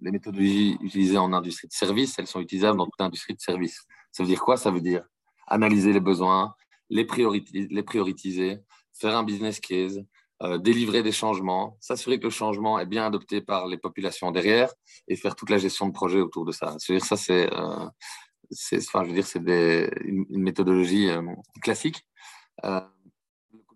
les 0.00 0.10
méthodologies 0.10 0.76
utilisées 0.80 1.18
en 1.18 1.32
industrie 1.32 1.68
de 1.68 1.72
service, 1.72 2.18
elles 2.18 2.26
sont 2.26 2.40
utilisables 2.40 2.78
dans 2.78 2.86
toute 2.86 3.00
industrie 3.00 3.34
de 3.34 3.40
service. 3.40 3.82
Ça 4.12 4.22
veut 4.22 4.28
dire 4.28 4.40
quoi? 4.40 4.56
Ça 4.56 4.70
veut 4.70 4.80
dire 4.80 5.04
analyser 5.46 5.92
les 5.92 6.00
besoins, 6.00 6.54
les, 6.90 7.06
les 7.52 7.82
prioriser, 7.82 8.58
faire 8.92 9.16
un 9.16 9.22
business 9.22 9.60
case, 9.60 10.04
euh, 10.42 10.58
délivrer 10.58 11.02
des 11.02 11.12
changements, 11.12 11.78
s'assurer 11.80 12.18
que 12.18 12.24
le 12.24 12.30
changement 12.30 12.78
est 12.78 12.84
bien 12.84 13.06
adopté 13.06 13.40
par 13.40 13.66
les 13.66 13.78
populations 13.78 14.30
derrière 14.32 14.70
et 15.08 15.16
faire 15.16 15.34
toute 15.34 15.48
la 15.48 15.56
gestion 15.56 15.86
de 15.86 15.92
projet 15.92 16.20
autour 16.20 16.44
de 16.44 16.52
ça. 16.52 16.76
C'est-à-dire 16.78 17.06
ça, 17.06 17.16
c'est, 17.16 17.50
euh, 17.54 17.86
enfin, 18.76 19.02
je 19.04 19.08
veux 19.08 19.14
dire, 19.14 19.26
c'est 19.26 19.38
une, 20.04 20.26
méthodologie 20.28 21.08
euh, 21.08 21.22
classique. 21.62 22.04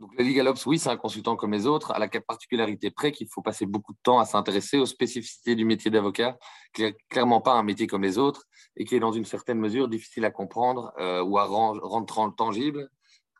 Donc 0.01 0.11
le 0.19 0.25
Legal 0.25 0.49
Ops, 0.49 0.67
oui, 0.67 0.79
c'est 0.79 0.89
un 0.89 0.97
consultant 0.97 1.37
comme 1.37 1.53
les 1.53 1.67
autres, 1.67 1.93
à 1.93 1.99
la 1.99 2.09
particularité 2.09 2.91
près 2.91 3.13
qu'il 3.13 3.29
faut 3.29 3.43
passer 3.43 3.67
beaucoup 3.67 3.93
de 3.93 3.99
temps 4.03 4.19
à 4.19 4.25
s'intéresser 4.25 4.79
aux 4.79 4.87
spécificités 4.87 5.55
du 5.55 5.65
métier 5.65 5.91
d'avocat, 5.91 6.39
qui 6.73 6.83
n'est 6.83 6.97
clairement 7.09 7.41
pas 7.41 7.53
un 7.53 7.63
métier 7.63 7.87
comme 7.87 8.03
les 8.03 8.19
autres 8.19 8.45
et 8.77 8.85
qui 8.85 8.97
est 8.97 9.01
dans 9.01 9.13
une 9.13 9.27
certaine 9.27 9.59
mesure 9.59 9.89
difficile 9.89 10.25
à 10.25 10.31
comprendre 10.31 10.93
ou 10.99 11.39
à 11.39 11.45
rendre 11.45 12.35
tangible 12.35 12.89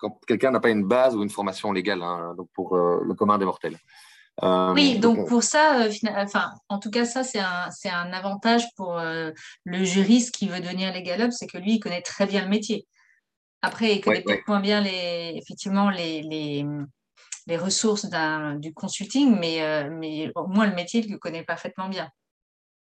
quand 0.01 0.19
quelqu'un 0.27 0.51
n'a 0.51 0.61
pas 0.61 0.71
une 0.71 0.85
base 0.85 1.15
ou 1.15 1.23
une 1.23 1.31
formation 1.31 1.73
légale, 1.73 2.03
hein, 2.03 2.35
donc 2.37 2.49
pour 2.55 2.75
euh, 2.75 3.01
le 3.05 3.15
commun 3.15 3.39
des 3.39 3.45
mortels. 3.45 3.79
Euh, 4.43 4.73
oui, 4.73 4.99
donc, 4.99 5.29
pour 5.29 5.43
ça, 5.43 5.83
euh, 5.83 5.93
enfin, 6.17 6.51
en 6.69 6.79
tout 6.79 6.91
cas, 6.91 7.05
ça, 7.05 7.23
c'est 7.23 7.41
un, 7.41 7.69
un, 7.85 8.13
avantage 8.13 8.65
pour 8.75 8.99
le 8.99 9.85
juriste 9.85 10.35
qui 10.35 10.49
veut 10.49 10.61
devenir 10.61 10.93
légal 10.93 11.31
c'est 11.33 11.47
que 11.47 11.59
lui, 11.59 11.75
il 11.75 11.81
connaît 11.81 12.01
très 12.01 12.27
bien 12.27 12.43
le 12.43 12.49
métier. 12.49 12.87
Après, 13.63 13.97
il 13.97 14.01
connaît 14.01 14.23
peut-être 14.23 14.49
moins 14.49 14.61
bien 14.61 14.81
les, 14.81 15.35
effectivement 15.37 15.91
les, 15.91 16.23
les, 16.23 16.65
les 17.47 17.57
ressources 17.57 18.07
du 18.57 18.73
consulting, 18.73 19.39
mais, 19.39 19.89
mais 19.91 20.31
au 20.35 20.47
moins 20.47 20.67
le 20.67 20.75
métier, 20.75 21.05
il 21.05 21.13
le 21.13 21.19
connaît 21.19 21.45
parfaitement 21.45 21.89
bien. 21.89 22.09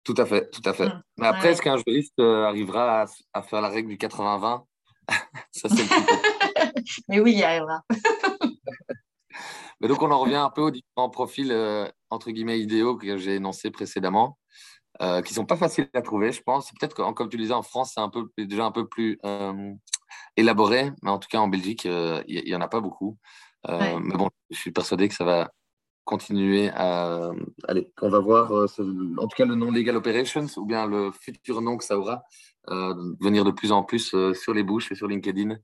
Tout 0.02 0.14
à 0.18 0.26
fait, 0.26 0.50
tout 0.50 0.62
à 0.64 0.72
fait. 0.72 0.87
Mmh. 0.88 1.02
Mais 1.18 1.26
après, 1.26 1.52
est-ce 1.52 1.62
qu'un 1.62 1.76
juriste 1.76 2.18
arrivera 2.18 3.02
à, 3.02 3.07
à, 3.33 3.42
faire 3.42 3.61
la 3.61 3.68
règle 3.68 3.88
du 3.88 3.96
80-20 3.96 4.64
Ça, 5.52 5.68
c'est 5.68 5.85
mais 7.09 7.20
oui, 7.20 7.33
il 7.33 7.38
y 7.38 7.42
arrivera. 7.44 7.83
Mais 9.81 9.88
donc, 9.88 10.02
on 10.02 10.11
en 10.11 10.18
revient 10.18 10.37
un 10.37 10.50
peu 10.50 10.62
aux 10.62 10.70
différents 10.70 11.11
profils, 11.11 11.52
euh, 11.52 11.87
entre 12.11 12.31
guillemets, 12.31 12.61
idéaux 12.61 12.96
que 12.96 13.16
j'ai 13.18 13.35
énoncés 13.35 13.70
précédemment, 13.70 14.38
euh, 15.02 15.20
qui 15.20 15.33
ne 15.33 15.37
sont 15.37 15.46
pas 15.46 15.57
faciles 15.57 15.90
à 15.94 16.02
trouver, 16.02 16.33
je 16.33 16.42
pense. 16.42 16.70
Peut-être 16.72 16.94
que, 16.94 17.12
comme 17.12 17.29
tu 17.29 17.37
le 17.37 17.42
disais, 17.42 17.55
en 17.55 17.62
France, 17.62 17.92
c'est 17.94 18.00
un 18.00 18.09
peu, 18.09 18.26
déjà 18.38 18.64
un 18.64 18.72
peu 18.72 18.87
plus 18.88 19.18
euh, 19.24 19.72
élaboré, 20.37 20.92
mais 21.03 21.11
en 21.11 21.18
tout 21.18 21.29
cas, 21.29 21.38
en 21.38 21.49
Belgique, 21.49 21.85
il 21.85 22.42
n'y 22.44 22.55
en 22.55 22.61
a 22.61 22.68
pas 22.68 22.81
beaucoup. 22.81 23.18
Mais 23.68 24.16
bon, 24.16 24.31
je 24.51 24.57
suis 24.57 24.72
persuadé 24.72 25.09
que 25.09 25.14
ça 25.14 25.25
va 25.25 25.51
continuer 26.05 26.70
à. 26.75 27.33
Allez, 27.66 27.90
qu'on 27.96 28.09
va 28.09 28.20
voir, 28.20 28.53
en 28.53 28.66
tout 28.66 29.37
cas, 29.37 29.44
le 29.44 29.55
nom 29.55 29.70
Legal 29.70 29.96
Operations, 29.96 30.46
ou 30.57 30.64
bien 30.64 30.87
le 30.87 31.11
futur 31.11 31.61
nom 31.61 31.77
que 31.77 31.85
ça 31.85 31.99
aura, 31.99 32.22
venir 33.20 33.44
de 33.44 33.51
plus 33.51 33.72
en 33.72 33.83
plus 33.83 34.14
sur 34.35 34.55
les 34.55 34.62
bouches 34.62 34.92
et 34.92 34.94
sur 34.94 35.09
LinkedIn 35.09 35.57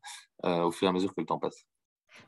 euh, 0.44 0.62
au 0.62 0.72
fur 0.72 0.86
et 0.86 0.90
à 0.90 0.92
mesure 0.92 1.14
que 1.14 1.20
le 1.20 1.26
temps 1.26 1.38
passe. 1.38 1.64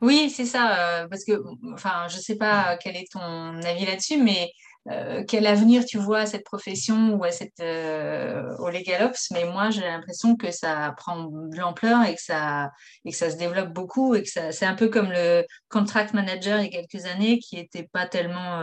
Oui, 0.01 0.29
c'est 0.29 0.45
ça, 0.45 1.01
euh, 1.03 1.07
parce 1.07 1.25
que, 1.25 1.33
enfin, 1.73 2.07
je 2.07 2.17
ne 2.17 2.21
sais 2.21 2.37
pas 2.37 2.77
quel 2.77 2.95
est 2.95 3.11
ton 3.11 3.19
avis 3.19 3.85
là-dessus, 3.85 4.21
mais 4.21 4.51
euh, 4.87 5.23
quel 5.27 5.47
avenir 5.47 5.85
tu 5.85 5.97
vois 5.97 6.19
à 6.19 6.25
cette 6.25 6.43
profession 6.43 7.15
ou 7.15 7.23
à 7.23 7.31
cette, 7.31 7.59
au 7.59 8.69
Legal 8.69 9.03
Ops, 9.03 9.31
mais 9.31 9.45
moi 9.45 9.69
j'ai 9.69 9.81
l'impression 9.81 10.35
que 10.35 10.51
ça 10.51 10.93
prend 10.97 11.25
de 11.25 11.57
l'ampleur 11.57 12.03
et, 12.03 12.15
que 12.15 12.21
ça, 12.21 12.71
et 13.03 13.11
que 13.11 13.17
ça 13.17 13.31
se 13.31 13.37
développe 13.37 13.73
beaucoup 13.73 14.15
et 14.15 14.23
que 14.23 14.29
c'est 14.29 14.65
un 14.65 14.75
peu 14.75 14.89
comme 14.89 15.09
le 15.11 15.43
contract 15.69 16.13
manager 16.13 16.59
il 16.59 16.71
y 16.71 16.77
a 16.77 16.81
quelques 16.81 17.05
années 17.05 17.39
qui 17.39 17.55
n'était 17.55 17.87
pas 17.91 18.05
tellement 18.05 18.59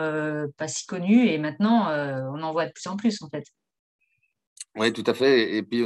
pas 0.57 0.69
si 0.69 0.87
connu 0.87 1.29
et 1.29 1.39
maintenant 1.39 1.89
on 2.33 2.43
en 2.43 2.53
voit 2.53 2.67
de 2.67 2.73
plus 2.73 2.87
en 2.87 2.97
plus 2.97 3.21
en 3.23 3.29
fait. 3.29 3.45
Oui, 4.77 4.93
tout 4.93 5.05
à 5.07 5.15
fait. 5.15 5.57
Et 5.57 5.63
puis 5.63 5.85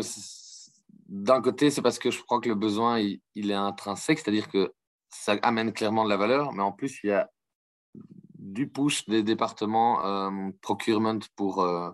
d'un 1.09 1.41
côté, 1.41 1.71
c'est 1.71 1.83
parce 1.83 1.99
que 1.99 2.11
je 2.11 2.23
crois 2.23 2.41
que 2.41 2.49
le 2.49 2.55
besoin, 2.55 2.99
il, 2.99 3.51
est 3.51 3.55
intrinsèque, 3.55 4.19
c'est-à-dire 4.19 4.49
que 4.49 4.73
ça 5.09 5.37
amène 5.43 5.73
clairement 5.73 6.05
de 6.05 6.09
la 6.09 6.17
valeur, 6.17 6.53
mais 6.53 6.63
en 6.63 6.73
plus, 6.73 6.99
il 7.03 7.11
y 7.11 7.13
a 7.13 7.31
du 8.47 8.69
push 8.69 9.07
des 9.07 9.23
départements 9.23 10.05
euh, 10.05 10.51
procurement 10.63 11.19
pour 11.35 11.63
euh, 11.63 11.91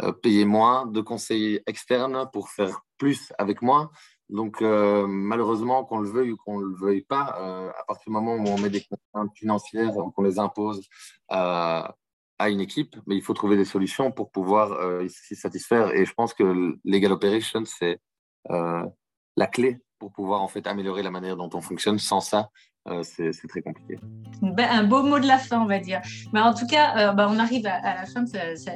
euh, 0.00 0.12
payer 0.12 0.44
moins, 0.44 0.86
de 0.86 1.00
conseillers 1.00 1.62
externes 1.66 2.28
pour 2.32 2.50
faire 2.50 2.80
plus 2.98 3.32
avec 3.38 3.62
moins. 3.62 3.90
Donc, 4.28 4.60
malheureusement, 4.60 5.86
qu'on 5.86 6.00
le 6.00 6.10
veuille 6.10 6.32
ou 6.32 6.36
qu'on 6.36 6.60
ne 6.60 6.66
le 6.66 6.74
veuille 6.74 7.00
pas, 7.00 7.72
à 7.78 7.84
partir 7.86 8.04
du 8.08 8.12
moment 8.12 8.34
où 8.34 8.46
on 8.46 8.58
met 8.58 8.68
des 8.68 8.84
contraintes 8.84 9.34
financières, 9.34 9.94
qu'on 10.14 10.22
les 10.22 10.38
impose 10.38 10.86
à 11.28 11.94
une 12.40 12.60
équipe, 12.60 12.94
mais 13.06 13.16
il 13.16 13.22
faut 13.22 13.32
trouver 13.32 13.56
des 13.56 13.64
solutions 13.64 14.12
pour 14.12 14.30
pouvoir 14.30 14.78
s'y 15.08 15.34
satisfaire. 15.34 15.94
Et 15.94 16.04
je 16.04 16.12
pense 16.12 16.34
que 16.34 16.76
Legal 16.84 17.12
Operations, 17.12 17.64
c'est 17.64 18.02
la 18.50 19.46
clé 19.50 19.80
pour 19.98 20.12
pouvoir 20.12 20.42
en 20.42 20.48
fait 20.48 20.66
améliorer 20.66 21.02
la 21.02 21.10
manière 21.10 21.36
dont 21.38 21.48
on 21.54 21.62
fonctionne. 21.62 21.98
Sans 21.98 22.20
ça, 22.20 22.50
euh, 22.90 23.02
c'est 23.02 23.48
très 23.48 23.60
compliqué. 23.60 23.96
Ben, 24.42 24.68
un 24.70 24.84
beau 24.84 25.02
mot 25.02 25.18
de 25.18 25.26
la 25.26 25.38
fin, 25.38 25.60
on 25.60 25.66
va 25.66 25.78
dire. 25.78 26.00
Mais 26.32 26.40
en 26.40 26.54
tout 26.54 26.66
cas, 26.66 26.96
euh, 26.96 27.12
ben, 27.12 27.28
on 27.30 27.38
arrive 27.38 27.66
à, 27.66 27.94
la 27.94 28.06
fin 28.06 28.22
de 28.22 28.28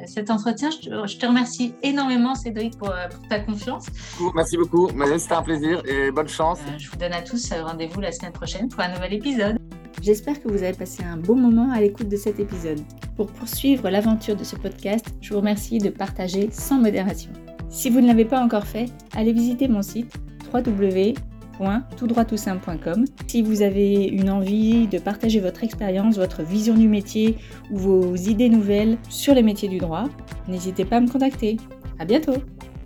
cet 0.06 0.30
entretien. 0.30 0.70
Je 0.70 1.16
te, 1.18 1.26
remercie 1.26 1.74
énormément, 1.82 2.34
Cédric, 2.34 2.76
pour, 2.78 2.92
ta 3.28 3.40
confiance. 3.40 3.86
Merci 4.34 4.56
beaucoup. 4.56 4.88
C'était 5.18 5.34
un 5.34 5.42
plaisir 5.42 5.82
et 5.86 6.10
bonne 6.10 6.28
chance. 6.28 6.58
je 6.78 6.90
vous 6.90 6.96
donne 6.96 7.12
à 7.12 7.22
tous 7.22 7.52
rendez-vous 7.52 8.00
la 8.00 8.12
semaine 8.12 8.32
prochaine 8.32 8.68
pour 8.68 8.80
un 8.80 8.92
nouvel 8.92 9.14
épisode. 9.14 9.56
J'espère 10.02 10.42
que 10.42 10.48
vous 10.48 10.64
avez 10.64 10.72
passé 10.72 11.04
un 11.04 11.16
bon 11.16 11.36
moment 11.36 11.70
à 11.70 11.80
l'écoute 11.80 12.08
de 12.08 12.16
cet 12.16 12.40
épisode. 12.40 12.80
Pour 13.16 13.28
poursuivre 13.28 13.88
l'aventure 13.88 14.34
de 14.34 14.42
ce 14.42 14.56
podcast, 14.56 15.06
je 15.20 15.32
vous 15.32 15.38
remercie 15.38 15.78
de 15.78 15.90
partager 15.90 16.50
sans 16.50 16.78
modération. 16.78 17.30
Si 17.70 17.88
vous 17.88 18.00
ne 18.00 18.08
l'avez 18.08 18.24
pas 18.24 18.40
encore 18.40 18.66
fait, 18.66 18.86
allez 19.14 19.32
visiter 19.32 19.68
mon 19.68 19.82
site 19.82 20.12
www.legaloperations.be 20.52 21.31
Si 23.26 23.42
vous 23.42 23.62
avez 23.62 24.04
une 24.04 24.30
envie 24.30 24.86
de 24.88 24.98
partager 24.98 25.40
votre 25.40 25.64
expérience, 25.64 26.16
votre 26.16 26.42
vision 26.42 26.74
du 26.74 26.88
métier 26.88 27.36
ou 27.70 27.78
vos 27.78 28.16
idées 28.16 28.48
nouvelles 28.48 28.98
sur 29.08 29.34
les 29.34 29.42
métiers 29.42 29.68
du 29.68 29.78
droit, 29.78 30.08
n'hésitez 30.48 30.84
pas 30.84 30.96
à 30.96 31.00
me 31.00 31.08
contacter. 31.08 31.56
À 31.98 32.04
bientôt! 32.04 32.34